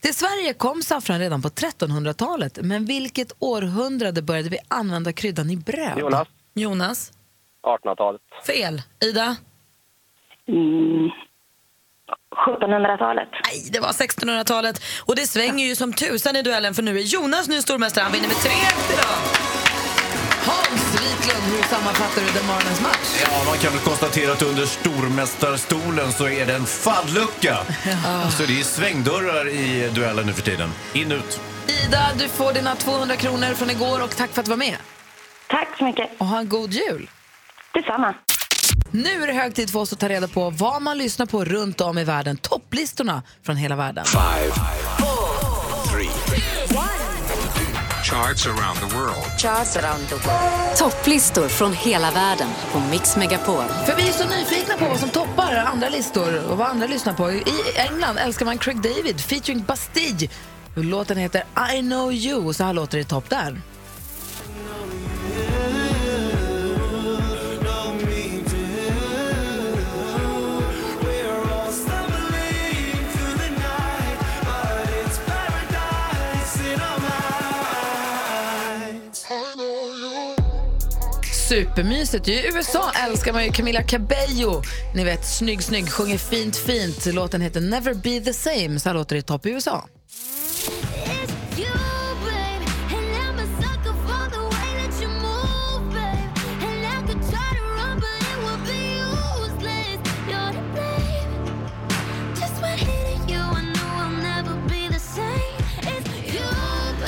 Till 0.00 0.14
Sverige 0.14 0.54
kom 0.54 0.82
saffran 0.82 1.18
redan 1.18 1.42
på 1.42 1.48
1300-talet, 1.48 2.58
men 2.62 2.84
vilket 2.84 3.32
århundrade 3.38 4.22
började 4.22 4.48
vi 4.48 4.58
använda 4.68 5.12
kryddan 5.12 5.50
i 5.50 5.56
bröd? 5.56 5.98
Jonas. 5.98 6.28
Jonas. 6.54 7.12
1800-talet. 7.62 8.20
Fel. 8.46 8.82
Ida. 9.00 9.36
Mm. 10.50 11.10
1700-talet. 12.46 13.28
Nej, 13.46 13.68
det 13.72 13.80
var 13.80 13.88
1600-talet. 13.88 14.82
Och 15.06 15.16
det 15.16 15.26
svänger 15.26 15.66
ju 15.66 15.76
som 15.76 15.92
tusan 15.92 16.36
i 16.36 16.42
duellen 16.42 16.74
för 16.74 16.82
nu 16.82 16.98
är 16.98 17.02
Jonas 17.02 17.48
ny 17.48 17.62
stormästare. 17.62 18.02
Han 18.02 18.12
vinner 18.12 18.28
med 18.28 18.36
3 18.36 18.50
idag. 18.94 19.04
Hans 20.46 20.94
Wiklund, 20.94 21.42
hur 21.56 21.62
sammanfattar 21.62 22.22
du 22.22 22.26
den 22.38 22.46
morgonens 22.46 22.80
match? 22.80 23.22
Ja, 23.24 23.44
man 23.46 23.58
kan 23.58 23.72
väl 23.72 23.80
konstatera 23.80 24.32
att 24.32 24.42
under 24.42 24.66
stormästarstolen 24.66 26.12
så 26.12 26.28
är 26.28 26.46
det 26.46 26.54
en 26.54 26.66
fallucka. 26.66 27.56
Så 28.38 28.42
det 28.42 28.60
är 28.60 28.64
svängdörrar 28.64 29.48
i 29.48 29.90
duellen 29.94 30.26
nu 30.26 30.32
för 30.32 30.42
tiden. 30.42 30.70
In 30.92 31.12
ut. 31.12 31.40
Ida, 31.86 32.10
du 32.18 32.28
får 32.28 32.52
dina 32.52 32.74
200 32.74 33.16
kronor 33.16 33.54
från 33.54 33.70
igår 33.70 34.02
och 34.04 34.16
tack 34.16 34.30
för 34.30 34.40
att 34.40 34.46
du 34.46 34.50
var 34.50 34.56
med. 34.56 34.76
Tack 35.46 35.68
så 35.78 35.84
mycket. 35.84 36.10
Och 36.18 36.26
ha 36.26 36.38
en 36.38 36.48
god 36.48 36.72
jul. 36.72 37.10
Detsamma. 37.74 38.14
Nu 38.92 39.22
är 39.22 39.26
det 39.26 39.32
hög 39.32 39.54
tid 39.54 39.70
för 39.70 39.78
oss 39.78 39.92
att 39.92 39.98
ta 39.98 40.08
reda 40.08 40.28
på 40.28 40.50
vad 40.50 40.82
man 40.82 40.98
lyssnar 40.98 41.26
på 41.26 41.44
runt 41.44 41.80
om 41.80 41.98
i 41.98 42.04
världen. 42.04 42.36
Topplistorna 42.36 43.22
från 43.42 43.56
hela 43.56 43.76
världen. 43.76 44.04
Five, 44.04 44.52
three, 45.92 46.10
Charts 48.10 48.46
around 48.46 48.78
the 48.78 48.96
world. 48.96 49.40
Charts 49.40 49.76
around 49.76 50.08
the 50.08 50.14
world. 50.14 50.76
Topplistor 50.76 51.48
från 51.48 51.72
hela 51.72 52.10
världen 52.10 52.48
på 52.72 52.80
Mix 52.80 53.16
Megapol. 53.16 53.64
För 53.86 53.96
vi 53.96 54.08
är 54.08 54.12
så 54.12 54.28
nyfikna 54.28 54.76
på 54.76 54.84
vad 54.84 55.00
som 55.00 55.08
toppar 55.08 55.54
andra 55.54 55.88
listor 55.88 56.50
och 56.50 56.58
vad 56.58 56.66
andra 56.66 56.86
lyssnar 56.86 57.12
på. 57.12 57.30
I 57.32 57.44
England 57.74 58.18
älskar 58.18 58.46
man 58.46 58.58
Craig 58.58 58.82
David 58.82 59.20
featuring 59.20 59.64
Bastille. 59.66 60.28
Låten 60.74 61.16
heter 61.16 61.44
I 61.74 61.80
know 61.80 62.12
you 62.12 62.46
och 62.46 62.56
så 62.56 62.64
här 62.64 62.72
låter 62.72 62.98
det 62.98 63.02
i 63.02 63.04
topp 63.04 63.30
där. 63.30 63.60
Supermysigt. 81.50 82.28
I 82.28 82.46
USA 82.46 82.92
älskar 83.06 83.32
man 83.32 83.44
ju 83.44 83.52
Camila 83.52 83.82
Cabello. 83.82 84.62
Ni 84.94 85.04
vet, 85.04 85.26
snygg, 85.26 85.62
snygg, 85.62 85.88
sjunger 85.88 86.18
fint, 86.18 86.56
fint. 86.56 87.06
Låten 87.06 87.40
heter 87.40 87.60
Never 87.60 87.94
be 87.94 88.20
the 88.20 88.32
same. 88.32 88.80
Så 88.80 88.88
här 88.88 88.94
låter 88.94 89.16
det 89.16 89.20
i 89.20 89.22
topp 89.22 89.46
i 89.46 89.50
USA. 89.50 89.84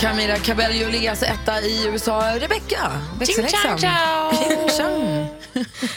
Camila 0.03 0.37
Cabello 0.37 0.75
alltså 1.11 1.25
etta 1.25 1.61
i 1.61 1.87
USA. 1.87 2.38
Rebecca, 2.38 2.93
växelhäxan. 3.19 3.79
Ching. 3.79 5.29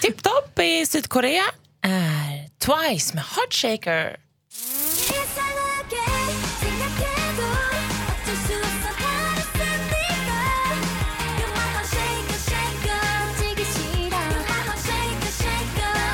Tipptopp 0.02 0.60
i 0.60 0.86
Sydkorea 0.86 1.44
är 1.82 2.50
Twice 2.60 3.16
med 3.16 3.24
Heartshaker. 3.24 4.16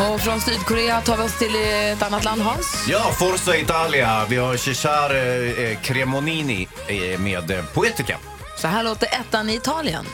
Och 0.10 0.22
från 0.22 0.42
Sydkorea 0.42 1.02
tar 1.02 1.18
vi 1.18 1.24
oss 1.24 1.38
till 1.40 1.56
ett 1.56 2.02
annat 2.02 2.24
land, 2.24 2.42
Hans. 2.42 2.86
Ja, 2.88 3.12
Forza 3.20 3.58
Italia. 3.58 4.26
Vi 4.30 4.38
har 4.38 4.58
Cesare 4.58 5.46
eh, 5.48 5.80
Cremonini 5.82 6.68
eh, 6.88 7.20
med 7.20 7.52
eh, 7.52 7.66
Poetica. 7.66 8.18
Så 8.58 8.68
här 8.68 8.84
låter 8.84 9.08
ettan 9.08 9.50
i 9.50 9.56
Italien. 9.56 10.06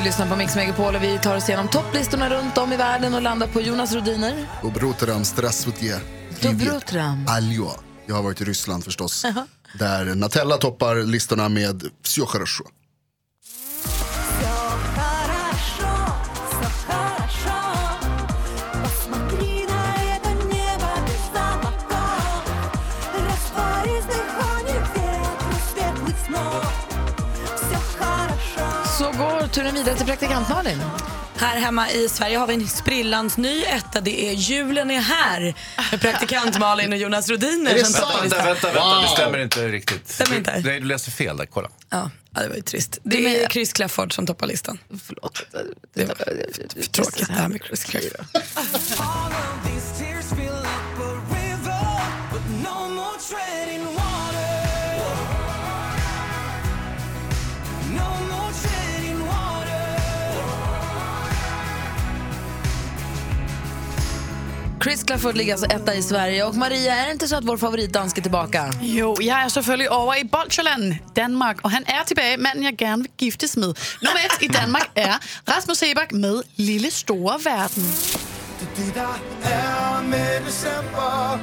lyssnar 0.04 0.28
på 0.28 0.36
Mix 0.36 0.56
Megapol 0.56 0.94
och 0.94 1.02
vi 1.02 1.18
tar 1.18 1.36
oss 1.36 1.48
igenom 1.48 1.68
topplistorna 1.68 2.30
runt 2.30 2.58
om 2.58 2.72
i 2.72 2.76
världen 2.76 3.14
och 3.14 3.22
landar 3.22 3.46
på 3.46 3.60
Jonas 3.60 3.94
Rodiner. 3.94 4.46
Добрутram, 4.62 5.24
здравствуйте. 5.24 6.00
Dobrutram. 6.42 7.26
Aljo. 7.28 7.70
Jag 8.06 8.14
har 8.14 8.22
varit 8.22 8.40
i 8.40 8.44
Ryssland 8.44 8.84
förstås. 8.84 9.24
Där 9.78 10.14
Natella 10.14 10.56
toppar 10.56 10.96
listorna 10.96 11.48
med 11.48 11.82
Все 12.02 12.26
хорошо. 12.26 12.64
Så 29.01 29.11
går 29.11 29.47
turen 29.47 29.73
vidare 29.75 29.95
till 29.97 30.05
praktikant 30.05 30.49
Malin. 30.49 30.81
Här 31.35 31.57
hemma 31.59 31.91
i 31.91 32.09
Sverige 32.09 32.37
har 32.37 32.47
vi 32.47 32.53
en 32.53 32.67
sprillans 32.67 33.37
ny 33.37 33.63
etta. 33.63 34.01
Det 34.01 34.29
är 34.29 34.33
Julen 34.33 34.91
är 34.91 34.99
här 34.99 35.55
med 35.91 36.01
praktikant 36.01 36.59
Malin 36.59 36.93
och 36.93 36.97
Jonas 36.99 37.29
Rodiner. 37.29 37.77
som 37.83 37.93
toppar 37.93 38.07
Vänta, 38.21 38.23
listan. 38.23 38.45
vänta, 38.45 38.67
vänta. 38.67 39.01
Det 39.01 39.07
stämmer 39.07 39.37
inte 39.39 39.67
riktigt. 39.67 40.09
Stämmer 40.09 40.37
inte? 40.37 40.59
Du, 40.59 40.79
du 40.79 40.85
läser 40.85 41.11
fel 41.11 41.37
där. 41.37 41.45
Kolla. 41.45 41.69
Ja, 41.89 42.09
ja, 42.35 42.41
det 42.41 42.47
var 42.47 42.55
ju 42.55 42.61
trist. 42.61 42.99
Det 43.03 43.43
är 43.43 43.49
Chris 43.49 43.73
Clafford 43.73 44.13
som 44.13 44.27
toppar 44.27 44.47
listan. 44.47 44.79
Förlåt. 45.05 45.45
Det 45.93 46.05
var 46.05 46.15
för 46.15 46.91
tråkigt 46.91 47.27
det 47.27 47.33
här 47.33 47.47
med 47.47 47.61
Chris 47.67 47.83
Clafford. 47.83 48.25
Chris 64.83 65.03
Clafford 65.07 65.35
ligger 65.35 65.53
alltså 65.53 65.67
etta 65.67 65.95
i 65.95 66.01
Sverige. 66.01 66.43
Och 66.43 66.55
Maria, 66.55 66.95
är 66.95 67.05
det 67.05 67.11
inte 67.11 67.27
så 67.27 67.35
att 67.35 67.43
vår 67.43 67.57
favoritdansk 67.57 68.17
är 68.17 68.21
tillbaka? 68.21 68.71
Jo, 68.81 69.15
jeg 69.21 69.45
er 69.45 69.47
selvfølgelig 69.47 69.91
over 69.91 70.15
i 70.15 70.23
Bolsjeland, 70.23 70.95
Danmark, 71.15 71.59
og 71.63 71.71
han 71.71 71.83
er 71.87 72.03
tilbage, 72.07 72.37
manden 72.37 72.63
jeg 72.63 72.77
gerne 72.77 73.01
vil 73.01 73.11
giftes 73.17 73.57
med. 73.57 73.73
Nummer 74.01 74.19
et 74.25 74.43
i 74.45 74.47
Danmark 74.47 74.89
er 74.95 75.13
Rasmus 75.47 75.77
Sebak 75.77 76.11
med 76.11 76.41
Lille 76.55 76.91
Store 76.91 77.39
Verden. 77.43 77.83
Det 78.77 78.93
der 78.95 79.21
er 79.43 80.01
med 80.01 80.45
december 80.47 81.39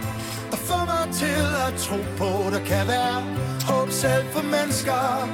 Der 0.50 0.56
får 0.56 0.84
mig 0.84 1.14
til 1.14 1.40
at 1.66 1.74
tro 1.78 1.96
på 2.16 2.50
Der 2.52 2.64
kan 2.64 2.88
være 2.88 3.22
håb 3.64 3.90
selv 3.90 4.24
for 4.32 4.42
mennesker 4.42 5.28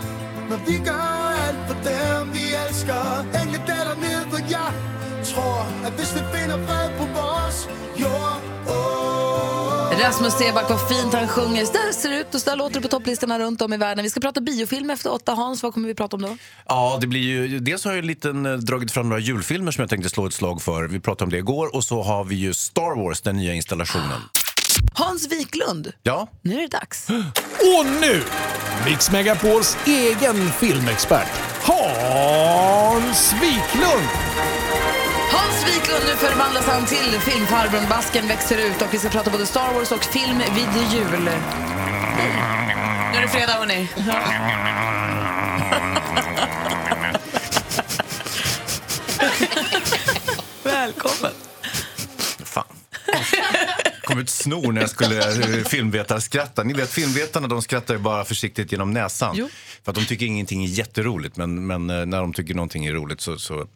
Når 0.51 0.59
vi 0.67 0.77
gør 0.79 1.35
alt 1.47 1.61
for 1.69 1.77
dem 1.89 2.33
vi 2.35 2.45
elsker 2.65 3.05
Engle 3.41 3.61
datter 3.69 3.97
ned 4.01 4.27
hvor 4.31 4.43
jeg 4.51 4.71
tror 5.25 5.63
At 5.87 5.93
hvis 5.99 6.15
vi 6.17 6.23
finder 6.35 6.59
fred 6.67 6.91
på 6.99 7.05
vores 7.17 7.69
jord 7.97 8.41
oh, 8.69 9.05
Rasmus 10.05 10.33
Seback, 10.33 10.71
vad 10.71 10.89
fint 10.89 11.15
han 11.15 11.29
sjunger. 11.29 11.65
Så 11.65 11.73
där 11.73 11.93
ser 11.93 12.11
det 12.11 12.21
ut 12.21 12.35
och 12.35 12.41
så 12.41 12.51
där 12.51 12.57
låter 12.57 12.75
det 12.75 12.81
på 12.81 12.89
topplistorna 12.89 13.39
runt 13.39 13.63
om 13.63 13.73
i 13.73 13.77
världen. 13.77 14.03
Vi 14.03 14.11
ska 14.11 14.21
prata 14.21 14.41
biofilm 14.41 14.91
efter 14.91 15.13
åtta. 15.13 15.33
Hans, 15.33 15.63
vad 15.63 15.75
kommer 15.75 15.89
vi 15.89 15.95
prata 15.95 16.17
om 16.17 16.23
då? 16.23 16.37
Ja, 16.69 16.99
det 17.01 17.07
blir 17.07 17.21
ju, 17.21 17.59
dels 17.59 17.85
har 17.85 17.93
jag 17.93 17.99
en 17.99 18.07
liten, 18.07 18.47
eh, 18.47 18.53
dragit 18.53 18.93
fram 18.93 19.09
några 19.09 19.21
julfilmer 19.21 19.73
som 19.73 19.83
jag 19.83 19.91
tänkte 19.91 20.11
slå 20.11 20.27
ett 20.27 20.35
slag 20.35 20.63
för. 20.63 20.89
Vi 20.89 21.01
pratade 21.01 21.25
om 21.25 21.31
det 21.31 21.39
igår. 21.39 21.75
Och 21.77 21.85
så 21.85 22.03
har 22.03 22.25
vi 22.25 22.35
ju 22.35 22.55
Star 22.55 23.05
Wars, 23.05 23.21
den 23.21 23.37
nya 23.37 23.55
installationen. 23.55 24.21
Hans 24.97 25.29
Wiklund, 25.33 25.93
Ja, 26.03 26.29
nu 26.43 26.55
är 26.55 26.61
det 26.61 26.69
dags. 26.69 27.07
Och 27.61 27.87
nu, 28.01 28.23
Mix 28.85 29.11
Megapols 29.11 29.77
egen 29.87 30.51
filmexpert, 30.53 31.29
Hans 31.63 33.33
Wiklund! 33.33 34.09
Hans 35.33 35.67
Wiklund, 35.67 36.05
nu 36.07 36.17
förvandlas 36.17 36.67
han 36.67 36.87
till 36.87 37.21
filmfarbrorn. 37.21 37.85
Basken 37.91 38.29
växer 38.29 38.59
ut 38.59 38.83
och 38.83 38.95
vi 38.95 38.99
ska 38.99 39.09
prata 39.09 39.31
både 39.31 39.47
Star 39.47 39.73
Wars 39.75 39.93
och 39.93 40.05
film 40.05 40.39
vid 40.39 40.93
jul. 40.93 41.31
Nu 43.13 43.19
är 43.19 43.23
det 43.23 43.29
fredag 43.29 43.53
hörni. 43.53 43.89
Välkommen. 50.63 51.34
Kom 54.05 54.19
ut 54.19 54.31
snor 54.31 54.73
när 54.73 54.81
jag 54.81 54.91
skulle 54.91 55.19
eh, 55.59 55.65
filmvetarskratta. 55.65 56.63
Ni 56.63 56.75
vet 56.75 56.91
filmvetarna 56.91 57.49
de 57.49 57.63
skrattar 57.63 57.95
ju 57.95 58.01
bara 58.01 58.25
försiktigt 58.25 58.73
genom 58.73 58.91
näsan. 58.93 59.35
Jo. 59.39 59.49
För 59.83 59.93
att 59.93 59.97
de 59.97 60.05
tycker 60.05 60.27
ingenting 60.27 60.65
är 60.65 60.69
jätteroligt 60.69 61.37
men, 61.37 61.67
men 61.67 61.91
eh, 61.91 62.07
när 62.07 62.21
de 62.21 62.33
tycker 62.33 62.55
någonting 62.55 62.87
är 62.87 62.93
roligt 62.93 63.21
så... 63.21 63.39
så... 63.39 63.67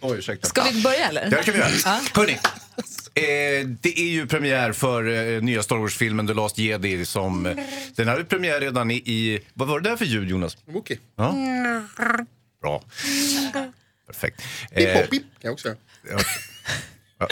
Oj, 0.00 0.18
ursäkta. 0.18 0.48
Ska 0.48 0.62
vi 0.62 0.82
börja 0.82 1.08
eller? 1.08 1.22
Ja, 1.22 1.30
det 1.30 1.42
kan 1.42 1.54
vi 1.54 1.60
göra. 1.60 1.70
Ja. 1.84 2.00
Hörrni, 2.14 2.32
eh, 3.14 3.68
det 3.80 4.00
är 4.00 4.08
ju 4.08 4.26
premiär 4.26 4.72
för 4.72 5.34
eh, 5.34 5.42
nya 5.42 5.62
Star 5.62 5.76
Wars-filmen 5.76 6.26
The 6.26 6.34
Last 6.34 6.58
Jedi. 6.58 7.04
Som, 7.04 7.46
eh, 7.46 7.56
den 7.96 8.08
hade 8.08 8.24
premiär 8.24 8.60
redan 8.60 8.90
i, 8.90 8.94
i... 8.94 9.40
Vad 9.54 9.68
var 9.68 9.80
det 9.80 9.88
där 9.90 9.96
för 9.96 10.04
ljud, 10.04 10.28
Jonas? 10.30 10.56
Wookie. 10.66 10.98
Ja, 11.16 11.34
bra. 12.62 12.82
Perfekt. 14.06 14.42
Pip, 14.74 14.88
Eh, 14.88 15.00
pop, 15.00 15.10
pip 15.10 15.22
kan 15.22 15.28
jag 15.40 15.52
också. 15.52 15.74
Ja. 17.18 17.28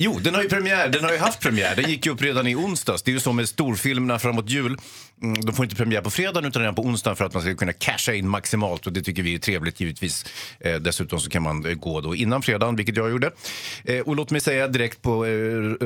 Jo, 0.00 0.18
den 0.22 0.34
har 0.34 0.42
ju 0.42 0.48
premiär. 0.48 0.88
Den 0.88 1.04
har 1.04 1.12
ju 1.12 1.18
haft 1.18 1.40
premiär. 1.40 1.76
Den 1.76 1.90
gick 1.90 2.06
ju 2.06 2.12
upp 2.12 2.22
redan 2.22 2.46
i 2.46 2.54
onsdags. 2.54 3.02
Det 3.02 3.10
är 3.10 3.12
ju 3.12 3.20
så 3.20 3.32
med 3.32 3.48
storfilmerna 3.48 4.18
framåt 4.18 4.50
jul. 4.50 4.78
Mm, 5.22 5.40
de 5.40 5.54
får 5.54 5.64
inte 5.64 5.76
premiär 5.76 6.00
på 6.00 6.10
fredagen 6.10 6.44
utan 6.44 6.62
redan 6.62 6.74
på 6.74 6.82
onsdagen 6.82 7.16
för 7.16 7.24
att 7.24 7.34
man 7.34 7.42
ska 7.42 7.54
kunna 7.54 7.72
casha 7.72 8.14
in 8.14 8.28
maximalt 8.28 8.86
och 8.86 8.92
det 8.92 9.02
tycker 9.02 9.22
vi 9.22 9.34
är 9.34 9.38
trevligt 9.38 9.80
givetvis. 9.80 10.24
Eh, 10.60 10.74
dessutom 10.74 11.20
så 11.20 11.30
kan 11.30 11.42
man 11.42 11.66
eh, 11.66 11.74
gå 11.74 12.00
då 12.00 12.14
innan 12.14 12.42
fredagen, 12.42 12.76
vilket 12.76 12.96
jag 12.96 13.10
gjorde. 13.10 13.30
Eh, 13.84 14.00
och 14.00 14.16
låt 14.16 14.30
mig 14.30 14.40
säga 14.40 14.68
direkt 14.68 15.02
på 15.02 15.26
eh, 15.26 15.30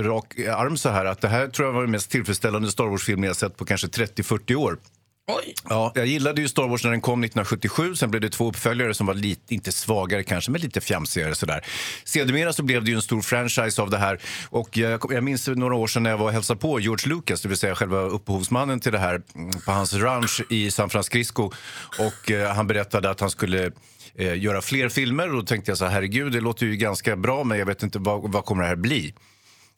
rak 0.01 0.39
arm 0.39 0.77
så 0.77 0.89
här 0.89 1.05
att 1.05 1.21
det 1.21 1.29
här 1.29 1.49
tror 1.49 1.69
jag 1.69 1.73
var 1.73 1.83
den 1.83 1.91
mest 1.91 2.11
tillfredsställande 2.11 2.71
Star 2.71 2.87
Wars-film 2.87 3.25
jag 3.25 3.37
sett 3.37 3.57
på 3.57 3.65
kanske 3.65 3.87
30-40 3.87 4.55
år. 4.55 4.79
Oj. 5.27 5.55
Ja, 5.69 5.93
jag 5.95 6.07
gillade 6.07 6.41
ju 6.41 6.49
Star 6.49 6.69
Wars 6.69 6.85
när 6.85 6.91
den 6.91 7.01
kom 7.01 7.25
1977. 7.25 7.97
Sen 7.97 8.11
blev 8.11 8.21
det 8.21 8.31
två 8.31 8.49
uppföljare 8.49 8.95
som 8.95 9.07
var 9.07 9.15
lite, 9.15 9.55
inte 9.55 9.73
svagare 9.73 10.23
kanske, 10.23 10.51
men 10.51 10.61
lite 10.61 10.81
fjamsigare. 10.81 11.35
Sådär. 11.35 11.65
Sedermera 12.05 12.53
så 12.53 12.63
blev 12.63 12.85
det 12.85 12.91
ju 12.91 12.97
en 12.97 13.03
stor 13.03 13.23
franchise 13.23 13.83
av 13.83 13.91
det 13.91 13.99
här. 13.99 14.21
Och 14.51 14.77
jag, 14.77 15.01
jag 15.11 15.25
minns 15.25 15.49
några 15.49 15.75
år 15.75 15.87
sedan 15.87 16.03
när 16.03 16.11
jag 16.11 16.19
var 16.19 16.27
och 16.27 16.33
hälsade 16.33 16.61
på 16.61 16.81
George 16.81 17.15
Lucas, 17.15 17.43
det 17.43 17.49
vill 17.49 17.59
säga 17.59 17.75
själva 17.75 18.01
upphovsmannen 18.01 18.81
till 18.81 18.93
det 18.93 18.99
här, 18.99 19.23
mm, 19.35 19.51
på 19.67 19.73
hans 19.73 19.95
ranch 19.95 20.43
i 20.51 20.71
San 20.71 20.91
Francisco. 20.91 21.51
Och 21.99 22.31
eh, 22.31 22.55
han 22.55 22.67
berättade 22.67 23.11
att 23.11 23.21
han 23.21 23.31
skulle 23.31 23.71
eh, 24.15 24.43
göra 24.43 24.63
fler 24.63 24.89
filmer. 24.89 25.29
Och 25.29 25.37
då 25.37 25.43
tänkte 25.43 25.71
jag 25.71 25.79
så 25.79 25.85
här, 25.85 25.93
herregud, 25.93 26.33
det 26.33 26.41
låter 26.41 26.67
ju 26.67 26.77
ganska 26.77 27.17
bra, 27.17 27.45
men 27.45 27.59
jag 27.59 27.67
vet 27.67 27.83
inte 27.83 27.99
vad, 27.99 28.33
vad 28.33 28.45
kommer 28.45 28.63
det 28.63 28.69
här 28.69 28.77
bli? 28.77 29.15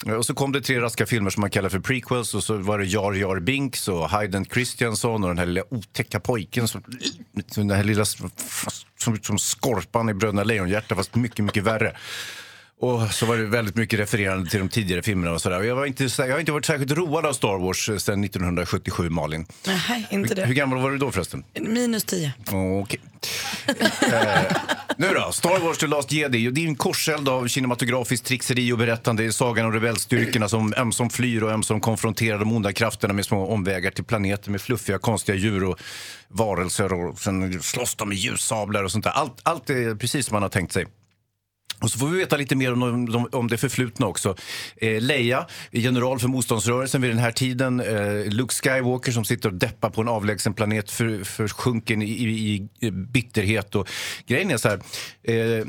Eh, 0.06 0.12
och 0.12 0.26
så 0.26 0.34
kom 0.34 0.52
det 0.52 0.60
tre 0.60 0.80
raska 0.80 1.06
filmer 1.06 1.30
som 1.30 1.40
man 1.40 1.50
kallar 1.50 1.68
för 1.68 1.78
prequels 1.78 2.34
och 2.34 2.44
så 2.44 2.56
var 2.56 2.78
det 2.78 2.84
Jar 2.84 3.12
Jar 3.12 3.40
Binks 3.40 3.88
och 3.88 4.08
Hayden 4.10 4.44
Christensen 4.44 5.10
och 5.10 5.28
den 5.28 5.38
här 5.38 5.46
lilla 5.46 5.62
otäcka 5.70 6.20
pojken 6.20 6.68
som, 6.68 6.82
den 7.54 7.70
här 7.70 7.84
lilla 7.84 8.04
som, 8.04 8.30
som, 8.98 9.18
som 9.22 9.38
Skorpan 9.38 10.08
i 10.08 10.14
Bröderna 10.14 10.44
Lejonhjärta 10.44 10.94
fast 10.94 11.14
mycket, 11.14 11.44
mycket 11.44 11.62
värre. 11.62 11.96
Och 12.80 13.10
så 13.14 13.26
var 13.26 13.36
det 13.36 13.44
väldigt 13.44 13.76
mycket 13.76 13.98
refererande 14.00 14.50
till 14.50 14.58
de 14.58 14.68
tidigare 14.68 15.02
filmerna 15.02 15.32
och 15.32 15.40
sådär. 15.42 15.62
Jag, 15.62 15.76
var 15.76 15.86
inte, 15.86 16.04
jag 16.18 16.32
har 16.32 16.38
inte 16.40 16.52
varit 16.52 16.64
särskilt 16.64 16.92
road 16.92 17.26
av 17.26 17.32
Star 17.32 17.58
Wars 17.58 17.88
eh, 17.88 17.96
sedan 17.96 18.24
1977, 18.24 19.10
Malin. 19.10 19.46
Nej, 19.66 20.06
inte 20.10 20.34
det. 20.34 20.46
Hur 20.46 20.54
gammal 20.54 20.78
var 20.78 20.90
du 20.90 20.98
då 20.98 21.10
förresten? 21.10 21.44
Minus 21.60 22.04
10. 22.04 22.32
Okej. 22.82 23.00
eh, 24.12 24.56
nu 24.96 25.08
då, 25.14 25.32
Star 25.32 25.58
Wars 25.58 25.78
The 25.78 25.86
Last 25.86 26.12
Jedi. 26.12 26.50
Det 26.50 26.64
är 26.64 26.68
en 26.68 26.76
korseld 26.76 27.28
av 27.28 27.48
kinematografiskt 27.48 28.26
trixeri 28.26 28.72
och 28.72 28.78
berättande. 28.78 29.22
Det 29.22 29.26
är 29.26 29.30
sagan 29.30 29.66
om 29.66 29.72
rebellstyrkorna 29.72 30.48
som 30.48 30.74
ömsom 30.76 31.10
flyr 31.10 31.42
och 31.42 31.50
ömsom 31.50 31.80
konfronterar 31.80 32.38
de 32.38 32.52
onda 32.52 32.72
krafterna 32.72 33.14
med 33.14 33.24
små 33.24 33.46
omvägar 33.52 33.90
till 33.90 34.04
planeter 34.04 34.50
med 34.50 34.60
fluffiga, 34.60 34.98
konstiga 34.98 35.36
djur 35.38 35.64
och 35.64 35.78
varelser. 36.28 36.92
Och 36.92 37.18
sen 37.18 37.62
slåss 37.62 37.94
de 37.94 38.08
med 38.08 38.18
ljussablar 38.18 38.84
och 38.84 38.92
sånt 38.92 39.04
där. 39.04 39.10
Allt, 39.12 39.40
allt 39.42 39.70
är 39.70 39.94
precis 39.94 40.26
som 40.26 40.34
man 40.34 40.42
har 40.42 40.50
tänkt 40.50 40.72
sig. 40.72 40.86
Och 41.80 41.90
så 41.90 41.98
får 41.98 42.06
vi 42.06 42.18
veta 42.18 42.36
lite 42.36 42.56
mer 42.56 42.72
om, 42.72 43.28
om, 43.32 43.48
det 43.48 43.56
förflutna 43.56 44.06
också. 44.06 44.36
Eh, 44.76 45.00
Leia, 45.00 45.46
general 45.70 46.18
för 46.18 46.28
motståndsrörelsen 46.28 47.02
vid 47.02 47.10
den 47.10 47.18
här 47.18 47.32
tiden. 47.32 47.80
Eh, 47.80 48.32
Luke 48.32 48.54
Skywalker 48.54 49.12
som 49.12 49.24
sitter 49.24 49.48
och 49.48 49.54
deppar 49.54 49.90
på 49.90 50.00
en 50.00 50.08
avlägsen 50.08 50.54
planet 50.54 50.90
för, 50.90 51.24
försjunken 51.24 52.02
i, 52.02 52.06
i, 52.06 52.68
i 52.80 52.90
bitterhet. 52.90 53.74
Och 53.74 53.88
grejen 54.26 54.50
är 54.50 54.56
så 54.56 54.68
här, 54.68 54.80
eh, 55.22 55.66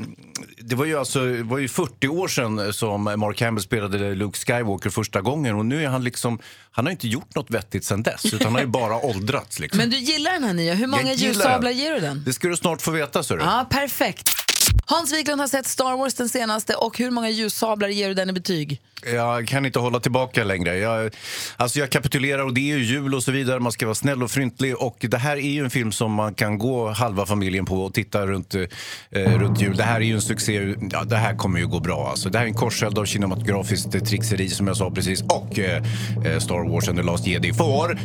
det 0.58 0.76
var 0.76 0.84
ju 0.84 0.98
alltså 0.98 1.42
var 1.42 1.58
ju 1.58 1.68
40 1.68 2.08
år 2.08 2.28
sedan 2.28 2.72
som 2.72 3.02
Mark 3.02 3.40
Hamill 3.40 3.62
spelade 3.62 4.14
Luke 4.14 4.38
Skywalker 4.38 4.90
första 4.90 5.20
gången 5.20 5.56
och 5.56 5.66
nu 5.66 5.84
är 5.84 5.88
han 5.88 6.04
liksom, 6.04 6.38
han 6.70 6.86
har 6.86 6.92
inte 6.92 7.08
gjort 7.08 7.34
något 7.34 7.50
vettigt 7.50 7.84
sedan 7.84 8.02
dess 8.02 8.24
utan 8.24 8.44
han 8.44 8.54
har 8.54 8.60
ju 8.60 8.66
bara 8.66 9.00
åldrats. 9.06 9.58
Liksom. 9.58 9.78
Men 9.78 9.90
du 9.90 9.96
gillar 9.96 10.32
den 10.32 10.44
här 10.44 10.54
nya. 10.54 10.74
Hur 10.74 10.86
många 10.86 11.12
ljussablar 11.12 11.70
ger 11.70 11.94
du 11.94 12.00
den? 12.00 12.22
Det 12.26 12.32
ska 12.32 12.48
du 12.48 12.56
snart 12.56 12.82
få 12.82 12.90
veta. 12.90 13.22
Så 13.22 13.36
Ja, 13.36 13.66
perfekt. 13.70 14.45
Hans 14.88 15.12
Wiklund 15.12 15.40
har 15.40 15.48
sett 15.48 15.66
Star 15.66 15.96
Wars 15.96 16.14
den 16.14 16.28
senaste 16.28 16.74
och 16.74 16.98
hur 16.98 17.10
många 17.10 17.30
ljussablar 17.30 17.88
ger 17.88 18.08
du 18.08 18.14
den 18.14 18.30
i 18.30 18.32
betyg? 18.32 18.80
Jag 19.04 19.48
kan 19.48 19.66
inte 19.66 19.78
hålla 19.78 20.00
tillbaka 20.00 20.44
längre. 20.44 20.78
Jag, 20.78 21.14
alltså 21.56 21.78
jag 21.78 21.90
kapitulerar 21.90 22.44
och 22.44 22.54
det 22.54 22.72
är 22.72 22.76
ju 22.76 22.84
jul 22.84 23.14
och 23.14 23.22
så 23.22 23.32
vidare. 23.32 23.60
Man 23.60 23.72
ska 23.72 23.86
vara 23.86 23.94
snäll 23.94 24.22
och 24.22 24.30
fryntlig. 24.30 24.76
Och 24.76 24.96
det 25.00 25.18
här 25.18 25.36
är 25.36 25.50
ju 25.50 25.64
en 25.64 25.70
film 25.70 25.92
som 25.92 26.12
man 26.12 26.34
kan 26.34 26.58
gå 26.58 26.90
halva 26.90 27.26
familjen 27.26 27.64
på 27.64 27.84
och 27.84 27.94
titta 27.94 28.26
runt, 28.26 28.54
eh, 28.54 29.38
runt 29.38 29.60
jul. 29.60 29.76
Det 29.76 29.82
här 29.82 29.96
är 29.96 30.04
ju 30.04 30.14
en 30.14 30.22
succé. 30.22 30.74
Ja, 30.92 31.04
det 31.04 31.16
här 31.16 31.36
kommer 31.36 31.58
ju 31.58 31.66
gå 31.66 31.80
bra. 31.80 32.08
Alltså. 32.10 32.28
Det 32.28 32.38
här 32.38 32.44
är 32.44 32.48
en 32.48 32.54
korseld 32.54 32.98
av 32.98 33.04
kinematografiskt 33.04 34.06
trixeri 34.06 34.48
som 34.48 34.66
jag 34.66 34.76
sa 34.76 34.90
precis. 34.90 35.22
Och 35.22 35.58
eh, 35.58 35.82
eh, 36.26 36.38
Star 36.38 36.70
Wars 36.70 36.88
and 36.88 36.98
the 36.98 37.04
Last 37.04 37.26
Jedi 37.26 37.52
får 37.52 37.98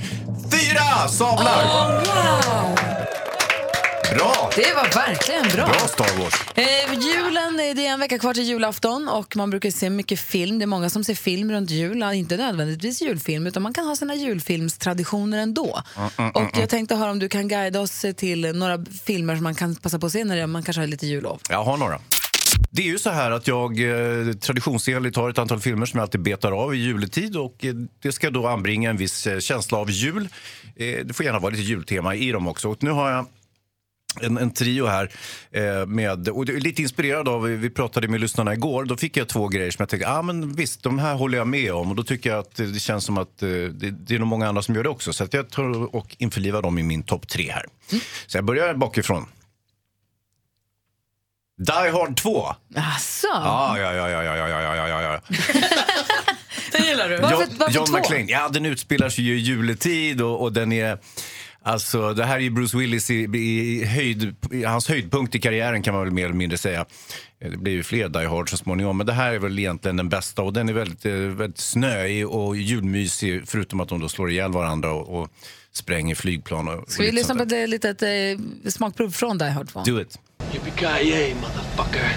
fyra 0.51 1.07
sablar! 1.07 3.10
Bra! 4.11 4.49
Det 4.55 4.73
var 4.75 5.07
verkligen 5.07 5.43
bra. 5.43 5.65
Bra 5.65 5.75
Star 5.87 6.19
Wars. 6.19 6.33
Eh, 6.55 6.93
julen, 6.93 7.59
eh, 7.59 7.75
det 7.75 7.85
är 7.87 7.93
en 7.93 7.99
vecka 7.99 8.19
kvar 8.19 8.33
till 8.33 8.43
julafton 8.43 9.07
och 9.07 9.35
man 9.35 9.49
brukar 9.49 9.71
se 9.71 9.89
mycket 9.89 10.19
film. 10.19 10.59
Det 10.59 10.65
är 10.65 10.67
många 10.67 10.89
som 10.89 11.03
ser 11.03 11.15
film 11.15 11.51
runt 11.51 11.69
jul, 11.69 12.03
inte 12.03 12.37
nödvändigtvis 12.37 13.01
julfilm 13.01 13.47
utan 13.47 13.63
man 13.63 13.73
kan 13.73 13.85
ha 13.85 13.95
sina 13.95 14.15
julfilmstraditioner 14.15 15.37
ändå. 15.37 15.81
Mm, 16.17 16.31
Och 16.31 16.49
jag 16.59 16.69
tänkte 16.69 16.95
höra 16.95 17.11
om 17.11 17.19
du 17.19 17.29
kan 17.29 17.47
guida 17.47 17.79
oss 17.79 18.05
till 18.17 18.41
några 18.55 18.85
filmer 19.05 19.35
som 19.35 19.43
man 19.43 19.55
kan 19.55 19.75
passa 19.75 19.99
på 19.99 20.05
att 20.05 20.11
se 20.11 20.23
när 20.23 20.47
man 20.47 20.63
kanske 20.63 20.81
har 20.81 20.87
lite 20.87 21.07
jullov. 21.07 21.39
Jag 21.49 21.63
har 21.63 21.77
några. 21.77 21.99
Det 22.69 22.81
är 22.81 22.85
ju 22.87 22.99
så 22.99 23.09
här 23.09 23.31
att 23.31 23.47
jag 23.47 23.79
eh, 23.79 24.33
traditionsenligt 24.33 25.15
har 25.17 25.29
ett 25.29 25.37
antal 25.39 25.59
filmer 25.59 25.85
som 25.85 25.97
jag 25.97 26.03
alltid 26.03 26.21
betar 26.21 26.51
av 26.51 26.75
i 26.75 26.77
juletid 26.77 27.35
och 27.37 27.65
eh, 27.65 27.73
det 28.01 28.11
ska 28.11 28.29
då 28.29 28.47
anbringa 28.47 28.89
en 28.89 28.97
viss 28.97 29.27
eh, 29.27 29.39
känsla 29.39 29.77
av 29.77 29.91
jul. 29.91 30.29
Eh, 30.75 30.85
det 31.05 31.13
får 31.13 31.25
gärna 31.25 31.39
vara 31.39 31.51
lite 31.51 31.63
jultema 31.63 32.15
i 32.15 32.31
dem 32.31 32.47
också. 32.47 32.69
Och 32.69 32.83
nu 32.83 32.91
har 32.91 33.11
jag 33.11 33.25
en, 34.21 34.37
en 34.37 34.51
trio 34.51 34.85
här. 34.85 35.11
Eh, 35.51 35.85
med, 35.85 36.29
och 36.29 36.45
det 36.45 36.53
är 36.53 36.59
lite 36.59 36.81
inspirerad 36.81 37.27
av, 37.27 37.43
vi 37.43 37.69
pratade 37.69 38.07
med 38.07 38.19
lyssnarna 38.21 38.53
igår, 38.53 38.85
då 38.85 38.97
fick 38.97 39.17
jag 39.17 39.27
två 39.29 39.47
grejer 39.47 39.71
som 39.71 39.81
jag 39.83 39.89
tänkte, 39.89 40.09
ah, 40.09 40.21
men 40.21 40.53
visst, 40.53 40.83
de 40.83 40.99
här 40.99 41.15
håller 41.15 41.37
jag 41.37 41.47
med 41.47 41.73
om. 41.73 41.89
Och 41.89 41.95
då 41.95 42.03
tycker 42.03 42.29
jag 42.29 42.39
att 42.39 42.55
det 42.55 42.79
känns 42.81 43.05
som 43.05 43.17
att 43.17 43.43
eh, 43.43 43.49
det, 43.49 43.91
det 43.91 44.15
är 44.15 44.19
nog 44.19 44.27
många 44.27 44.47
andra 44.49 44.61
som 44.61 44.75
gör 44.75 44.83
det 44.83 44.89
också. 44.89 45.13
Så 45.13 45.23
att 45.23 45.33
jag 45.33 45.49
tar 45.49 45.95
och 45.95 46.15
införlivar 46.19 46.61
dem 46.61 46.77
i 46.77 46.83
min 46.83 47.03
topp 47.03 47.27
tre 47.27 47.51
här. 47.51 47.65
Så 48.27 48.37
jag 48.37 48.45
börjar 48.45 48.73
bakifrån. 48.73 49.25
Die 51.57 51.89
Hard 51.91 52.17
2. 52.17 52.47
Asså? 52.75 53.27
Ja, 53.31 53.79
ja, 53.79 53.93
ja, 53.93 54.09
ja, 54.09 54.23
ja, 54.23 54.37
ja, 54.37 54.47
ja, 54.61 54.75
ja, 54.75 54.87
ja, 54.87 55.01
ja. 55.01 55.21
Den 56.71 56.83
gillar 56.85 57.09
du. 57.09 57.17
Varför- 57.17 57.37
John, 57.37 57.55
varför 57.59 57.73
John? 57.75 57.91
McClane. 57.91 58.25
Ja, 58.31 58.49
den 58.49 58.65
utspelar 58.65 59.09
sig 59.09 59.23
ju 59.23 59.35
i 59.35 59.39
juletid 59.39 60.21
och, 60.21 60.41
och 60.41 60.53
den 60.53 60.71
är... 60.71 60.97
Alltså, 61.63 62.13
det 62.13 62.25
här 62.25 62.35
är 62.35 62.39
ju 62.39 62.49
Bruce 62.49 62.77
Willis 62.77 63.09
i, 63.09 63.13
i, 63.23 63.85
höjd, 63.85 64.35
i 64.51 64.63
hans 64.63 64.87
höjdpunkt 64.89 65.35
i 65.35 65.39
karriären 65.39 65.81
kan 65.83 65.93
man 65.93 66.03
väl 66.03 66.13
mer 66.13 66.25
eller 66.25 66.33
mindre 66.35 66.57
säga. 66.57 66.85
Eh, 67.41 67.51
Det 67.51 67.57
blir 67.57 67.73
ju 67.73 67.83
fler 67.83 68.09
Die 68.09 68.25
Hard 68.25 68.49
så 68.49 68.57
småningom, 68.57 68.97
men 68.97 69.05
det 69.05 69.13
här 69.13 69.33
är 69.33 69.39
väl 69.39 69.59
egentligen 69.59 69.97
den 69.97 70.09
bästa 70.09 70.41
och 70.41 70.53
den 70.53 70.69
är 70.69 70.73
väldigt, 70.73 71.05
eh, 71.05 71.13
väldigt 71.13 71.57
snöig 71.59 72.27
och 72.27 72.57
julmysig 72.57 73.41
förutom 73.45 73.79
att 73.79 73.89
de 73.89 73.99
då 73.99 74.09
slår 74.09 74.31
ihjäl 74.31 74.51
varandra 74.51 74.91
och, 74.91 75.21
och 75.21 75.29
spränger 75.73 76.15
flygplan. 76.15 76.67
Och, 76.67 76.73
och 76.79 76.91
Ska 76.91 77.01
vi 77.03 77.11
lite 77.11 77.15
lyssna 77.15 77.35
på 77.35 77.43
ett 77.43 77.69
litet 77.69 78.01
eh, 78.03 78.69
smakprov 78.71 79.11
från 79.11 79.37
Die 79.37 79.49
Hard 79.49 79.69
2? 79.69 79.83
Do 79.85 80.01
it. 80.01 80.19
Yippee-ki-yay, 80.53 81.33
motherfucker. 81.35 82.11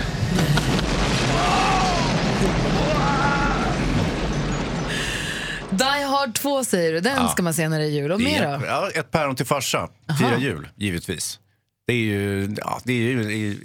Hard 6.24 6.34
2 6.34 6.64
säger 6.64 6.92
du, 6.92 7.00
den 7.00 7.16
Ja. 7.16 7.28
ska 7.28 7.42
man 7.42 7.54
se 7.54 7.68
när 7.68 7.78
det 7.78 7.84
är 7.84 7.88
jul. 7.90 8.12
Och 8.12 8.20
mer 8.20 8.58
då? 8.60 8.66
Ja, 8.66 8.90
ett 8.94 9.10
päron 9.10 9.36
till 9.36 9.46
farsa. 9.46 9.88
Fira 10.18 10.38
jul, 10.38 10.68
givetvis. 10.76 11.38
Det 11.86 11.92
är 11.92 11.96
ju, 11.96 12.54
ja, 12.58 12.80
det 12.84 12.92
är 12.92 12.96
ju 12.96 13.58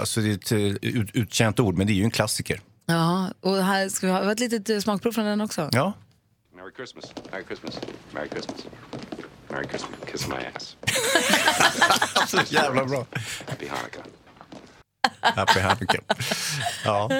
alltså 0.00 0.20
det 0.20 0.30
är 0.30 0.34
ett 0.34 0.52
eh, 0.52 0.58
ut, 0.90 1.10
utkänt 1.12 1.60
ord, 1.60 1.76
men 1.78 1.86
det 1.86 1.92
är 1.92 1.94
ju 1.94 2.04
en 2.04 2.10
klassiker. 2.10 2.60
Ja, 2.86 3.28
och 3.40 3.56
här 3.56 3.88
ska 3.88 4.06
vi 4.06 4.12
ha 4.12 4.32
ett 4.32 4.40
litet 4.40 4.70
eh, 4.70 4.78
smakprov 4.78 5.12
från 5.12 5.24
den 5.24 5.40
också. 5.40 5.68
Ja. 5.72 5.92
Merry 6.56 6.72
Christmas. 6.76 7.04
Merry 7.32 7.44
Christmas. 7.46 7.78
Merry 8.12 8.28
Christmas. 8.28 8.64
Merry 9.48 9.64
Christmas. 9.68 9.90
Kiss 10.12 10.28
my 10.28 10.34
ass. 10.56 10.76
Så 12.30 12.40
jävla 12.54 12.84
bra. 12.84 13.06
Happy 13.48 13.66
Hanukkah. 13.68 14.02
Happy 15.20 15.60
Hanukkah. 15.60 16.00
Ja, 16.84 17.10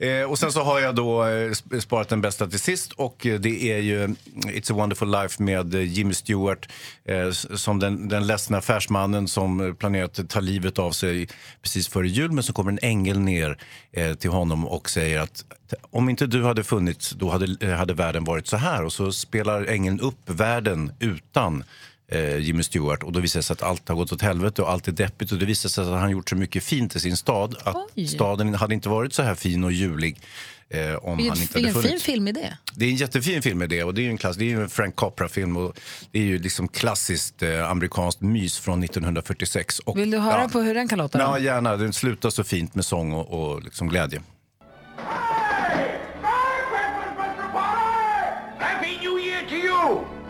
eh, 0.00 0.22
och 0.22 0.38
sen 0.38 0.52
så 0.52 0.62
har 0.62 0.80
jag 0.80 0.94
då 0.94 1.26
eh, 1.26 1.52
sparat 1.80 2.08
den 2.08 2.20
bästa 2.20 2.46
till 2.46 2.60
sist 2.60 2.92
och 2.92 3.26
eh, 3.26 3.40
det 3.40 3.62
är 3.72 3.78
ju 3.78 4.04
eh, 4.04 4.08
It's 4.34 4.72
a 4.72 4.74
wonderful 4.74 5.10
life 5.10 5.42
med 5.42 5.74
Jimmy 5.74 6.14
Stewart 6.14 6.68
eh, 7.04 7.30
som 7.30 7.78
den, 7.78 8.08
den 8.08 8.26
ledsna 8.26 8.58
affärsmannen 8.58 9.28
som 9.28 9.76
planerar 9.78 10.02
planerat 10.02 10.18
att 10.18 10.30
ta 10.30 10.40
livet 10.40 10.78
av 10.78 10.92
sig 10.92 11.28
precis 11.62 11.88
före 11.88 12.08
jul 12.08 12.32
men 12.32 12.42
så 12.42 12.52
kommer 12.52 12.72
en 12.72 12.78
ängel 12.82 13.20
ner 13.20 13.58
eh, 13.92 14.14
till 14.14 14.30
honom 14.30 14.66
och 14.66 14.90
säger 14.90 15.20
att 15.20 15.44
om 15.90 16.08
inte 16.08 16.26
du 16.26 16.44
hade 16.44 16.64
funnits 16.64 17.10
då 17.10 17.30
hade, 17.30 17.74
hade 17.76 17.94
världen 17.94 18.24
varit 18.24 18.46
så 18.46 18.56
här 18.56 18.84
och 18.84 18.92
så 18.92 19.12
spelar 19.12 19.64
ängeln 19.64 20.00
upp 20.00 20.30
världen 20.30 20.92
utan 21.00 21.64
eh, 22.12 22.38
Jimmy 22.38 22.62
Stewart 22.62 23.02
och 23.02 23.12
då 23.12 23.20
visar 23.20 23.40
det 23.40 23.44
sig 23.44 23.54
att 23.54 23.62
allt 23.62 23.88
har 23.88 23.96
gått 23.96 24.12
åt 24.12 24.22
helvete 24.22 24.62
och 24.62 24.70
allt 24.70 24.88
är 24.88 24.92
deppigt 24.92 25.32
och 25.32 25.38
det 25.38 25.46
visar 25.46 25.68
sig 25.68 25.84
att 25.84 25.90
han 26.00 26.10
gjort 26.10 26.30
så 26.30 26.36
mycket 26.36 26.64
fint 26.64 26.96
i 26.96 27.00
sin 27.00 27.16
stad 27.16 27.56
att 27.64 27.76
Oj. 27.96 28.06
staden 28.06 28.54
hade 28.54 28.74
inte 28.74 28.88
varit 28.88 29.12
så 29.12 29.22
här 29.22 29.34
fin 29.34 29.64
och 29.64 29.72
julig 29.72 30.20
eh, 30.68 30.94
om 30.94 31.08
han 31.08 31.16
Vilken, 31.16 31.42
inte 31.42 31.52
hade 31.52 31.66
vilken 31.66 31.82
funnits. 31.82 32.04
fin 32.04 32.14
film 32.14 32.28
är 32.28 32.32
det? 32.32 32.58
Det 32.74 32.84
är 32.84 32.88
en 32.90 32.96
jättefin 32.96 33.42
film 33.42 33.58
med 33.58 33.68
det 33.68 33.84
och 33.84 33.94
det 33.94 34.06
är 34.06 34.10
en, 34.10 34.18
klass, 34.18 34.36
det 34.36 34.52
är 34.52 34.60
en 34.60 34.68
Frank 34.68 34.96
Capra-film 34.96 35.56
och 35.56 35.78
det 36.10 36.18
är 36.18 36.24
ju 36.24 36.38
liksom 36.38 36.68
klassiskt 36.68 37.42
eh, 37.42 37.70
amerikanskt 37.70 38.20
mys 38.20 38.58
från 38.58 38.82
1946. 38.84 39.78
Och, 39.78 39.98
Vill 39.98 40.10
du 40.10 40.18
höra 40.18 40.42
ja, 40.42 40.48
på 40.48 40.60
hur 40.60 40.74
den 40.74 40.88
kan 40.88 40.98
låta? 40.98 41.18
Ja, 41.18 41.38
gärna. 41.38 41.76
Den 41.76 41.92
slutar 41.92 42.30
så 42.30 42.44
fint 42.44 42.74
med 42.74 42.84
sång 42.84 43.12
och, 43.12 43.52
och 43.52 43.62
liksom 43.62 43.88
glädje. 43.88 44.20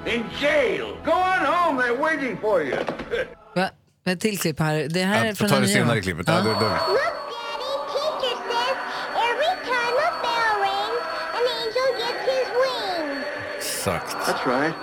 In 0.06 0.24
jail! 0.40 0.96
Go 1.04 1.12
on 1.12 1.44
home, 1.44 1.76
they're 1.82 1.96
waiting 2.02 2.36
for 2.40 2.62
you. 2.62 2.76
Va? 3.54 3.70
Ett 4.06 4.20
till 4.20 4.38
klipp 4.38 4.60
här. 4.60 4.88
Det 4.90 5.02
här 5.02 5.22
är 5.22 5.26
Jag 5.26 5.38
från 5.38 5.48
tar 5.48 5.56
den 5.56 5.64
det 5.66 5.68
nya. 5.74 5.82
senare 5.82 6.00
klippet. 6.00 6.28
Ja. 6.28 6.34
Ja. 6.34 6.42
då- 6.44 6.52
då- 6.52 6.58
Teacher 7.92 8.36
says 8.48 8.76
every 9.28 9.54
time 9.64 9.96
a 10.08 10.10
bell 10.24 10.54
rings, 10.66 11.02
an 11.36 11.44
angel 11.60 11.90
gets 12.00 12.22
his 12.32 12.48
wings. 12.62 13.26
Exakt. 13.56 14.16
That's 14.26 14.46
right. 14.46 14.74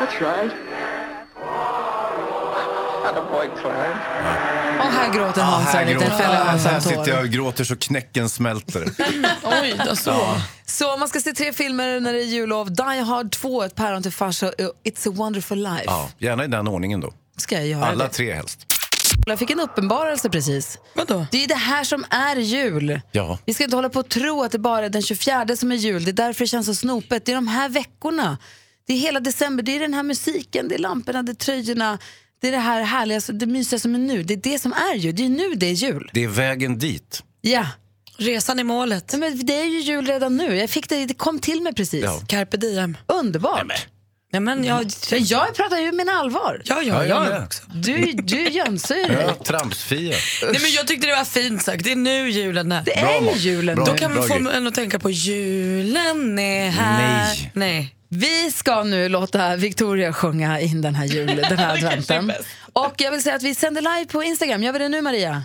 That's 0.00 0.20
right. 0.20 0.52
Attaboy, 3.06 3.48
Clarence. 3.60 4.00
Och 4.78 4.86
här 4.92 5.14
gråter 5.14 5.42
Hans 5.42 5.68
här, 5.68 5.82
en 5.82 5.86
liten 5.88 6.00
gråter, 6.08 6.16
fälla 6.24 6.44
här 6.44 6.80
sitter 6.80 7.08
jag 7.08 7.20
och 7.20 7.28
gråter 7.28 7.64
så 7.64 7.76
knäcken 7.76 8.28
smälter. 8.28 8.84
Oj, 9.62 9.80
då 9.86 9.96
så. 9.96 10.26
Så 10.66 10.96
man 10.96 11.08
ska 11.08 11.20
se 11.20 11.32
tre 11.32 11.52
filmer 11.52 12.00
när 12.00 12.12
det 12.12 12.20
är 12.20 12.24
jullov. 12.24 12.72
Die 12.72 13.00
Hard 13.00 13.32
2, 13.32 13.62
Ett 13.62 13.74
päron 13.74 14.02
till 14.02 14.12
farsa 14.12 14.48
och 14.48 14.54
It's 14.84 15.08
a 15.08 15.12
wonderful 15.14 15.58
life. 15.58 15.84
Ja, 15.86 16.10
gärna 16.18 16.44
i 16.44 16.48
den 16.48 16.68
ordningen 16.68 17.00
då. 17.00 17.12
Ska 17.36 17.54
jag 17.54 17.66
göra 17.66 17.86
Alla 17.86 18.04
det? 18.04 18.10
tre 18.10 18.32
helst. 18.34 18.66
Jag 19.26 19.38
fick 19.38 19.50
en 19.50 19.60
uppenbarelse 19.60 20.30
precis. 20.30 20.78
Vadå? 20.94 21.26
Det 21.30 21.44
är 21.44 21.48
det 21.48 21.54
här 21.54 21.84
som 21.84 22.04
är 22.10 22.36
jul. 22.36 23.00
Ja. 23.12 23.38
Vi 23.46 23.54
ska 23.54 23.64
inte 23.64 23.76
hålla 23.76 23.88
på 23.88 24.00
och 24.00 24.08
tro 24.08 24.42
att 24.42 24.52
det 24.52 24.58
bara 24.58 24.84
är 24.86 24.88
den 24.90 25.02
24 25.02 25.46
som 25.56 25.72
är 25.72 25.76
jul. 25.76 26.04
Det 26.04 26.10
är 26.10 26.12
därför 26.12 26.44
det 26.44 26.48
känns 26.48 26.66
så 26.66 26.74
snopet. 26.74 27.24
Det 27.24 27.32
är 27.32 27.36
de 27.36 27.48
här 27.48 27.68
veckorna. 27.68 28.38
Det 28.86 28.92
är 28.92 28.98
hela 28.98 29.20
december. 29.20 29.62
Det 29.62 29.76
är 29.76 29.80
den 29.80 29.94
här 29.94 30.02
musiken, 30.02 30.68
det 30.68 30.74
är 30.74 30.78
lamporna, 30.78 31.22
det 31.22 31.32
är 31.32 31.34
tröjorna. 31.34 31.98
Det 32.40 32.48
är 32.48 32.52
det 32.52 32.58
här 32.58 32.82
härliga, 32.82 33.20
det 33.32 33.46
mysiga 33.46 33.78
som 33.78 33.94
är 33.94 33.98
nu. 33.98 34.22
Det 34.22 34.34
är 34.34 34.38
det 34.52 34.58
som 34.58 34.72
är 34.72 34.94
jul. 34.94 35.14
Det 35.16 35.24
är 35.24 35.28
nu 35.28 35.54
det 35.54 35.66
är 35.66 35.72
jul. 35.72 36.10
Det 36.12 36.24
är 36.24 36.28
vägen 36.28 36.78
dit. 36.78 37.22
Ja. 37.40 37.66
Resan 38.16 38.58
i 38.60 38.64
målet. 38.64 39.12
Nej, 39.12 39.20
men 39.30 39.46
det 39.46 39.60
är 39.60 39.64
ju 39.64 39.80
jul 39.80 40.06
redan 40.06 40.36
nu. 40.36 40.56
Jag 40.56 40.70
fick 40.70 40.88
det, 40.88 41.06
det 41.06 41.14
kom 41.14 41.38
till 41.38 41.62
mig 41.62 41.74
precis. 41.74 42.04
Ja. 42.04 42.20
Carpe 42.28 42.56
diem. 42.56 42.96
Underbart. 43.06 43.86
Ja, 44.32 44.40
men 44.40 44.64
jag, 44.64 44.90
Men 45.10 45.24
jag 45.24 45.54
pratar 45.54 45.76
ju 45.78 45.92
med 45.92 46.08
allvar. 46.08 46.62
ja, 46.64 46.82
Ja, 46.82 47.04
ja, 47.04 47.26
jag 47.26 47.34
jag 47.36 47.42
också. 47.44 47.62
Du, 47.74 48.12
du 48.12 48.48
jönsar 48.48 48.94
ju 48.96 49.02
dig. 49.04 49.24
Ja, 49.26 49.44
Tramsfia. 49.44 50.16
Nej, 50.42 50.60
men 50.62 50.70
jag 50.70 50.86
tyckte 50.86 51.06
det 51.06 51.16
var 51.16 51.24
fint 51.24 51.62
sagt. 51.62 51.84
Det 51.84 51.92
är 51.92 51.96
nu 51.96 52.30
julen 52.30 52.72
är. 52.72 52.82
Det 52.84 53.00
Bra, 53.00 53.10
är 53.30 53.34
ju 53.34 53.38
julen 53.50 53.76
Bra. 53.76 53.84
Då 53.84 53.94
kan 53.94 54.10
man 54.14 54.26
Bra 54.26 54.36
få 54.36 54.42
grej. 54.44 54.56
en 54.56 54.66
att 54.66 54.74
tänka 54.74 54.98
på 54.98 55.10
julen 55.10 56.38
är 56.38 56.70
här. 56.70 57.26
Nej. 57.26 57.50
Nej. 57.54 57.94
Vi 58.12 58.50
ska 58.50 58.82
nu 58.82 59.08
låta 59.08 59.56
Victoria 59.56 60.12
sjunga 60.12 60.60
in 60.60 60.82
den 60.82 60.94
här 60.94 61.04
julen, 61.06 61.36
den 61.48 61.58
här 61.58 61.74
adventen. 61.74 62.32
Och 62.72 62.94
jag 62.98 63.10
vill 63.10 63.22
säga 63.22 63.36
att 63.36 63.42
vi 63.42 63.54
sänder 63.54 63.80
live 63.82 64.06
på 64.12 64.22
Instagram. 64.22 64.62
Gör 64.62 64.72
vi 64.72 64.78
det 64.78 64.88
nu 64.88 65.02
Maria? 65.02 65.42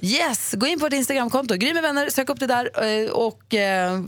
Yes, 0.00 0.54
gå 0.58 0.66
in 0.66 0.78
på 0.78 0.84
vårt 0.84 0.92
Instagramkonto, 0.92 1.54
Gry 1.54 1.74
med 1.74 1.82
vänner, 1.82 2.10
sök 2.10 2.28
upp 2.28 2.40
det 2.40 2.46
där 2.46 2.70
eh, 3.04 3.10
och 3.10 3.54
eh, 3.54 4.00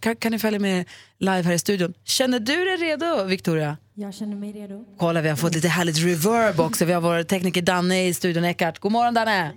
kan, 0.00 0.16
kan 0.16 0.32
ni 0.32 0.38
följa 0.38 0.58
med 0.58 0.84
live 1.18 1.42
här 1.42 1.52
i 1.52 1.58
studion. 1.58 1.94
Känner 2.04 2.40
du 2.40 2.64
dig 2.64 2.76
redo 2.76 3.24
Victoria? 3.24 3.76
Jag 3.96 4.14
känner 4.14 4.36
mig 4.36 4.52
redo. 4.52 4.84
Kolla, 4.98 5.20
vi 5.20 5.28
har 5.28 5.36
fått 5.36 5.54
lite 5.54 5.68
härligt 5.68 5.98
reverb 5.98 6.60
också. 6.60 6.84
Vi 6.84 6.92
har 6.92 7.00
vår 7.00 7.22
tekniker 7.22 7.62
Danne 7.62 8.06
i 8.06 8.14
studion, 8.14 8.44
Eckart. 8.44 8.78
God 8.78 8.92
morgon 8.92 9.14
Danne! 9.14 9.52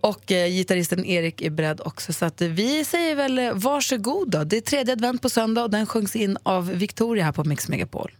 Och 0.00 0.32
eh, 0.32 0.48
gitarristen 0.48 1.04
Erik 1.04 1.42
är 1.42 1.50
beredd 1.50 1.80
också. 1.84 2.12
Så 2.12 2.24
att, 2.24 2.42
eh, 2.42 2.48
vi 2.48 2.84
säger 2.84 3.14
väl 3.14 3.38
eh, 3.38 3.52
varsågod 3.54 4.30
då. 4.30 4.44
Det 4.44 4.56
är 4.56 4.60
tredje 4.60 4.92
advent 4.92 5.22
på 5.22 5.28
söndag 5.28 5.62
och 5.62 5.70
den 5.70 5.86
sjungs 5.86 6.16
in 6.16 6.38
av 6.42 6.70
Victoria 6.70 7.24
här 7.24 7.32
på 7.32 7.44
Mix 7.44 7.68
Megapol. 7.68 8.12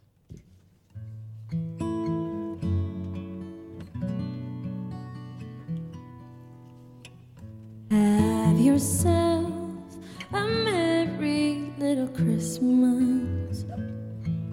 Have 7.92 8.58
yourself 8.58 9.52
a 10.32 10.48
merry 10.48 11.70
little 11.76 12.08
Christmas. 12.08 13.66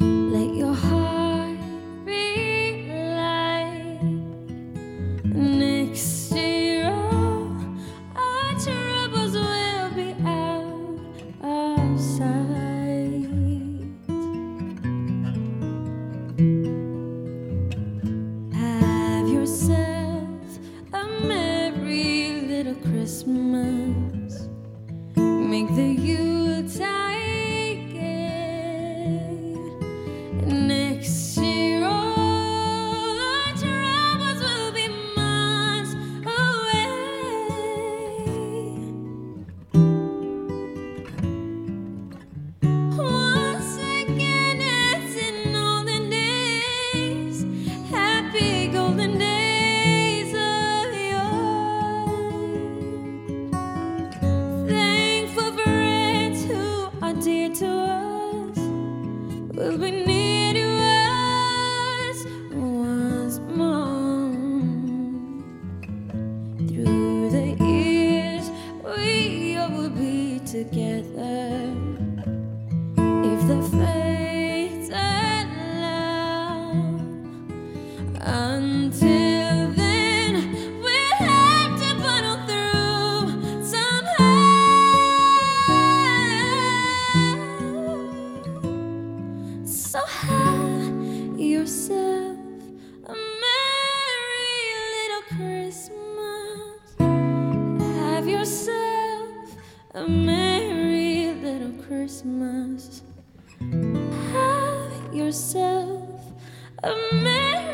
Let 0.01 0.55
your 0.55 0.73
heart 0.73 1.57
be 2.05 2.91
light. 2.91 4.01
Next 5.23 6.33
year, 6.33 6.58
So 89.89 90.05
have 90.05 91.39
yourself 91.39 92.37
a 93.07 93.15
merry 93.41 94.61
little 94.93 95.25
Christmas. 95.35 96.95
Have 97.79 98.27
yourself 98.27 99.55
a 99.95 100.07
merry 100.07 101.33
little 101.41 101.73
Christmas. 101.87 103.01
Have 104.31 105.11
yourself 105.11 106.21
a 106.83 106.93
merry 107.11 107.68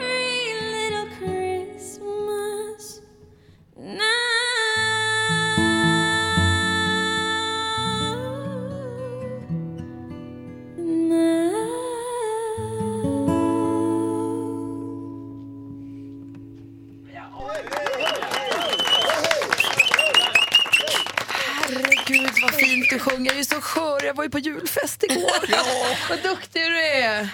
Vad 26.09 26.23
duktig 26.23 26.61
du 26.61 26.79
är. 26.79 27.29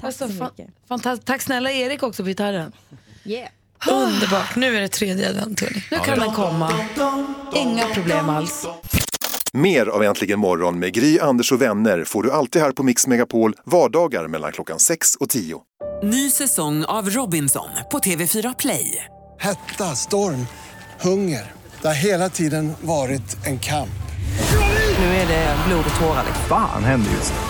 Tack 0.00 0.14
så 0.14 0.26
mycket. 0.26 0.68
Fantastiskt. 0.88 1.26
Tack 1.26 1.42
snälla 1.42 1.70
Erik 1.70 2.02
också 2.02 2.22
på 2.22 2.28
gitarren. 2.28 2.72
Yeah. 3.24 3.48
Underbart. 3.90 4.56
Nu 4.56 4.76
är 4.76 4.80
det 4.80 4.88
tredje 4.88 5.28
advent. 5.28 5.62
Nu 5.90 5.98
kan 5.98 6.18
den 6.18 6.32
komma. 6.32 6.72
Inga 7.54 7.86
problem 7.86 8.28
alls. 8.28 8.66
Mer 9.52 9.86
av 9.86 10.02
Äntligen 10.02 10.38
morgon 10.38 10.78
med 10.78 10.94
Gry, 10.94 11.18
Anders 11.18 11.52
och 11.52 11.62
vänner 11.62 12.04
får 12.04 12.22
du 12.22 12.32
alltid 12.32 12.62
här 12.62 12.72
på 12.72 12.82
Mix 12.82 13.06
Megapol 13.06 13.54
vardagar 13.64 14.28
mellan 14.28 14.52
klockan 14.52 14.78
6 14.78 15.14
och 15.14 15.28
10. 15.28 15.60
Ny 16.02 16.30
säsong 16.30 16.84
av 16.84 17.10
Robinson 17.10 17.68
på 17.92 17.98
TV4 17.98 18.54
Play. 18.58 19.04
Hetta, 19.38 19.84
storm, 19.84 20.46
hunger. 21.00 21.52
Det 21.82 21.86
har 21.88 21.94
hela 21.94 22.28
tiden 22.28 22.72
varit 22.80 23.46
en 23.46 23.58
kamp. 23.58 23.88
Nu 24.98 25.04
är 25.04 25.28
det 25.28 25.56
blod 25.68 25.84
och 25.94 26.00
tårar. 26.00 26.24
Fan 26.48 26.84
händer 26.84 27.10
just 27.10 27.32
nu. 27.32 27.49